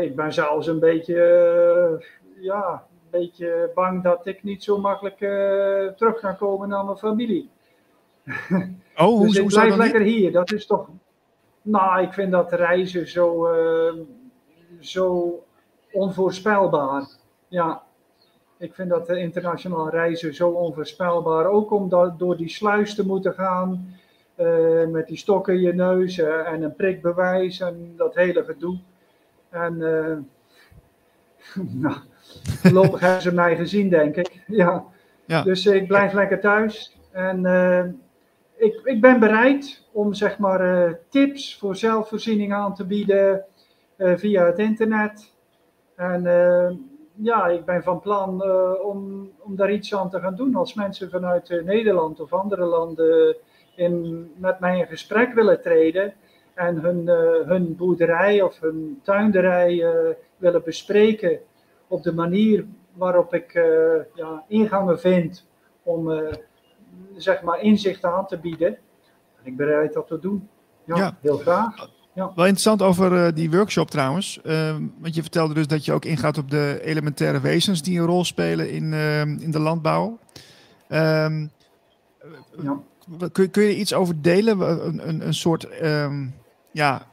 ik 0.00 0.16
ben 0.16 0.32
zelfs 0.32 0.66
een 0.66 0.78
beetje, 0.78 2.04
ja, 2.40 2.86
beetje 3.10 3.70
bang 3.74 4.02
dat 4.02 4.26
ik 4.26 4.42
niet 4.42 4.64
zo 4.64 4.78
makkelijk 4.78 5.20
uh, 5.20 5.86
terug 5.86 6.20
ga 6.20 6.32
komen 6.32 6.68
naar 6.68 6.84
mijn 6.84 6.96
familie. 6.96 7.50
Oh, 8.96 9.06
hoe, 9.18 9.26
dus 9.26 9.36
ik 9.36 9.46
blijf 9.46 9.76
lekker 9.76 10.00
hier. 10.00 10.32
Dat 10.32 10.52
is 10.52 10.66
toch. 10.66 10.88
Nou, 11.62 12.02
ik 12.02 12.12
vind 12.12 12.30
dat 12.32 12.52
reizen 12.52 13.08
zo, 13.08 13.48
zo 14.80 15.38
onvoorspelbaar. 15.92 17.08
Ja, 17.48 17.82
ik 18.58 18.74
vind 18.74 18.88
dat 18.88 19.08
internationaal 19.08 19.90
reizen 19.90 20.34
zo 20.34 20.48
onvoorspelbaar. 20.48 21.46
Ook 21.46 21.70
om 21.70 21.88
door 22.18 22.36
die 22.36 22.48
sluis 22.48 22.94
te 22.94 23.06
moeten 23.06 23.34
gaan. 23.34 23.94
met 24.90 25.06
die 25.06 25.16
stokken 25.16 25.54
in 25.54 25.60
je 25.60 25.72
neus 25.72 26.18
en 26.18 26.62
een 26.62 26.76
prikbewijs 26.76 27.60
en 27.60 27.92
dat 27.96 28.14
hele 28.14 28.44
gedoe. 28.44 28.78
En 29.48 29.78
nou, 31.82 31.96
voorlopig 32.42 33.00
hebben 33.00 33.22
ze 33.22 33.34
mij 33.34 33.56
gezien, 33.56 33.88
denk 33.88 34.16
ik. 34.16 34.42
Ja. 34.46 34.84
ja. 35.24 35.42
Dus 35.42 35.66
ik 35.66 35.86
blijf 35.86 36.12
lekker 36.12 36.40
thuis. 36.40 36.96
En 37.12 37.44
uh, 37.44 37.84
ik, 38.56 38.80
ik 38.84 39.00
ben 39.00 39.20
bereid 39.20 39.88
om 39.92 40.14
zeg 40.14 40.38
maar 40.38 40.86
uh, 40.86 40.92
tips 41.08 41.58
voor 41.58 41.76
zelfvoorziening 41.76 42.52
aan 42.52 42.74
te 42.74 42.86
bieden 42.86 43.44
via 43.98 44.44
het 44.46 44.58
internet. 44.58 45.32
En 45.96 46.22
ja, 47.14 47.46
ik 47.46 47.64
ben 47.64 47.82
van 47.82 48.00
plan 48.00 48.42
om, 48.82 49.30
om 49.38 49.56
daar 49.56 49.72
iets 49.72 49.94
aan 49.94 50.10
te 50.10 50.20
gaan 50.20 50.34
doen. 50.34 50.54
Als 50.54 50.74
mensen 50.74 51.10
vanuit 51.10 51.62
Nederland 51.64 52.20
of 52.20 52.32
andere 52.32 52.64
landen 52.64 53.36
in, 53.74 54.30
met 54.36 54.60
mij 54.60 54.78
in 54.78 54.86
gesprek 54.86 55.34
willen 55.34 55.62
treden, 55.62 56.14
en 56.54 56.80
hun, 56.80 57.08
hun 57.46 57.76
boerderij 57.76 58.42
of 58.42 58.60
hun 58.60 59.00
tuinderij 59.02 59.84
willen 60.36 60.62
bespreken 60.64 61.40
op 61.90 62.02
de 62.02 62.12
manier 62.12 62.66
waarop 62.92 63.34
ik 63.34 63.54
uh, 63.54 63.64
ja, 64.14 64.44
ingangen 64.48 65.00
vind 65.00 65.46
om 65.82 66.28
zeg 67.16 67.42
maar 67.42 67.60
inzicht 67.60 68.04
aan 68.04 68.26
te 68.26 68.38
bieden. 68.38 68.78
Ben 69.36 69.52
ik 69.52 69.56
bereid 69.56 69.92
dat 69.92 70.06
te 70.06 70.18
doen. 70.18 70.48
Ja, 70.84 70.96
ja. 70.96 71.16
heel 71.20 71.38
graag. 71.38 71.88
Ja. 72.12 72.32
Wel 72.34 72.46
interessant 72.46 72.82
over 72.82 73.34
die 73.34 73.50
workshop 73.50 73.90
trouwens. 73.90 74.40
Ehm, 74.42 74.86
want 74.98 75.14
je 75.14 75.22
vertelde 75.22 75.54
dus 75.54 75.66
dat 75.66 75.84
je 75.84 75.92
ook 75.92 76.04
ingaat 76.04 76.38
op 76.38 76.50
de 76.50 76.80
elementaire 76.82 77.40
wezens 77.40 77.82
die 77.82 78.00
een 78.00 78.06
rol 78.06 78.24
spelen 78.24 78.70
in, 78.70 78.92
ehm, 78.92 79.36
in 79.38 79.50
de 79.50 79.58
landbouw. 79.58 80.18
Ehm, 80.88 81.46
ja. 82.62 82.78
kun, 83.32 83.50
kun 83.50 83.62
je 83.62 83.76
iets 83.76 83.94
over 83.94 84.22
delen? 84.22 84.60
Een, 84.86 85.08
een, 85.08 85.26
een 85.26 85.34
soort 85.34 85.68
ja, 86.72 87.00
eh, 87.00 87.06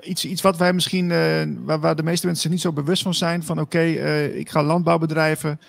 iets, 0.00 0.24
iets 0.24 0.42
wat 0.42 0.56
wij 0.56 0.72
misschien, 0.72 1.10
uh, 1.10 1.42
waar, 1.64 1.80
waar, 1.80 1.96
de 1.96 2.02
meeste 2.02 2.26
mensen 2.26 2.42
zich 2.42 2.50
niet 2.50 2.60
zo 2.60 2.72
bewust 2.72 3.02
van 3.02 3.14
zijn, 3.14 3.42
van 3.42 3.60
oké, 3.60 3.82
uh, 3.82 4.36
ik 4.36 4.50
ga 4.50 4.62
landbouwbedrijven. 4.62 5.60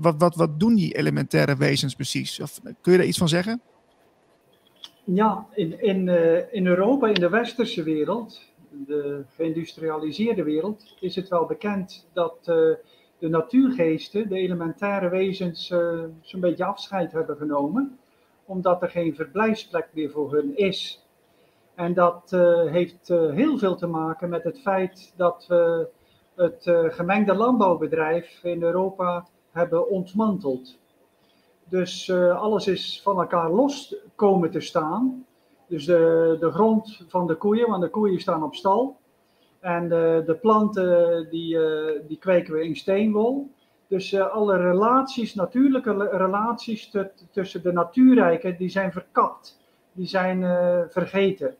Wat, 0.00 0.14
wat, 0.18 0.34
wat 0.34 0.60
doen 0.60 0.74
die 0.74 0.96
elementaire 0.96 1.56
wezens 1.56 1.94
precies? 1.94 2.40
Of, 2.40 2.60
kun 2.80 2.92
je 2.92 2.98
daar 2.98 3.06
iets 3.06 3.18
van 3.18 3.28
zeggen? 3.28 3.60
Ja, 5.04 5.46
in, 5.54 5.82
in, 5.82 6.08
in 6.52 6.66
Europa, 6.66 7.08
in 7.08 7.14
de 7.14 7.28
westerse 7.28 7.82
wereld, 7.82 8.42
de 8.86 9.24
geïndustrialiseerde 9.36 10.42
wereld, 10.42 10.96
is 11.00 11.16
het 11.16 11.28
wel 11.28 11.46
bekend 11.46 12.06
dat 12.12 12.44
de 12.44 13.28
natuurgeesten, 13.28 14.28
de 14.28 14.38
elementaire 14.38 15.08
wezens, 15.08 15.66
zo'n 16.20 16.40
beetje 16.40 16.64
afscheid 16.64 17.12
hebben 17.12 17.36
genomen, 17.36 17.98
omdat 18.44 18.82
er 18.82 18.90
geen 18.90 19.14
verblijfsplek 19.14 19.88
meer 19.92 20.10
voor 20.10 20.32
hun 20.32 20.56
is. 20.56 21.05
En 21.76 21.94
dat 21.94 22.30
uh, 22.34 22.70
heeft 22.70 23.08
uh, 23.10 23.32
heel 23.32 23.58
veel 23.58 23.74
te 23.76 23.86
maken 23.86 24.28
met 24.28 24.44
het 24.44 24.60
feit 24.60 25.12
dat 25.16 25.44
we 25.48 25.88
het 26.34 26.66
uh, 26.66 26.84
gemengde 26.88 27.34
landbouwbedrijf 27.34 28.40
in 28.42 28.62
Europa 28.62 29.26
hebben 29.50 29.88
ontmanteld. 29.88 30.78
Dus 31.68 32.10
alles 32.12 32.66
is 32.66 33.00
van 33.02 33.20
elkaar 33.20 33.50
los 33.50 33.96
komen 34.14 34.50
te 34.50 34.60
staan. 34.60 35.26
Dus 35.66 35.84
de, 35.84 36.36
de 36.40 36.50
grond 36.50 37.04
van 37.08 37.26
de 37.26 37.34
koeien, 37.34 37.68
want 37.68 37.82
de 37.82 37.88
koeien 37.88 38.20
staan 38.20 38.42
op 38.42 38.54
stal. 38.54 38.96
En 39.60 39.88
de, 39.88 40.22
de 40.26 40.34
planten 40.34 41.26
die, 41.30 41.58
die 42.06 42.18
kweken 42.18 42.54
we 42.54 42.64
in 42.64 42.76
steenwol. 42.76 43.50
Dus 43.88 44.20
alle 44.20 44.56
relaties, 44.56 45.34
natuurlijke 45.34 46.08
relaties 46.10 46.94
tussen 47.30 47.62
de 47.62 47.72
natuurrijken, 47.72 48.56
die 48.56 48.68
zijn 48.68 48.92
verkapt. 48.92 49.60
Die 49.92 50.06
zijn 50.06 50.40
vergeten. 50.90 51.56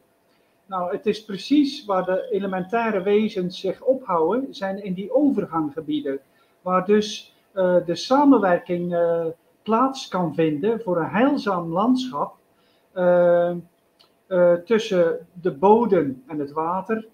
Nou, 0.68 0.92
het 0.92 1.06
is 1.06 1.24
precies 1.24 1.84
waar 1.84 2.04
de 2.04 2.28
elementaire 2.30 3.02
wezens 3.02 3.60
zich 3.60 3.82
ophouden, 3.82 4.54
zijn 4.54 4.84
in 4.84 4.94
die 4.94 5.14
overganggebieden. 5.14 6.20
Waar 6.62 6.84
dus 6.84 7.34
uh, 7.54 7.76
de 7.86 7.94
samenwerking 7.94 8.92
uh, 8.92 9.26
plaats 9.62 10.08
kan 10.08 10.34
vinden 10.34 10.80
voor 10.80 10.96
een 10.96 11.08
heilzaam 11.08 11.72
landschap 11.72 12.34
uh, 12.94 13.52
tussen 14.64 15.26
de 15.32 15.52
bodem 15.52 16.22
en 16.26 16.38
het 16.38 16.52
water, 16.52 17.06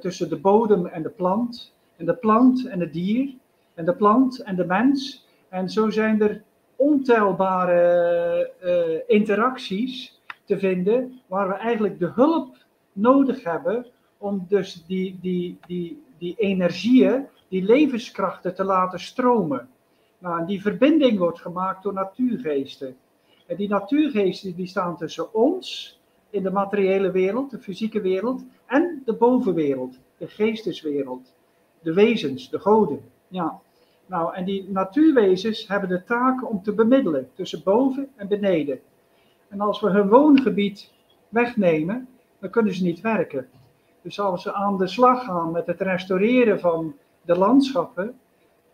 tussen 0.00 0.28
de 0.28 0.36
bodem 0.36 0.86
en 0.86 1.02
de 1.02 1.10
plant, 1.10 1.74
en 1.96 2.06
de 2.06 2.14
plant 2.14 2.66
en 2.66 2.80
het 2.80 2.92
dier, 2.92 3.34
en 3.74 3.84
de 3.84 3.94
plant 3.94 4.42
en 4.42 4.56
de 4.56 4.64
mens. 4.64 5.26
En 5.48 5.70
zo 5.70 5.90
zijn 5.90 6.22
er 6.22 6.42
ontelbare 6.76 8.50
interacties 9.06 10.20
te 10.44 10.58
vinden 10.58 11.20
waar 11.26 11.48
we 11.48 11.54
eigenlijk 11.54 11.98
de 11.98 12.12
hulp 12.14 12.63
nodig 12.94 13.44
hebben 13.44 13.86
om 14.18 14.46
dus 14.48 14.84
die, 14.86 15.18
die, 15.20 15.58
die, 15.66 16.02
die 16.18 16.34
energieën, 16.36 17.26
die 17.48 17.62
levenskrachten 17.62 18.54
te 18.54 18.64
laten 18.64 19.00
stromen. 19.00 19.68
Nou, 20.18 20.46
die 20.46 20.62
verbinding 20.62 21.18
wordt 21.18 21.40
gemaakt 21.40 21.82
door 21.82 21.92
natuurgeesten. 21.92 22.96
En 23.46 23.56
die 23.56 23.68
natuurgeesten 23.68 24.54
die 24.54 24.66
staan 24.66 24.96
tussen 24.96 25.34
ons 25.34 25.98
in 26.30 26.42
de 26.42 26.50
materiële 26.50 27.10
wereld, 27.10 27.50
de 27.50 27.58
fysieke 27.58 28.00
wereld, 28.00 28.44
en 28.66 29.02
de 29.04 29.14
bovenwereld, 29.14 29.98
de 30.16 30.28
geesteswereld, 30.28 31.34
de 31.82 31.92
wezens, 31.94 32.50
de 32.50 32.58
goden. 32.58 33.00
Ja. 33.28 33.60
Nou, 34.06 34.34
en 34.34 34.44
die 34.44 34.70
natuurwezens 34.70 35.68
hebben 35.68 35.88
de 35.88 36.04
taak 36.04 36.50
om 36.50 36.62
te 36.62 36.72
bemiddelen 36.72 37.28
tussen 37.34 37.62
boven 37.64 38.08
en 38.16 38.28
beneden. 38.28 38.80
En 39.48 39.60
als 39.60 39.80
we 39.80 39.90
hun 39.90 40.08
woongebied 40.08 40.92
wegnemen, 41.28 42.08
dan 42.44 42.52
kunnen 42.52 42.74
ze 42.74 42.82
niet 42.82 43.00
werken. 43.00 43.48
Dus 44.02 44.20
als 44.20 44.42
ze 44.42 44.52
aan 44.52 44.78
de 44.78 44.86
slag 44.86 45.24
gaan 45.24 45.50
met 45.50 45.66
het 45.66 45.80
restaureren 45.80 46.60
van 46.60 46.94
de 47.22 47.38
landschappen, 47.38 48.18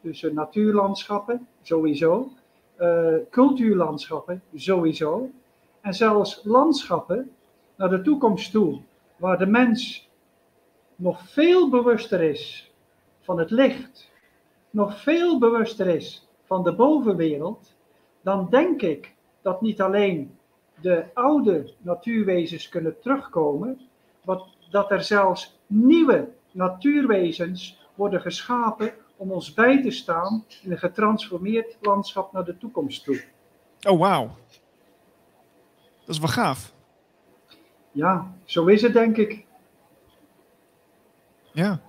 dus 0.00 0.22
natuurlandschappen 0.22 1.46
sowieso, 1.62 2.32
uh, 2.80 3.14
cultuurlandschappen 3.30 4.42
sowieso, 4.54 5.30
en 5.80 5.94
zelfs 5.94 6.40
landschappen 6.44 7.30
naar 7.76 7.88
de 7.90 8.02
toekomst 8.02 8.50
toe, 8.52 8.80
waar 9.16 9.38
de 9.38 9.46
mens 9.46 10.08
nog 10.96 11.28
veel 11.28 11.68
bewuster 11.68 12.20
is 12.20 12.72
van 13.20 13.38
het 13.38 13.50
licht, 13.50 14.10
nog 14.70 15.00
veel 15.00 15.38
bewuster 15.38 15.86
is 15.86 16.28
van 16.44 16.62
de 16.62 16.74
bovenwereld, 16.74 17.74
dan 18.20 18.46
denk 18.50 18.82
ik 18.82 19.14
dat 19.42 19.60
niet 19.60 19.80
alleen 19.80 20.38
de 20.80 21.04
oude 21.14 21.72
natuurwezens 21.78 22.68
kunnen 22.68 23.00
terugkomen, 23.00 23.80
wat, 24.24 24.46
dat 24.70 24.90
er 24.90 25.02
zelfs 25.02 25.58
nieuwe 25.66 26.28
natuurwezens 26.52 27.88
worden 27.94 28.20
geschapen 28.20 28.92
om 29.16 29.32
ons 29.32 29.54
bij 29.54 29.82
te 29.82 29.90
staan 29.90 30.44
in 30.62 30.70
een 30.70 30.78
getransformeerd 30.78 31.76
landschap 31.80 32.32
naar 32.32 32.44
de 32.44 32.58
toekomst 32.58 33.04
toe. 33.04 33.24
Oh, 33.88 33.98
wauw. 33.98 34.36
Dat 36.04 36.14
is 36.14 36.18
wel 36.18 36.28
gaaf. 36.28 36.72
Ja, 37.92 38.34
zo 38.44 38.66
is 38.66 38.82
het, 38.82 38.92
denk 38.92 39.16
ik. 39.16 39.46
Ja. 41.52 41.80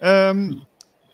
Um, 0.00 0.64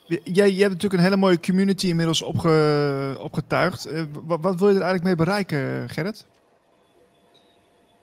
jij, 0.06 0.22
jij 0.50 0.60
hebt 0.60 0.72
natuurlijk 0.72 0.92
een 0.92 1.08
hele 1.08 1.16
mooie 1.16 1.40
community 1.40 1.86
inmiddels 1.86 2.22
opge, 2.22 3.16
opgetuigd. 3.20 3.92
Uh, 3.92 4.02
wat, 4.24 4.40
wat, 4.40 4.58
wil 4.58 4.68
je 4.68 4.74
er 4.74 4.82
eigenlijk 4.82 5.04
mee 5.04 5.26
bereiken, 5.26 5.88
Gerrit? 5.88 6.26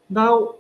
Nou, 0.10 0.55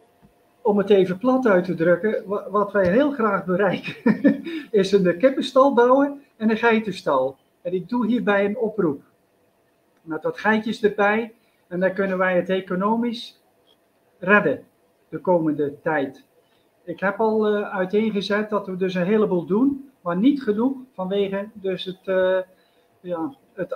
om 0.61 0.77
het 0.77 0.89
even 0.89 1.17
plat 1.17 1.47
uit 1.47 1.65
te 1.65 1.75
drukken, 1.75 2.23
wat 2.49 2.71
wij 2.71 2.91
heel 2.91 3.11
graag 3.11 3.45
bereiken, 3.45 3.95
is 4.71 4.91
een 4.91 5.17
kippenstal 5.17 5.73
bouwen 5.73 6.21
en 6.37 6.49
een 6.49 6.57
geitenstal. 6.57 7.37
En 7.61 7.73
ik 7.73 7.89
doe 7.89 8.07
hierbij 8.07 8.45
een 8.45 8.57
oproep. 8.57 9.01
Met 10.01 10.23
wat 10.23 10.39
geitjes 10.39 10.83
erbij, 10.83 11.33
en 11.67 11.79
dan 11.79 11.93
kunnen 11.93 12.17
wij 12.17 12.35
het 12.35 12.49
economisch 12.49 13.41
redden 14.19 14.63
de 15.09 15.19
komende 15.19 15.81
tijd. 15.81 16.23
Ik 16.83 16.99
heb 16.99 17.19
al 17.19 17.57
uh, 17.57 17.69
uiteengezet 17.69 18.49
dat 18.49 18.67
we 18.67 18.77
dus 18.77 18.93
een 18.93 19.05
heleboel 19.05 19.45
doen, 19.45 19.89
maar 20.01 20.17
niet 20.17 20.43
genoeg 20.43 20.77
vanwege 20.93 21.49
dus 21.53 21.85
het, 21.85 21.99
uh, 22.05 22.39
ja, 22.99 23.35
het 23.53 23.73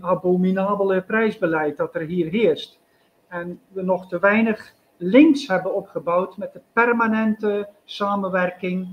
abominabele 0.00 1.02
prijsbeleid 1.02 1.76
dat 1.76 1.94
er 1.94 2.00
hier 2.00 2.30
heerst. 2.30 2.80
En 3.28 3.60
we 3.68 3.82
nog 3.82 4.08
te 4.08 4.18
weinig 4.18 4.74
links 4.96 5.46
hebben 5.46 5.74
opgebouwd 5.74 6.36
met 6.36 6.52
de 6.52 6.60
permanente 6.72 7.68
samenwerking 7.84 8.88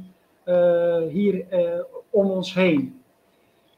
uh, 0.45 0.97
hier 1.07 1.45
uh, 1.53 1.83
om 2.09 2.29
ons 2.29 2.53
heen. 2.53 3.01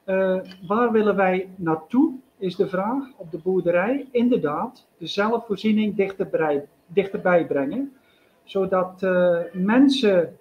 Uh, 0.05 0.39
waar 0.67 0.91
willen 0.91 1.15
wij 1.15 1.49
naartoe, 1.55 2.13
is 2.37 2.55
de 2.55 2.67
vraag 2.67 3.03
op 3.17 3.31
de 3.31 3.37
boerderij. 3.37 4.07
Inderdaad, 4.11 4.85
de 4.97 5.07
zelfvoorziening 5.07 5.95
dichterbij, 5.95 6.65
dichterbij 6.85 7.45
brengen, 7.45 7.93
zodat 8.43 9.01
mensen, 9.53 10.37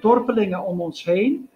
dorpelingen 0.00 0.64
om 0.64 0.80
ons 0.80 1.04
heen, 1.04 1.48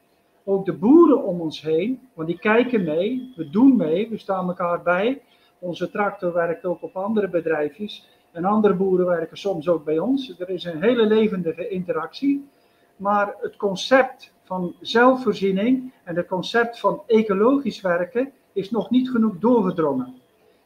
ook 0.44 0.64
de 0.64 0.72
boeren 0.72 1.24
om 1.24 1.40
ons 1.40 1.62
heen, 1.62 2.08
want 2.14 2.28
die 2.28 2.38
kijken 2.38 2.84
mee, 2.84 3.32
we 3.36 3.50
doen 3.50 3.76
mee, 3.76 4.08
we 4.08 4.18
staan 4.18 4.48
elkaar 4.48 4.82
bij. 4.82 5.22
Onze 5.58 5.90
tractor 5.90 6.32
werkt 6.32 6.64
ook 6.64 6.82
op 6.82 6.96
andere 6.96 7.28
bedrijfjes 7.28 8.08
en 8.36 8.44
andere 8.44 8.74
boeren 8.74 9.06
werken 9.06 9.36
soms 9.36 9.68
ook 9.68 9.84
bij 9.84 9.98
ons. 9.98 10.34
Er 10.38 10.48
is 10.48 10.64
een 10.64 10.82
hele 10.82 11.06
levendige 11.06 11.68
interactie. 11.68 12.48
Maar 12.96 13.34
het 13.40 13.56
concept 13.56 14.32
van 14.44 14.74
zelfvoorziening 14.80 15.92
en 16.04 16.16
het 16.16 16.26
concept 16.26 16.80
van 16.80 17.02
ecologisch 17.06 17.80
werken 17.80 18.32
is 18.52 18.70
nog 18.70 18.90
niet 18.90 19.10
genoeg 19.10 19.38
doorgedrongen. 19.38 20.14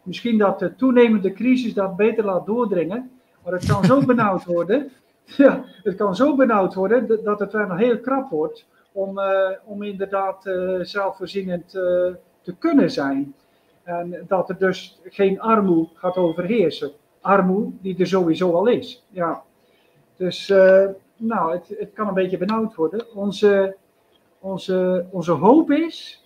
Misschien 0.02 0.38
dat 0.38 0.58
de 0.58 0.74
toenemende 0.74 1.32
crisis 1.32 1.74
dat 1.74 1.96
beter 1.96 2.24
laat 2.24 2.46
doordringen, 2.46 3.10
maar 3.44 3.52
het 3.52 3.66
kan 3.66 3.84
zo 3.84 4.04
benauwd 4.12 4.44
worden. 4.44 4.90
Ja, 5.24 5.64
het 5.82 5.96
kan 5.96 6.16
zo 6.16 6.36
benauwd 6.36 6.74
worden 6.74 7.24
dat 7.24 7.40
het 7.40 7.52
wel 7.52 7.76
heel 7.76 7.98
krap 7.98 8.30
wordt 8.30 8.66
om, 8.92 9.18
uh, 9.18 9.50
om 9.64 9.82
inderdaad 9.82 10.46
uh, 10.46 10.78
zelfvoorzienend 10.80 11.74
uh, 11.74 11.82
te 12.42 12.54
kunnen 12.58 12.90
zijn. 12.90 13.34
En 13.82 14.24
dat 14.28 14.48
er 14.48 14.58
dus 14.58 15.00
geen 15.04 15.40
armoede 15.40 15.90
gaat 15.94 16.16
overheersen 16.16 16.92
armoede 17.20 17.72
die 17.80 17.98
er 17.98 18.06
sowieso 18.06 18.52
al 18.52 18.66
is. 18.66 19.06
Ja. 19.08 19.42
Dus 20.16 20.48
uh, 20.48 20.86
nou, 21.16 21.52
het, 21.52 21.74
het 21.78 21.92
kan 21.92 22.08
een 22.08 22.14
beetje 22.14 22.38
benauwd 22.38 22.74
worden. 22.74 23.14
Onze, 23.14 23.76
onze, 24.38 25.06
onze 25.10 25.32
hoop 25.32 25.70
is 25.70 26.24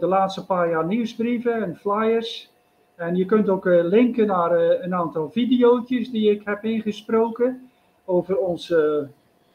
de 0.00 0.06
laatste 0.06 0.46
paar 0.46 0.70
jaar 0.70 0.86
nieuwsbrieven 0.86 1.62
en 1.62 1.76
flyers. 1.76 2.50
En 2.94 3.16
je 3.16 3.24
kunt 3.24 3.48
ook 3.48 3.64
linken 3.64 4.26
naar 4.26 4.60
een 4.60 4.94
aantal 4.94 5.30
video's 5.30 5.88
die 5.88 6.30
ik 6.30 6.42
heb 6.44 6.64
ingesproken 6.64 7.70
over 8.04 8.38
ons 8.38 8.74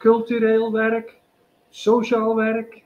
cultureel 0.02 0.72
werk, 0.72 1.16
sociaal 1.70 2.36
werk, 2.36 2.82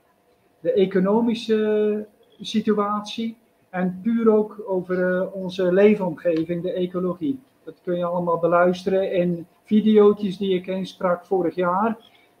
de 0.59 0.73
economische 0.73 2.05
situatie 2.41 3.37
en 3.69 3.99
puur 4.03 4.31
ook 4.31 4.63
over 4.67 4.97
uh, 4.97 5.33
onze 5.33 5.73
leefomgeving, 5.73 6.61
de 6.61 6.71
ecologie. 6.71 7.39
Dat 7.63 7.75
kun 7.83 7.97
je 7.97 8.05
allemaal 8.05 8.39
beluisteren 8.39 9.11
in 9.11 9.47
video's 9.65 10.37
die 10.37 10.55
ik 10.55 10.67
insprak 10.67 11.25
vorig 11.25 11.55
jaar, 11.55 11.97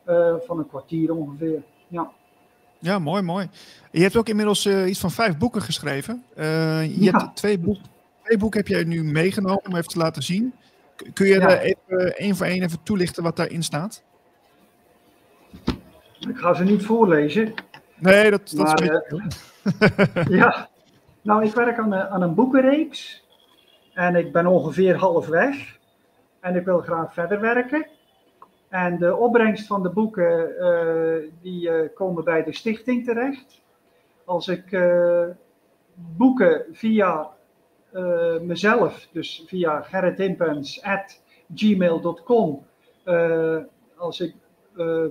uh, 0.07 0.35
van 0.45 0.59
een 0.59 0.67
kwartier 0.67 1.13
ongeveer. 1.13 1.63
Ja. 1.87 2.11
Ja, 2.79 2.99
mooi, 2.99 3.21
mooi. 3.21 3.49
Je 3.91 4.01
hebt 4.01 4.15
ook 4.15 4.29
inmiddels 4.29 4.65
uh, 4.65 4.89
iets 4.89 4.99
van 4.99 5.11
vijf 5.11 5.37
boeken 5.37 5.61
geschreven. 5.61 6.23
je 6.35 6.95
ja. 6.99 7.17
hebt 7.17 7.35
twee, 7.35 7.59
boek, 7.59 7.77
twee 8.23 8.37
boeken 8.37 8.59
heb 8.59 8.67
jij 8.69 8.83
nu 8.83 9.03
meegenomen 9.03 9.65
om 9.65 9.75
even 9.75 9.89
te 9.89 9.97
laten 9.97 10.23
zien. 10.23 10.53
Kun 11.13 11.27
je 11.27 11.39
ja. 11.39 11.49
er 11.49 11.59
even 11.59 12.17
één 12.17 12.35
voor 12.35 12.45
één 12.45 12.63
even 12.63 12.83
toelichten 12.83 13.23
wat 13.23 13.35
daarin 13.35 13.63
staat? 13.63 14.03
Ik 16.19 16.37
ga 16.37 16.53
ze 16.53 16.63
niet 16.63 16.85
voorlezen. 16.85 17.53
Nee, 17.95 18.29
dat, 18.29 18.53
dat 18.55 18.79
maar, 18.79 18.83
is 18.83 19.01
Ja, 20.39 20.69
nou, 21.21 21.45
ik 21.45 21.53
werk 21.53 21.77
aan, 21.77 21.95
aan 21.95 22.21
een 22.21 22.35
boekenreeks. 22.35 23.25
En 23.93 24.15
ik 24.15 24.31
ben 24.31 24.47
ongeveer 24.47 24.95
halfweg. 24.95 25.77
En 26.39 26.55
ik 26.55 26.65
wil 26.65 26.79
graag 26.79 27.13
verder 27.13 27.39
werken. 27.39 27.87
En 28.69 28.97
de 28.97 29.15
opbrengst 29.15 29.67
van 29.67 29.83
de 29.83 29.89
boeken, 29.89 30.51
uh, 30.59 31.15
die 31.41 31.69
uh, 31.69 31.89
komen 31.93 32.23
bij 32.23 32.43
de 32.43 32.53
stichting 32.53 33.05
terecht. 33.05 33.61
Als 34.25 34.47
ik 34.47 34.71
uh, 34.71 35.25
boeken 35.93 36.65
via 36.71 37.35
mezelf, 38.41 39.07
dus 39.11 39.43
via 39.47 39.81
gerritimpens.gmail.com, 39.81 42.65
als 43.97 44.19
ik 44.19 44.35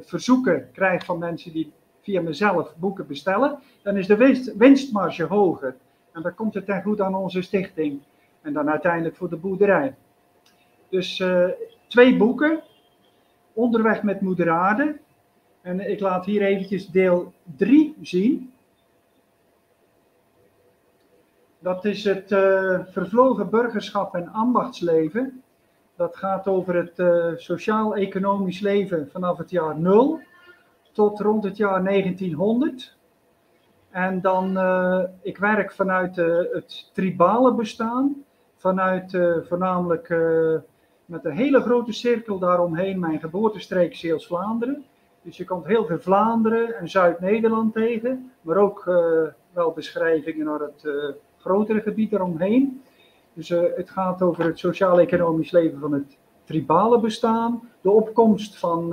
verzoeken 0.01 0.69
krijg 0.73 1.05
van 1.05 1.19
mensen 1.19 1.53
die 1.53 1.73
via 2.03 2.21
mezelf 2.21 2.75
boeken 2.77 3.07
bestellen, 3.07 3.59
dan 3.83 3.97
is 3.97 4.07
de 4.07 4.17
winst, 4.17 4.57
winstmarge 4.57 5.25
hoger. 5.25 5.77
En 6.13 6.23
dan 6.23 6.35
komt 6.35 6.55
het 6.55 6.67
ten 6.67 6.83
goede 6.83 7.05
aan 7.05 7.15
onze 7.15 7.43
stichting. 7.43 8.01
En 8.43 8.53
dan 8.53 8.71
uiteindelijk 8.71 9.17
voor 9.17 9.29
de 9.29 9.37
boerderij. 9.37 9.95
Dus 10.89 11.19
uh, 11.19 11.49
twee 11.89 12.17
boeken. 12.17 12.63
Onderweg 13.53 14.03
met 14.03 14.21
moeder 14.21 14.51
aarde. 14.51 14.99
En 15.61 15.91
ik 15.91 16.01
laat 16.01 16.25
hier 16.25 16.43
eventjes 16.43 16.87
deel 16.87 17.33
3 17.57 17.97
zien. 18.03 18.53
Dat 21.59 21.85
is 21.85 22.05
het 22.05 22.31
uh, 22.31 22.81
vervlogen 22.87 23.51
burgerschap 23.51 24.15
en 24.15 24.29
ambachtsleven. 24.29 25.43
Dat 25.97 26.17
gaat 26.17 26.47
over 26.47 26.75
het 26.75 26.99
uh, 26.99 27.27
sociaal-economisch 27.37 28.61
leven 28.61 29.09
vanaf 29.13 29.39
het 29.39 29.51
jaar 29.51 29.79
0 29.79 30.21
tot 30.93 31.21
rond 31.21 31.45
het 31.45 31.57
jaar 31.57 31.85
1900. 31.85 32.97
En 33.91 34.21
dan, 34.21 34.57
uh, 34.57 35.03
ik 35.23 35.39
werk 35.39 35.73
vanuit 35.73 36.19
uh, 36.19 36.37
het 36.53 36.91
tribale 36.93 37.55
bestaan, 37.55 38.25
vanuit 38.57 39.19
voornamelijk 39.49 40.09
met 41.05 41.25
een 41.25 41.37
hele 41.37 41.61
grote 41.61 41.93
cirkel 41.93 42.39
daaromheen 42.39 42.99
mijn 42.99 43.21
geboortestreek 43.21 43.95
Zeeuws-Vlaanderen. 43.95 44.85
Dus 45.23 45.37
je 45.37 45.45
komt 45.45 45.67
heel 45.67 45.87
veel 45.87 45.99
Vlaanderen 45.99 46.75
en 46.75 46.89
Zuid-Nederland 46.89 47.75
tegen, 47.75 48.33
maar 48.41 48.57
ook 48.57 48.85
wel 49.53 49.73
beschrijvingen 49.73 50.47
naar 50.47 50.61
het 50.61 50.89
grotere 51.39 51.81
gebied 51.81 52.13
eromheen. 52.13 52.83
Dus 53.37 53.49
het 53.49 53.91
gaat 53.91 54.23
over 54.23 54.45
het 54.45 54.59
sociaal-economisch 54.59 55.51
leven 55.51 55.79
van 55.79 55.93
het 55.93 56.19
tribale 56.45 57.01
bestaan, 57.01 57.61
de 57.81 57.91
opkomst 57.91 58.59
van 58.59 58.93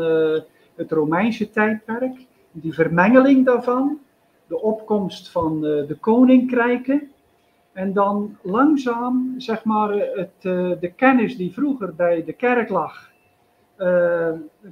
het 0.76 0.92
Romeinse 0.92 1.50
tijdperk, 1.50 2.28
die 2.52 2.74
vermengeling 2.74 3.46
daarvan, 3.46 4.00
de 4.48 4.62
opkomst 4.62 5.32
van 5.32 5.66
eh, 5.66 5.88
de 5.88 5.98
koninkrijken. 6.00 7.12
En 7.74 7.94
dan 7.94 8.38
langzaam, 8.42 9.34
zeg 9.38 9.64
maar, 9.64 9.90
het, 9.92 10.34
eh, 10.42 10.72
de 10.80 10.94
kennis 10.96 11.38
die 11.38 11.54
vroeger 11.54 11.96
bij 11.96 12.24
de 12.24 12.34
kerk 12.34 12.70
lag, 12.70 13.12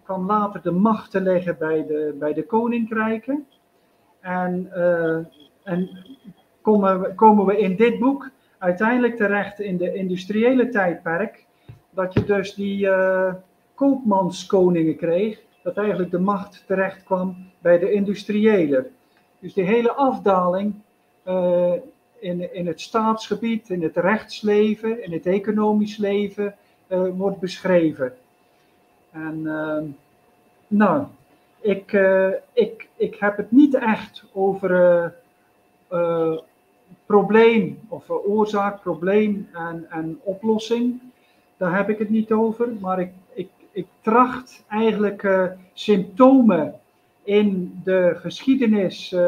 kwam 0.04 0.26
later 0.26 0.62
de 0.62 0.72
macht 0.72 1.12
te 1.12 1.22
liggen 1.22 1.56
bij 1.60 1.86
de, 1.86 2.16
bij 2.20 2.34
de 2.34 2.46
koninkrijken. 2.46 3.48
En, 4.20 4.72
en 5.64 5.90
komen, 6.62 7.16
komen 7.16 7.46
we 7.46 7.58
in 7.58 7.76
dit 7.76 8.00
boek 8.00 8.30
uiteindelijk 8.62 9.16
terecht 9.16 9.60
in 9.60 9.78
de 9.78 9.94
industriële 9.94 10.70
tijdperk, 10.70 11.46
dat 11.90 12.14
je 12.14 12.24
dus 12.24 12.54
die 12.54 12.86
uh, 12.86 13.34
koopmanskoningen 13.76 14.96
kreeg, 14.96 15.40
dat 15.64 15.78
eigenlijk 15.78 16.12
de 16.12 16.20
macht 16.20 16.64
terecht 16.68 17.04
kwam 17.04 17.36
bij 17.60 17.80
de 17.80 17.92
industriëlen. 17.92 18.92
Dus 19.40 19.54
die 19.54 19.64
hele 19.64 19.92
afdaling 19.92 20.74
uh, 21.28 21.74
in, 22.20 22.54
in 22.54 22.68
het 22.68 22.82
staatsgebied, 22.82 23.70
in 23.70 23.84
het 23.84 23.98
rechtsleven, 23.98 25.04
in 25.04 25.12
het 25.12 25.26
economisch 25.26 25.98
leven 25.98 26.56
uh, 26.88 27.08
wordt 27.18 27.40
beschreven. 27.40 28.14
En 29.12 29.40
uh, 29.44 29.78
nou, 30.68 31.06
ik, 31.62 31.98
ik, 32.54 32.88
ik 32.96 33.16
heb 33.16 33.38
het 33.38 33.52
niet 33.52 33.76
echt 33.76 34.24
over 34.34 34.70
probleem 37.12 37.80
of 37.88 38.10
oorzaak, 38.10 38.82
probleem 38.82 39.50
en, 39.54 39.86
en 39.90 40.20
oplossing. 40.24 41.02
Daar 41.58 41.76
heb 41.76 41.90
ik 41.90 42.00
het 42.00 42.10
niet 42.10 42.32
over, 42.32 42.68
maar 42.80 43.00
ik, 43.00 43.12
ik, 43.34 43.50
ik 43.72 43.88
tracht 44.02 44.64
eigenlijk 44.70 45.56
symptomen 45.74 46.80
in 47.24 47.80
de 47.84 48.14
geschiedenis 48.16 49.12
uh, 49.12 49.20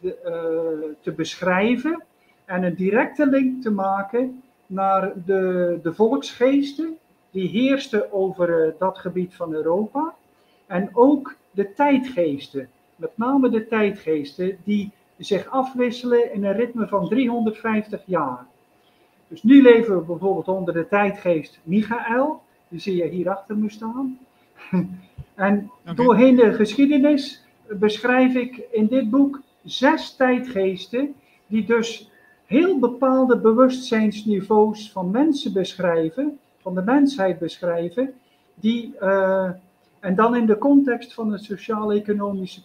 de, 0.00 0.16
uh, 0.24 0.94
te 1.00 1.12
beschrijven 1.12 2.04
en 2.44 2.62
een 2.62 2.74
directe 2.74 3.26
link 3.26 3.62
te 3.62 3.70
maken 3.70 4.42
naar 4.66 5.12
de, 5.24 5.78
de 5.82 5.94
volksgeesten 5.94 6.96
die 7.30 7.48
heersten 7.48 8.12
over 8.12 8.74
dat 8.78 8.98
gebied 8.98 9.34
van 9.34 9.52
Europa 9.52 10.14
en 10.66 10.90
ook 10.92 11.36
de 11.50 11.72
tijdgeesten, 11.72 12.68
met 12.96 13.10
name 13.14 13.48
de 13.48 13.66
tijdgeesten 13.66 14.58
die 14.64 14.92
zich 15.18 15.50
afwisselen 15.50 16.32
in 16.32 16.44
een 16.44 16.56
ritme 16.56 16.88
van 16.88 17.08
350 17.08 18.02
jaar. 18.04 18.46
Dus 19.28 19.42
nu 19.42 19.62
leven 19.62 19.96
we 19.96 20.02
bijvoorbeeld 20.02 20.48
onder 20.48 20.74
de 20.74 20.88
tijdgeest 20.88 21.58
Michael, 21.62 22.42
die 22.68 22.80
zie 22.80 22.96
je 22.96 23.06
hier 23.06 23.30
achter 23.30 23.56
me 23.56 23.70
staan. 23.70 24.18
En 25.34 25.70
okay. 25.80 25.94
doorheen 25.94 26.36
de 26.36 26.52
geschiedenis 26.52 27.44
beschrijf 27.68 28.34
ik 28.34 28.66
in 28.70 28.86
dit 28.86 29.10
boek 29.10 29.40
zes 29.64 30.16
tijdgeesten, 30.16 31.14
die 31.46 31.64
dus 31.64 32.10
heel 32.46 32.78
bepaalde 32.78 33.38
bewustzijnsniveaus 33.38 34.92
van 34.92 35.10
mensen 35.10 35.52
beschrijven, 35.52 36.38
van 36.60 36.74
de 36.74 36.82
mensheid 36.82 37.38
beschrijven, 37.38 38.14
die, 38.54 38.94
uh, 39.02 39.50
en 40.00 40.14
dan 40.14 40.36
in 40.36 40.46
de 40.46 40.58
context 40.58 41.14
van 41.14 41.32
het 41.32 41.44
sociaal-economische 41.44 42.60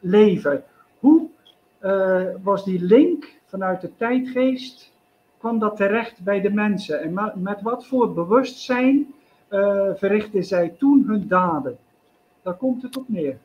leven. 0.00 0.64
Hoe 0.98 1.28
was 2.42 2.64
die 2.64 2.82
link 2.82 3.24
vanuit 3.46 3.80
de 3.80 3.90
tijdgeest, 3.96 4.92
kwam 5.38 5.58
dat 5.58 5.76
terecht 5.76 6.20
bij 6.20 6.40
de 6.40 6.50
mensen. 6.50 7.02
En 7.02 7.32
met 7.42 7.62
wat 7.62 7.86
voor 7.86 8.12
bewustzijn 8.12 9.14
verrichtten 9.94 10.44
zij 10.44 10.74
toen 10.78 11.04
hun 11.06 11.28
daden. 11.28 11.76
Daar 12.42 12.54
komt 12.54 12.82
het 12.82 12.96
op 12.96 13.08
neer. 13.08 13.36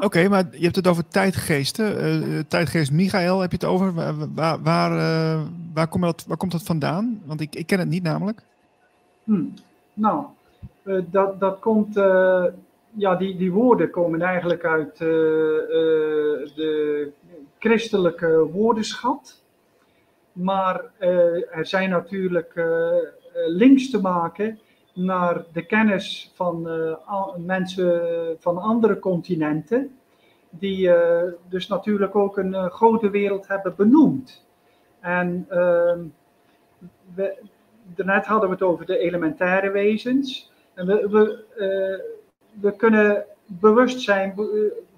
Oké, 0.00 0.28
maar 0.28 0.44
je 0.50 0.62
hebt 0.62 0.76
het 0.76 0.86
over 0.86 1.08
tijdgeesten. 1.08 2.04
Uh, 2.04 2.38
tijdgeest 2.48 2.92
Michael 2.92 3.40
heb 3.40 3.50
je 3.50 3.56
het 3.56 3.66
over. 3.66 3.94
Waar, 4.34 4.62
waar, 4.62 4.92
uh, 4.92 5.42
waar, 5.74 5.88
komt 5.88 6.04
dat, 6.04 6.24
waar 6.28 6.36
komt 6.36 6.52
dat 6.52 6.62
vandaan? 6.62 7.20
Want 7.24 7.40
ik, 7.40 7.54
ik 7.54 7.66
ken 7.66 7.78
het 7.78 7.88
niet 7.88 8.02
namelijk. 8.02 8.42
Hm. 9.24 9.44
Nou, 9.94 10.24
uh, 10.82 11.02
dat, 11.10 11.40
dat 11.40 11.58
komt. 11.58 11.94
ja, 12.94 13.16
die, 13.16 13.36
die 13.36 13.52
woorden 13.52 13.90
komen 13.90 14.22
eigenlijk 14.22 14.64
uit 14.64 14.98
de 14.98 17.12
christelijke 17.62 18.48
woordenschat. 18.52 19.42
Maar 20.32 20.84
er 21.50 21.66
zijn 21.66 21.90
natuurlijk 21.90 22.52
links 23.46 23.90
te 23.90 24.00
maken 24.00 24.58
naar 24.94 25.44
de 25.52 25.66
kennis 25.66 26.32
van 26.34 26.68
mensen 27.36 28.36
van 28.38 28.58
andere 28.58 28.98
continenten, 28.98 29.98
die 30.50 30.90
dus 31.48 31.68
natuurlijk 31.68 32.16
ook 32.16 32.38
een 32.38 32.70
grote 32.70 33.10
wereld 33.10 33.48
hebben 33.48 33.74
benoemd. 33.76 34.44
En 35.00 35.46
ehm, 35.48 36.00
we, 37.14 37.38
daarnet 37.94 38.26
hadden 38.26 38.48
we 38.48 38.54
het 38.54 38.64
over 38.64 38.86
de 38.86 38.98
elementaire 38.98 39.70
wezens. 39.70 40.52
En 40.74 40.86
we, 40.86 41.08
we, 41.10 41.44
we 42.60 42.76
kunnen 42.76 43.24
bewust 43.46 44.00
zijn 44.00 44.34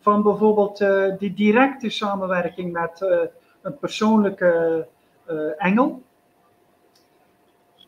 van 0.04 0.22
bijvoorbeeld 0.22 0.78
die 1.18 1.34
directe 1.34 1.90
samenwerking 1.90 2.72
met 2.72 3.00
een 3.62 3.78
persoonlijke 3.78 4.86
engel. 5.58 6.02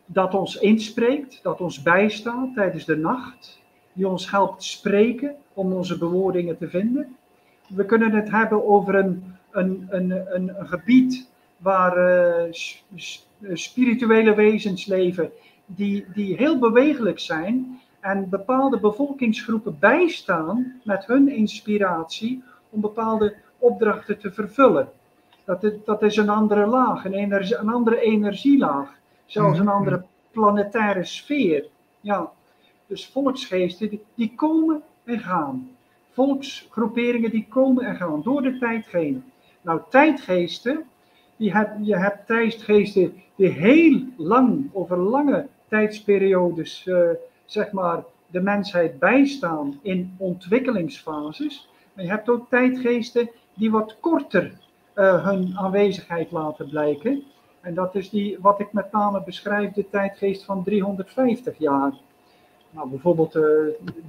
Dat 0.05 0.33
ons 0.33 0.55
inspreekt, 0.55 1.39
dat 1.43 1.61
ons 1.61 1.81
bijstaat 1.81 2.53
tijdens 2.53 2.85
de 2.85 2.97
nacht, 2.97 3.59
die 3.93 4.07
ons 4.07 4.31
helpt 4.31 4.63
spreken 4.63 5.35
om 5.53 5.73
onze 5.73 5.97
bewoordingen 5.97 6.57
te 6.57 6.69
vinden. 6.69 7.17
We 7.67 7.85
kunnen 7.85 8.11
het 8.11 8.31
hebben 8.31 8.67
over 8.67 8.95
een, 8.95 9.35
een, 9.51 9.87
een, 9.89 10.35
een, 10.35 10.67
gebied 10.67 11.29
waar 11.57 11.97
uh, 12.47 12.53
spirituele 13.53 14.35
wezens 14.35 14.85
leven 14.85 15.31
die, 15.65 16.05
die 16.13 16.35
heel 16.35 16.59
bewegelijk 16.59 17.19
zijn 17.19 17.81
en 18.07 18.29
bepaalde 18.29 18.79
bevolkingsgroepen 18.79 19.77
bijstaan 19.79 20.81
met 20.83 21.05
hun 21.05 21.29
inspiratie 21.29 22.43
om 22.69 22.81
bepaalde 22.81 23.35
opdrachten 23.57 24.19
te 24.19 24.31
vervullen. 24.31 24.89
Dat, 25.45 25.63
is, 25.63 25.71
dat 25.85 26.01
is 26.01 26.17
een 26.17 26.29
andere 26.29 26.65
laag, 26.65 27.05
een, 27.05 27.13
energie, 27.13 27.57
een 27.57 27.69
andere 27.69 27.99
energielaag 27.99 28.95
zelfs 29.25 29.59
een 29.59 29.65
mhm. 29.65 29.73
andere 29.73 30.03
planetaire 30.31 31.03
sfeer. 31.03 31.67
Ja, 32.01 32.31
dus 32.87 33.07
volksgeesten 33.07 33.89
die, 33.89 34.01
die 34.15 34.33
komen 34.35 34.81
en 35.03 35.19
gaan. 35.19 35.69
Volksgroeperingen 36.11 37.31
die 37.31 37.45
komen 37.49 37.85
en 37.85 37.95
gaan 37.95 38.21
door 38.21 38.41
de 38.41 38.57
tijd 38.57 38.87
heen. 38.87 39.23
Nou, 39.61 39.81
tijdgeesten, 39.89 40.83
die 41.35 41.51
heb, 41.51 41.71
je 41.81 41.97
hebt 41.97 42.27
tijdgeesten 42.27 43.13
die 43.35 43.49
heel 43.49 44.01
lang, 44.17 44.69
over 44.73 44.97
lange 44.97 45.47
tijdsperiodes, 45.67 46.85
uh, 46.85 47.09
zeg 47.47 47.71
maar, 47.71 48.03
de 48.27 48.41
mensheid 48.41 48.99
bijstaan 48.99 49.79
in 49.81 50.15
ontwikkelingsfases. 50.17 51.69
Maar 51.93 52.03
je 52.03 52.11
hebt 52.11 52.29
ook 52.29 52.49
tijdgeesten 52.49 53.29
die 53.53 53.71
wat 53.71 53.97
korter 53.99 54.51
uh, 54.95 55.25
hun 55.25 55.57
aanwezigheid 55.57 56.31
laten 56.31 56.69
blijken. 56.69 57.23
En 57.61 57.73
dat 57.73 57.95
is 57.95 58.09
die, 58.09 58.37
wat 58.41 58.59
ik 58.59 58.73
met 58.73 58.91
name 58.91 59.23
beschrijf, 59.23 59.73
de 59.73 59.89
tijdgeest 59.89 60.43
van 60.43 60.63
350 60.63 61.57
jaar. 61.57 61.93
Nou, 62.69 62.89
bijvoorbeeld 62.89 63.35
uh, 63.35 63.41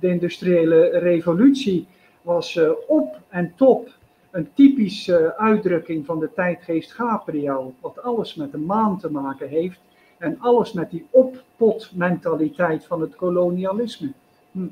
de 0.00 0.08
industriële 0.08 0.98
revolutie 0.98 1.86
was 2.22 2.54
uh, 2.54 2.70
op 2.86 3.20
en 3.28 3.52
top 3.56 3.88
een 4.30 4.52
typische 4.54 5.36
uitdrukking 5.36 6.06
van 6.06 6.18
de 6.18 6.32
tijdgeest 6.32 6.92
Gabriel. 6.92 7.74
Wat 7.80 8.02
alles 8.02 8.34
met 8.34 8.52
de 8.52 8.58
maan 8.58 8.98
te 8.98 9.10
maken 9.10 9.48
heeft. 9.48 9.80
En 10.18 10.40
alles 10.40 10.72
met 10.72 10.90
die 10.90 11.06
oppotmentaliteit 11.10 12.86
van 12.86 13.00
het 13.00 13.16
kolonialisme. 13.16 14.12
Hm. 14.52 14.66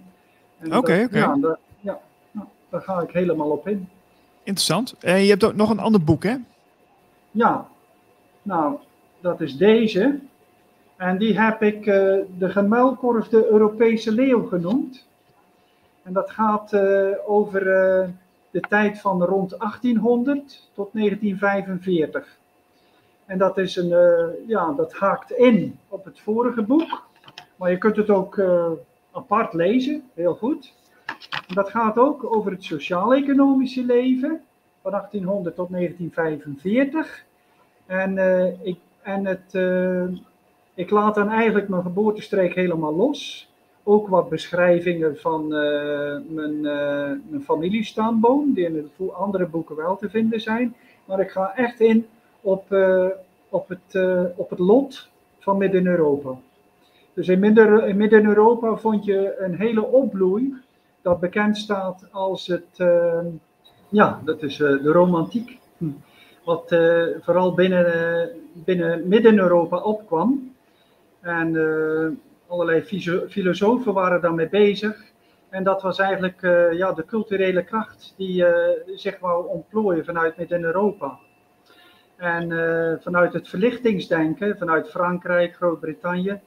Oké, 0.65 0.77
oké. 0.77 1.19
Ja, 1.19 1.37
daar, 1.37 1.59
ja 1.81 2.01
nou, 2.31 2.47
daar 2.69 2.81
ga 2.81 3.01
ik 3.01 3.11
helemaal 3.11 3.51
op 3.51 3.69
in. 3.69 3.89
Interessant. 4.43 4.95
En 5.01 5.23
je 5.23 5.31
hebt 5.31 5.45
ook 5.45 5.55
nog 5.55 5.71
een 5.71 5.79
ander 5.79 6.05
boek, 6.05 6.23
hè? 6.23 6.37
Ja, 7.31 7.67
nou, 8.43 8.77
dat 9.21 9.41
is 9.41 9.57
deze. 9.57 10.19
En 10.97 11.19
die 11.19 11.41
heb 11.41 11.63
ik 11.63 11.87
uh, 11.87 11.95
de 12.39 12.51
gemuilkorfde 12.51 13.47
Europese 13.47 14.13
leeuw 14.13 14.47
genoemd. 14.47 15.07
En 16.03 16.13
dat 16.13 16.31
gaat 16.31 16.73
uh, 16.73 17.09
over 17.27 17.63
uh, 17.63 18.09
de 18.51 18.61
tijd 18.61 19.01
van 19.01 19.23
rond 19.23 19.51
1800 19.59 20.69
tot 20.75 20.89
1945. 20.93 22.39
En 23.27 23.39
dat, 23.39 23.59
is 23.59 23.77
een, 23.77 23.95
ja, 24.47 24.73
dat 24.73 24.93
haakt 24.93 25.31
in 25.31 25.79
op 25.89 26.05
het 26.05 26.21
vorige 26.21 26.63
boek. 26.63 27.05
Maar 27.57 27.71
je 27.71 27.79
kunt 27.79 27.97
het 27.97 28.11
ook 28.11 28.41
apart 29.13 29.53
lezen, 29.53 30.03
heel 30.15 30.35
goed. 30.35 30.75
Dat 31.47 31.71
gaat 31.71 31.99
ook 31.99 32.35
over 32.37 32.51
het 32.51 32.65
sociaal-economische 32.65 33.85
leven 33.85 34.41
van 34.83 34.91
1800 34.91 35.55
tot 35.55 35.71
1945. 35.71 37.25
En, 37.87 38.17
uh, 38.17 38.67
ik, 38.67 38.79
en 39.03 39.27
het, 39.27 39.55
ik 40.75 40.91
laat 40.91 41.15
dan 41.15 41.29
eigenlijk 41.29 41.69
mijn 41.69 41.83
geboortestreek 41.83 42.55
helemaal 42.55 42.97
los. 42.97 43.51
Ook 43.83 44.09
wat 44.09 44.29
beschrijvingen 44.29 45.17
van 45.17 45.49
mijn, 46.29 46.61
mijn 47.29 47.43
familiestamboom, 47.43 48.53
die 48.55 48.65
in 48.65 48.91
de 48.97 49.13
andere 49.13 49.47
boeken 49.47 49.77
wel 49.77 49.97
te 49.97 50.11
vinden 50.11 50.41
zijn. 50.41 50.75
Maar 51.05 51.21
ik 51.21 51.31
ga 51.31 51.55
echt 51.55 51.81
in 51.81 52.07
op, 52.47 52.77
op, 53.49 53.69
het, 53.69 53.99
op 54.37 54.51
het 54.51 54.59
lot 54.59 55.09
van 55.39 55.59
Midden-Europa. 55.59 56.35
Dus 57.15 57.29
in 57.29 57.41
Midden-Europa 57.97 58.77
vond 58.77 59.05
je 59.05 59.37
een 59.39 59.55
hele 59.55 59.85
opbloei 59.85 60.55
dat 61.03 61.21
bekend 61.21 61.57
staat 61.57 62.09
als 62.11 62.47
het, 62.47 62.85
ja, 63.89 64.21
dat 64.25 64.43
is 64.43 64.57
de 64.57 64.93
romantiek. 64.93 65.59
Hm 65.79 65.89
wat 66.47 66.73
uh, 66.73 67.05
vooral 67.21 67.55
binnen, 67.55 67.87
uh, 67.87 68.37
binnen 68.53 69.09
Midden-Europa 69.09 69.77
opkwam. 69.77 70.55
En 71.21 71.55
uh, 71.55 72.09
allerlei 72.47 72.83
filosofen 73.29 73.93
waren 73.93 74.21
daarmee 74.21 74.49
bezig. 74.49 75.05
En 75.49 75.65
dat 75.65 75.83
was 75.83 75.99
eigenlijk 75.99 76.41
ja, 76.73 76.93
de 76.93 77.05
culturele 77.05 77.65
kracht 77.65 78.15
die 78.17 78.45
zich 78.95 79.19
wou 79.19 79.49
ontplooien 79.49 80.05
vanuit 80.05 80.37
Midden-Europa. 80.37 81.19
En 82.17 82.49
vanuit 83.03 83.33
het 83.33 83.49
verlichtingsdenken, 83.49 84.59
vanuit 84.59 84.91
Frankrijk, 84.91 85.55
Groot-Brittannië, 85.55 86.41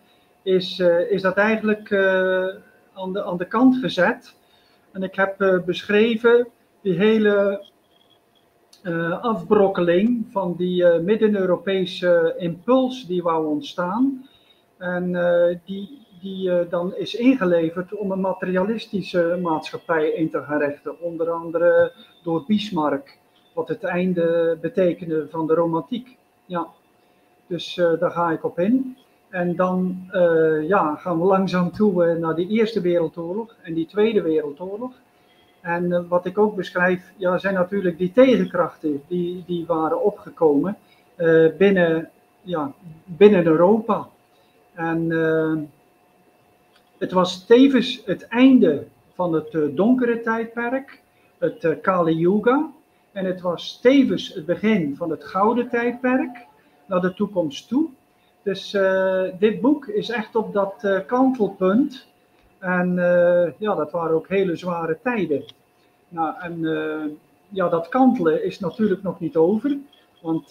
is, 0.44 0.80
is 1.10 1.22
dat 1.22 1.36
eigenlijk 1.36 1.94
aan, 2.94 3.14
de, 3.14 3.24
aan 3.24 3.38
de 3.38 3.48
kant 3.48 3.76
gezet. 3.76 4.36
En 4.92 5.04
ik 5.04 5.16
heb 5.16 5.62
beschreven 5.66 6.48
die 6.82 6.94
hele 6.94 7.66
afbrokkeling 9.22 10.26
van 10.32 10.56
die 10.58 10.86
Midden-Europese 10.86 12.36
impuls 12.38 13.06
die 13.06 13.24
wou 13.24 13.48
ontstaan. 13.48 14.30
En 14.78 15.12
die, 15.66 16.08
die 16.22 16.68
dan 16.68 16.96
is 16.96 17.16
ingeleverd 17.16 17.96
om 17.96 18.12
een 18.12 18.22
materialistische 18.22 19.40
maatschappij 19.42 20.10
in 20.10 20.30
te 20.30 20.42
gaan 20.42 20.60
richten. 20.60 21.02
Onder 21.02 21.30
andere 21.30 21.94
door 22.24 22.44
Bismarck, 22.48 23.18
wat 23.54 23.68
het 23.68 23.84
einde 23.84 24.58
betekende 24.62 25.28
van 25.30 25.48
de 25.48 25.54
romantiek. 25.54 26.18
Ja, 26.46 26.68
dus 27.48 27.76
daar 27.76 28.12
ga 28.12 28.32
ik 28.32 28.44
op 28.44 28.60
in. 28.60 28.98
En 29.30 29.56
dan 29.56 30.10
ja, 30.68 30.96
gaan 30.96 31.20
we 31.20 31.26
langzaam 31.26 31.72
toe 31.72 32.18
naar 32.18 32.36
die 32.36 32.48
Eerste 32.48 32.82
Wereldoorlog 32.82 33.56
en 33.62 33.74
die 33.74 33.86
Tweede 33.86 34.22
Wereldoorlog. 34.22 34.92
En 35.62 35.92
eh, 35.92 36.02
wat 36.08 36.26
ik 36.26 36.38
ook 36.38 36.56
beschrijf, 36.56 37.14
ja, 37.16 37.38
zijn 37.38 37.54
natuurlijk 37.54 37.98
die 37.98 38.12
tegenkrachten 38.12 39.02
die, 39.08 39.44
die 39.46 39.66
waren 39.66 40.04
opgekomen 40.04 40.78
binnen, 41.58 42.10
ja, 42.42 42.74
binnen 43.06 43.46
Europa. 43.46 44.08
En 44.74 45.10
het 46.98 47.12
was 47.12 47.46
tevens 47.46 48.02
het 48.06 48.28
einde 48.28 48.86
van 49.14 49.34
het 49.34 49.76
donkere 49.76 50.22
tijdperk, 50.22 51.02
het 51.38 51.78
Kali 51.82 52.16
Yuga. 52.16 52.70
En 53.12 53.26
het 53.26 53.42
was 53.42 53.80
tevens 53.82 54.34
het 54.34 54.46
begin 54.46 54.96
van 54.96 55.10
het 55.10 55.24
gouden 55.24 55.70
tijdperk, 55.70 56.46
naar 56.86 57.02
de 57.02 57.14
toekomst 57.14 57.68
toe. 57.68 57.90
Dus 58.44 58.72
dit 59.40 59.62
boek 59.62 59.88
is 59.88 60.10
echt 60.10 60.36
op 60.36 60.54
dat 60.54 61.04
kantelpunt 61.08 62.08
en 62.60 62.98
uh, 62.98 63.52
ja, 63.58 63.76
dat 63.76 63.92
waren 63.92 64.16
ook 64.16 64.28
hele 64.28 64.56
zware 64.56 65.00
tijden. 65.04 65.44
Nou, 66.10 66.36
en 66.40 66.60
ja, 67.50 67.70
dat 67.70 67.90
kantelen 67.90 68.44
is 68.44 68.60
natuurlijk 68.60 69.04
nog 69.04 69.20
niet 69.20 69.36
over. 69.36 69.78
Want 70.22 70.50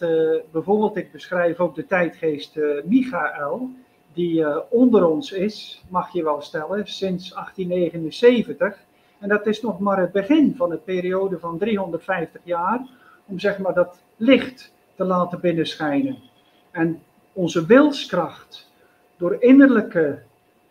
bijvoorbeeld, 0.51 0.97
ik 0.97 1.13
beschrijf 1.13 1.61
ook 1.61 1.75
de 1.75 1.87
tijdgeest 1.87 2.59
Michael, 2.85 3.71
die 4.13 4.71
onder 4.71 5.07
ons 5.07 5.33
is, 5.33 5.85
mag 5.89 6.13
je 6.13 6.23
wel 6.23 6.43
stellen, 6.43 6.87
sinds 6.87 7.31
1879. 7.35 8.87
En 9.19 9.29
dat 9.29 9.47
is 9.47 9.63
nog 9.63 9.79
maar 9.79 9.99
het 10.01 10.13
begin 10.13 10.55
van 10.57 10.71
een 10.71 10.83
periode 10.85 11.39
van 11.39 11.59
350 11.59 12.41
jaar, 12.45 12.87
om 13.27 13.39
zeg 13.39 13.59
maar 13.59 13.75
dat 13.75 13.99
licht 14.17 14.73
te 14.95 15.05
laten 15.05 15.41
binnenschijnen. 15.41 16.19
En 16.71 17.03
onze 17.33 17.67
wilskracht, 17.67 18.71
door 19.17 19.37
innerlijke 19.43 20.23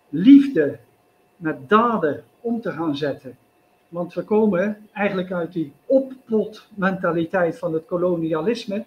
liefde 0.10 0.80
met 1.36 1.70
daden 1.70 2.24
om 2.42 2.62
te 2.62 2.72
gaan 2.72 2.98
zetten. 2.98 3.38
Want 3.88 4.14
we 4.14 4.24
komen 4.24 4.88
eigenlijk 4.94 5.32
uit 5.32 5.54
die 5.54 5.74
oppotmentaliteit 5.86 7.60
van 7.60 7.74
het 7.74 7.86
kolonialisme. 7.86 8.86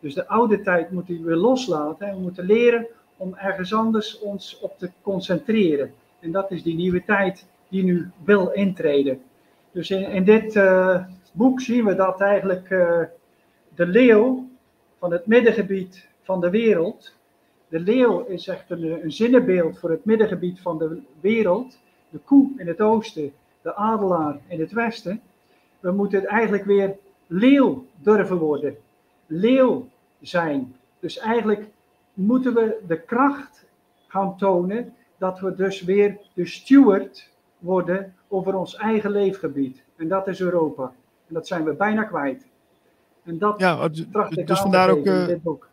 Dus 0.00 0.14
de 0.14 0.26
oude 0.26 0.60
tijd 0.60 0.90
moeten 0.90 1.24
we 1.24 1.36
loslaten 1.36 2.06
en 2.06 2.14
we 2.14 2.20
moeten 2.20 2.44
leren 2.44 2.86
om 3.16 3.34
ergens 3.34 3.74
anders 3.74 4.18
ons 4.18 4.58
op 4.60 4.78
te 4.78 4.90
concentreren. 5.02 5.92
En 6.20 6.32
dat 6.32 6.50
is 6.50 6.62
die 6.62 6.74
nieuwe 6.74 7.04
tijd 7.04 7.46
die 7.70 7.84
nu 7.84 8.10
wil 8.24 8.50
intreden. 8.50 9.22
Dus 9.72 9.90
in, 9.90 10.10
in 10.10 10.24
dit 10.24 10.54
uh, 10.54 11.04
boek 11.32 11.60
zien 11.60 11.84
we 11.84 11.94
dat 11.94 12.20
eigenlijk 12.20 12.70
uh, 12.70 13.00
de 13.74 13.86
leeuw 13.86 14.48
van 14.98 15.12
het 15.12 15.26
middengebied 15.26 16.08
van 16.22 16.40
de 16.40 16.50
wereld. 16.50 17.14
De 17.68 17.80
leeuw 17.80 18.24
is 18.24 18.48
echt 18.48 18.70
een, 18.70 19.04
een 19.04 19.12
zinnenbeeld 19.12 19.78
voor 19.78 19.90
het 19.90 20.04
middengebied 20.04 20.60
van 20.60 20.78
de 20.78 21.00
wereld. 21.20 21.78
De 22.08 22.18
koe 22.18 22.50
in 22.56 22.66
het 22.66 22.80
oosten, 22.80 23.32
de 23.62 23.74
adelaar 23.74 24.38
in 24.46 24.60
het 24.60 24.72
westen. 24.72 25.20
We 25.80 25.90
moeten 25.92 26.26
eigenlijk 26.26 26.64
weer 26.64 26.96
leeuw 27.26 27.86
durven 27.96 28.36
worden. 28.36 28.76
Leeuw 29.26 29.88
zijn. 30.20 30.74
Dus 31.00 31.18
eigenlijk 31.18 31.66
moeten 32.14 32.54
we 32.54 32.80
de 32.86 33.00
kracht 33.00 33.64
gaan 34.06 34.36
tonen 34.36 34.94
dat 35.18 35.40
we 35.40 35.54
dus 35.54 35.82
weer 35.82 36.18
de 36.34 36.46
steward 36.46 37.29
worden 37.60 38.14
over 38.28 38.54
ons 38.54 38.76
eigen 38.76 39.10
leefgebied. 39.10 39.82
En 39.96 40.08
dat 40.08 40.28
is 40.28 40.40
Europa. 40.40 40.92
En 41.28 41.34
dat 41.34 41.46
zijn 41.46 41.64
we 41.64 41.72
bijna 41.72 42.04
kwijt. 42.04 42.46
En 43.24 43.38
dat 43.38 43.60
ja, 43.60 43.88
tracht 44.12 44.38
ik 44.38 44.46
dus 44.46 44.60
vandaar 44.60 44.90
ook, 44.90 45.06
uh, 45.06 45.26
dit 45.26 45.42
boek. 45.42 45.68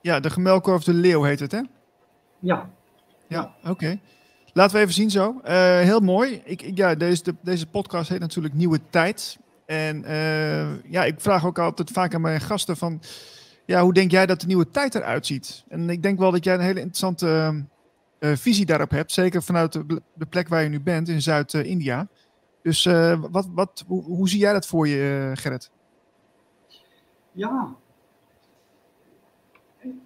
Ja, 0.00 0.20
de 0.20 0.30
gemelkorf 0.30 0.84
de 0.84 0.92
leeuw 0.92 1.22
heet 1.22 1.40
het, 1.40 1.52
hè? 1.52 1.60
Ja. 2.38 2.70
Ja, 3.26 3.54
oké. 3.68 3.98
Laten 4.52 4.76
we 4.76 4.82
even 4.82 4.94
zien 4.94 5.10
zo. 5.10 5.40
Uh, 5.44 5.50
heel 5.80 6.00
mooi. 6.00 6.40
Ik, 6.44 6.62
ik, 6.62 6.76
ja, 6.76 6.94
deze, 6.94 7.22
de, 7.22 7.34
deze 7.40 7.66
podcast 7.66 8.08
heet 8.08 8.20
natuurlijk 8.20 8.54
Nieuwe 8.54 8.80
Tijd. 8.90 9.38
En 9.66 10.02
uh, 10.04 10.82
ja, 10.84 11.04
ik 11.04 11.20
vraag 11.20 11.46
ook 11.46 11.58
altijd 11.58 11.90
vaak 11.90 12.14
aan 12.14 12.20
mijn 12.20 12.40
gasten 12.40 12.76
van... 12.76 13.00
Ja, 13.64 13.82
hoe 13.82 13.92
denk 13.92 14.10
jij 14.10 14.26
dat 14.26 14.40
de 14.40 14.46
nieuwe 14.46 14.70
tijd 14.70 14.94
eruit 14.94 15.26
ziet? 15.26 15.64
En 15.68 15.90
ik 15.90 16.02
denk 16.02 16.18
wel 16.18 16.30
dat 16.30 16.44
jij 16.44 16.54
een 16.54 16.60
hele 16.60 16.80
interessante 16.80 17.26
uh, 17.26 17.62
visie 18.18 18.66
daarop 18.66 18.90
hebt. 18.90 19.12
Zeker 19.12 19.42
vanuit 19.42 19.72
de, 19.72 20.26
plek 20.28 20.48
waar 20.48 20.62
je 20.62 20.68
nu 20.68 20.80
bent, 20.80 21.08
in 21.08 21.22
Zuid-India. 21.22 22.08
Dus 22.62 22.84
wat, 23.30 23.48
wat, 23.54 23.84
hoe, 23.86 24.28
zie 24.28 24.40
jij 24.40 24.52
dat 24.52 24.66
voor 24.66 24.88
je, 24.88 25.30
Gerrit? 25.34 25.70
Ja, 27.32 27.74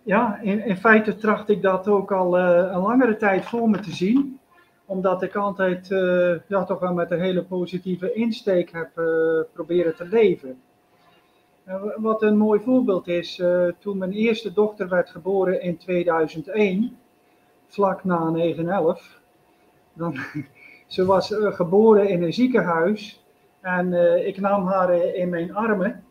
ja 0.03 0.41
in, 0.41 0.77
feite 0.77 1.17
tracht 1.17 1.49
ik 1.49 1.63
dat 1.63 1.89
ook 1.89 2.13
al 2.13 2.39
een 2.39 2.81
langere 2.81 3.17
tijd 3.17 3.45
voor 3.45 3.71
me 3.71 3.79
te 3.79 3.95
zien. 3.95 4.39
Omdat 4.85 5.23
ik 5.23 5.35
altijd 5.35 5.89
ja, 6.49 6.65
toch 6.65 6.79
wel 6.79 6.95
met 6.95 7.11
een 7.11 7.21
hele 7.21 7.45
positieve 7.45 8.13
insteek 8.13 8.73
heb 8.73 8.91
proberen 9.53 9.97
te 9.97 10.05
leven. 10.05 10.61
wat 11.97 12.23
een 12.23 12.37
mooi 12.37 12.61
voorbeeld 12.61 13.09
is, 13.09 13.43
toen 13.79 13.99
mijn 13.99 14.13
eerste 14.13 14.53
dochter 14.53 14.89
werd 14.89 15.11
geboren 15.11 15.63
in 15.63 15.77
2001, 15.77 16.99
vlak 17.71 18.05
na 18.05 18.33
9-11. 18.35 19.19
Dan, 19.93 20.17
ze 20.87 21.05
was 21.05 21.35
geboren 21.35 22.09
in 22.09 22.23
een 22.23 22.33
ziekenhuis 22.33 23.25
en 23.61 23.93
ik 24.27 24.41
nam 24.41 24.67
haar 24.67 24.95
in 24.95 25.29
mijn 25.29 25.55
armen. 25.55 26.05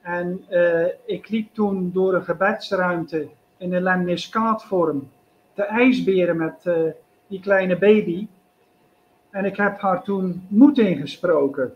En 0.00 0.44
ik 1.06 1.28
liep 1.28 1.54
toen 1.54 1.90
door 1.92 2.14
een 2.14 2.24
gebedsruimte 2.24 3.28
in 3.56 3.72
een 3.72 3.82
lemniscaatvorm 3.82 5.08
te 5.54 5.62
ijsberen 5.62 6.36
met 6.36 6.70
die 7.26 7.40
kleine 7.40 7.78
baby. 7.78 8.28
En 9.30 9.44
ik 9.44 9.56
heb 9.56 9.80
haar 9.80 10.02
toen 10.02 10.46
moed 10.48 10.78
ingesproken, 10.78 11.74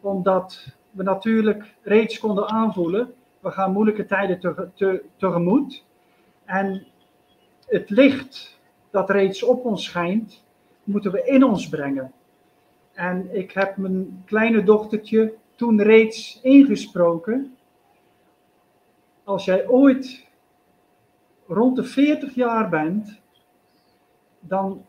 omdat 0.00 0.76
we 0.90 1.02
natuurlijk 1.02 1.64
reeds 1.82 2.18
konden 2.18 2.48
aanvoelen, 2.48 3.14
we 3.40 3.50
gaan 3.50 3.72
moeilijke 3.72 4.06
tijden 4.06 4.40
te, 4.40 4.68
te, 4.74 5.02
tegemoet. 5.16 5.84
En 6.44 6.86
het 7.68 7.90
licht 7.90 8.58
dat 8.90 9.10
reeds 9.10 9.42
op 9.42 9.64
ons 9.64 9.84
schijnt, 9.84 10.44
moeten 10.84 11.12
we 11.12 11.24
in 11.24 11.44
ons 11.44 11.68
brengen. 11.68 12.12
En 12.92 13.28
ik 13.36 13.52
heb 13.52 13.76
mijn 13.76 14.22
kleine 14.26 14.62
dochtertje 14.62 15.34
toen 15.54 15.82
reeds 15.82 16.40
ingesproken 16.42 17.56
als 19.28 19.44
jij 19.44 19.68
ooit 19.68 20.26
rond 21.46 21.76
de 21.76 21.84
40 21.84 22.34
jaar 22.34 22.68
bent, 22.68 23.20
dan, 24.40 24.86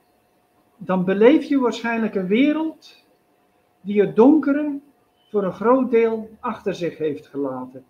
dan 0.77 1.05
beleef 1.05 1.43
je 1.43 1.59
waarschijnlijk 1.59 2.15
een 2.15 2.27
wereld 2.27 3.05
die 3.82 4.01
het 4.01 4.15
donkere 4.15 4.80
voor 5.30 5.43
een 5.43 5.53
groot 5.53 5.91
deel 5.91 6.30
achter 6.39 6.75
zich 6.75 6.97
heeft 6.97 7.27
gelaten. 7.27 7.86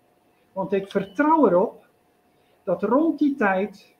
Want 0.52 0.72
ik 0.72 0.90
vertrouw 0.90 1.46
erop 1.46 1.86
dat 2.64 2.82
rond 2.82 3.18
die 3.18 3.34
tijd, 3.34 3.96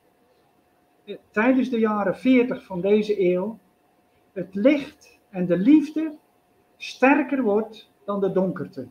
tijdens 1.31 1.69
de 1.71 1.79
jaren 1.79 2.17
40 2.17 2.65
van 2.65 2.81
deze 2.81 3.21
eeuw, 3.33 3.59
het 4.33 4.55
licht 4.55 5.19
en 5.31 5.47
de 5.47 5.57
liefde 5.57 6.19
sterker 6.77 7.43
wordt 7.43 7.91
dan 8.05 8.21
de 8.21 8.33
donkerte 8.33 8.89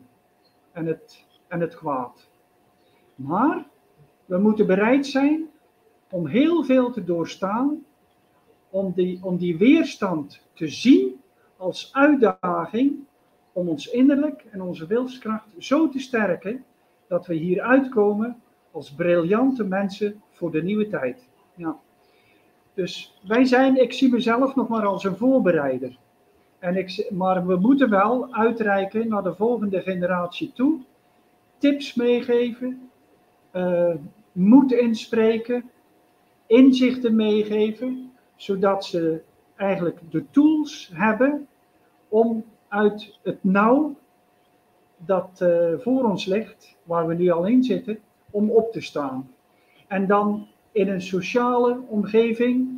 en 0.72 0.86
het, 0.86 1.26
en 1.48 1.60
het 1.60 1.74
kwaad. 1.74 2.28
Maar 3.14 3.66
we 4.26 4.38
moeten 4.38 4.66
bereid 4.66 5.06
zijn 5.06 5.50
om 6.10 6.26
heel 6.26 6.64
veel 6.64 6.90
te 6.90 7.04
doorstaan, 7.04 7.84
om 8.70 8.92
die, 8.92 9.24
om 9.24 9.36
die 9.36 9.58
weerstand 9.58 10.42
te 10.52 10.68
zien 10.68 11.20
als 11.56 11.92
uitdaging 11.92 12.98
om 13.52 13.68
ons 13.68 13.86
innerlijk 13.86 14.44
en 14.50 14.62
onze 14.62 14.86
wilskracht 14.86 15.54
zo 15.58 15.88
te 15.88 15.98
sterken 15.98 16.64
dat 17.06 17.26
we 17.26 17.34
hier 17.34 17.60
uitkomen 17.60 18.42
als 18.70 18.94
briljante 18.94 19.64
mensen 19.64 20.22
voor 20.30 20.50
de 20.50 20.62
nieuwe 20.62 20.88
tijd. 20.88 21.28
Ja. 21.54 21.78
Dus 22.80 23.18
wij 23.26 23.44
zijn, 23.44 23.82
ik 23.82 23.92
zie 23.92 24.10
mezelf 24.10 24.54
nog 24.54 24.68
maar 24.68 24.86
als 24.86 25.04
een 25.04 25.16
voorbereider. 25.16 25.96
En 26.58 26.76
ik, 26.76 27.10
maar 27.10 27.46
we 27.46 27.56
moeten 27.56 27.90
wel 27.90 28.34
uitreiken 28.34 29.08
naar 29.08 29.22
de 29.22 29.34
volgende 29.34 29.80
generatie 29.80 30.52
toe, 30.52 30.80
tips 31.58 31.94
meegeven, 31.94 32.90
uh, 33.52 33.94
moed 34.32 34.72
inspreken, 34.72 35.70
inzichten 36.46 37.16
meegeven, 37.16 38.12
zodat 38.36 38.84
ze 38.84 39.22
eigenlijk 39.56 40.00
de 40.10 40.24
tools 40.30 40.90
hebben 40.94 41.46
om 42.08 42.44
uit 42.68 43.18
het 43.22 43.44
nauw 43.44 43.94
dat 44.96 45.40
uh, 45.42 45.72
voor 45.78 46.04
ons 46.04 46.24
ligt, 46.24 46.76
waar 46.82 47.06
we 47.06 47.14
nu 47.14 47.30
al 47.30 47.46
in 47.46 47.62
zitten, 47.62 47.98
om 48.30 48.50
op 48.50 48.72
te 48.72 48.80
staan. 48.80 49.30
En 49.86 50.06
dan 50.06 50.46
in 50.72 50.88
een 50.88 51.02
sociale 51.02 51.80
omgeving, 51.88 52.68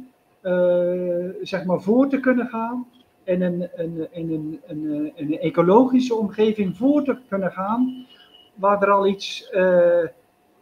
uh, 0.43 1.29
zeg 1.43 1.65
maar, 1.65 1.81
voor 1.81 2.09
te 2.09 2.21
kunnen 2.21 2.47
gaan. 2.47 2.87
In 3.25 3.43
een, 3.43 3.69
een, 3.75 4.09
in 4.13 4.33
een, 4.33 4.61
een, 4.67 5.13
een, 5.17 5.39
ecologische 5.39 6.15
omgeving 6.15 6.77
voor 6.77 7.05
te 7.05 7.17
kunnen 7.29 7.53
gaan, 7.53 8.07
waar 8.55 8.83
er 8.83 8.91
al 8.91 9.07
iets 9.07 9.51
uh, 9.53 10.07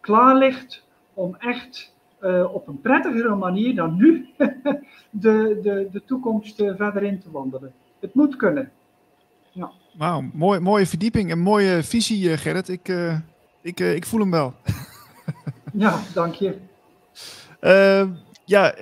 klaar 0.00 0.36
ligt 0.36 0.86
om 1.14 1.36
echt 1.38 1.94
uh, 2.22 2.54
op 2.54 2.68
een 2.68 2.80
prettigere 2.80 3.34
manier 3.34 3.74
dan 3.74 3.96
nu 3.96 4.28
de, 5.10 5.58
de, 5.62 5.88
de 5.92 6.02
toekomst 6.06 6.56
verder 6.56 7.02
in 7.02 7.20
te 7.20 7.30
wandelen. 7.30 7.72
Het 8.00 8.14
moet 8.14 8.36
kunnen. 8.36 8.70
Ja. 9.50 9.70
Wauw, 9.96 10.24
mooi, 10.32 10.60
mooie 10.60 10.86
verdieping 10.86 11.30
en 11.30 11.38
mooie 11.38 11.82
visie, 11.82 12.30
eh, 12.30 12.38
Gerrit. 12.38 12.68
Ik, 12.68 12.92
ik, 13.62 13.80
ik 13.80 14.06
voel 14.06 14.20
hem 14.20 14.30
wel. 14.30 14.54
ja, 15.72 16.00
dank 16.14 16.34
je. 16.34 16.68
Ja, 18.44 18.74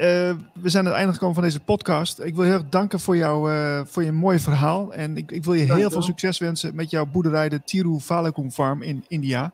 we 0.52 0.68
zijn 0.68 0.84
aan 0.84 0.90
het 0.90 0.98
einde 0.98 1.12
gekomen 1.12 1.34
van 1.34 1.44
deze 1.44 1.60
podcast. 1.60 2.20
Ik 2.20 2.34
wil 2.34 2.44
heel 2.44 2.52
erg 2.52 2.68
danken 2.68 3.00
voor, 3.00 3.16
jou, 3.16 3.50
voor 3.86 4.04
je 4.04 4.12
mooie 4.12 4.38
verhaal. 4.38 4.92
En 4.92 5.16
ik, 5.16 5.30
ik 5.30 5.44
wil 5.44 5.54
je 5.54 5.72
heel 5.72 5.90
veel 5.90 6.02
succes 6.02 6.38
wensen 6.38 6.74
met 6.74 6.90
jouw 6.90 7.06
boerderij, 7.06 7.48
de 7.48 7.62
Tiru 7.62 8.00
Valekum 8.00 8.50
Farm 8.50 8.82
in 8.82 9.04
India. 9.08 9.52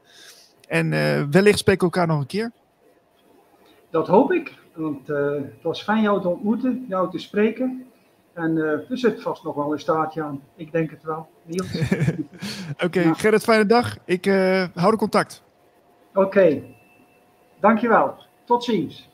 En 0.68 0.92
uh, 0.92 1.22
wellicht 1.30 1.58
spreken 1.58 1.88
we 1.88 1.92
elkaar 1.92 2.06
nog 2.06 2.20
een 2.20 2.26
keer. 2.26 2.52
Dat 3.90 4.06
hoop 4.06 4.32
ik, 4.32 4.58
want 4.74 5.08
uh, 5.08 5.32
het 5.32 5.62
was 5.62 5.82
fijn 5.82 6.02
jou 6.02 6.20
te 6.20 6.28
ontmoeten, 6.28 6.84
jou 6.88 7.10
te 7.10 7.18
spreken. 7.18 7.84
En 8.32 8.56
er 8.56 8.84
zit 8.88 9.22
vast 9.22 9.44
nog 9.44 9.54
wel 9.54 9.72
een 9.72 9.80
staartje 9.80 10.22
aan. 10.22 10.42
Ik 10.56 10.72
denk 10.72 10.90
het 10.90 11.02
wel. 11.02 11.28
Oké, 12.72 12.84
okay, 12.84 13.14
Gerrit, 13.14 13.42
fijne 13.42 13.66
dag. 13.66 13.96
Ik 14.04 14.24
hou 14.74 14.90
de 14.90 14.96
contact. 14.96 15.42
Oké, 16.14 16.26
okay. 16.26 16.76
dankjewel. 17.60 18.14
Tot 18.44 18.64
ziens. 18.64 19.08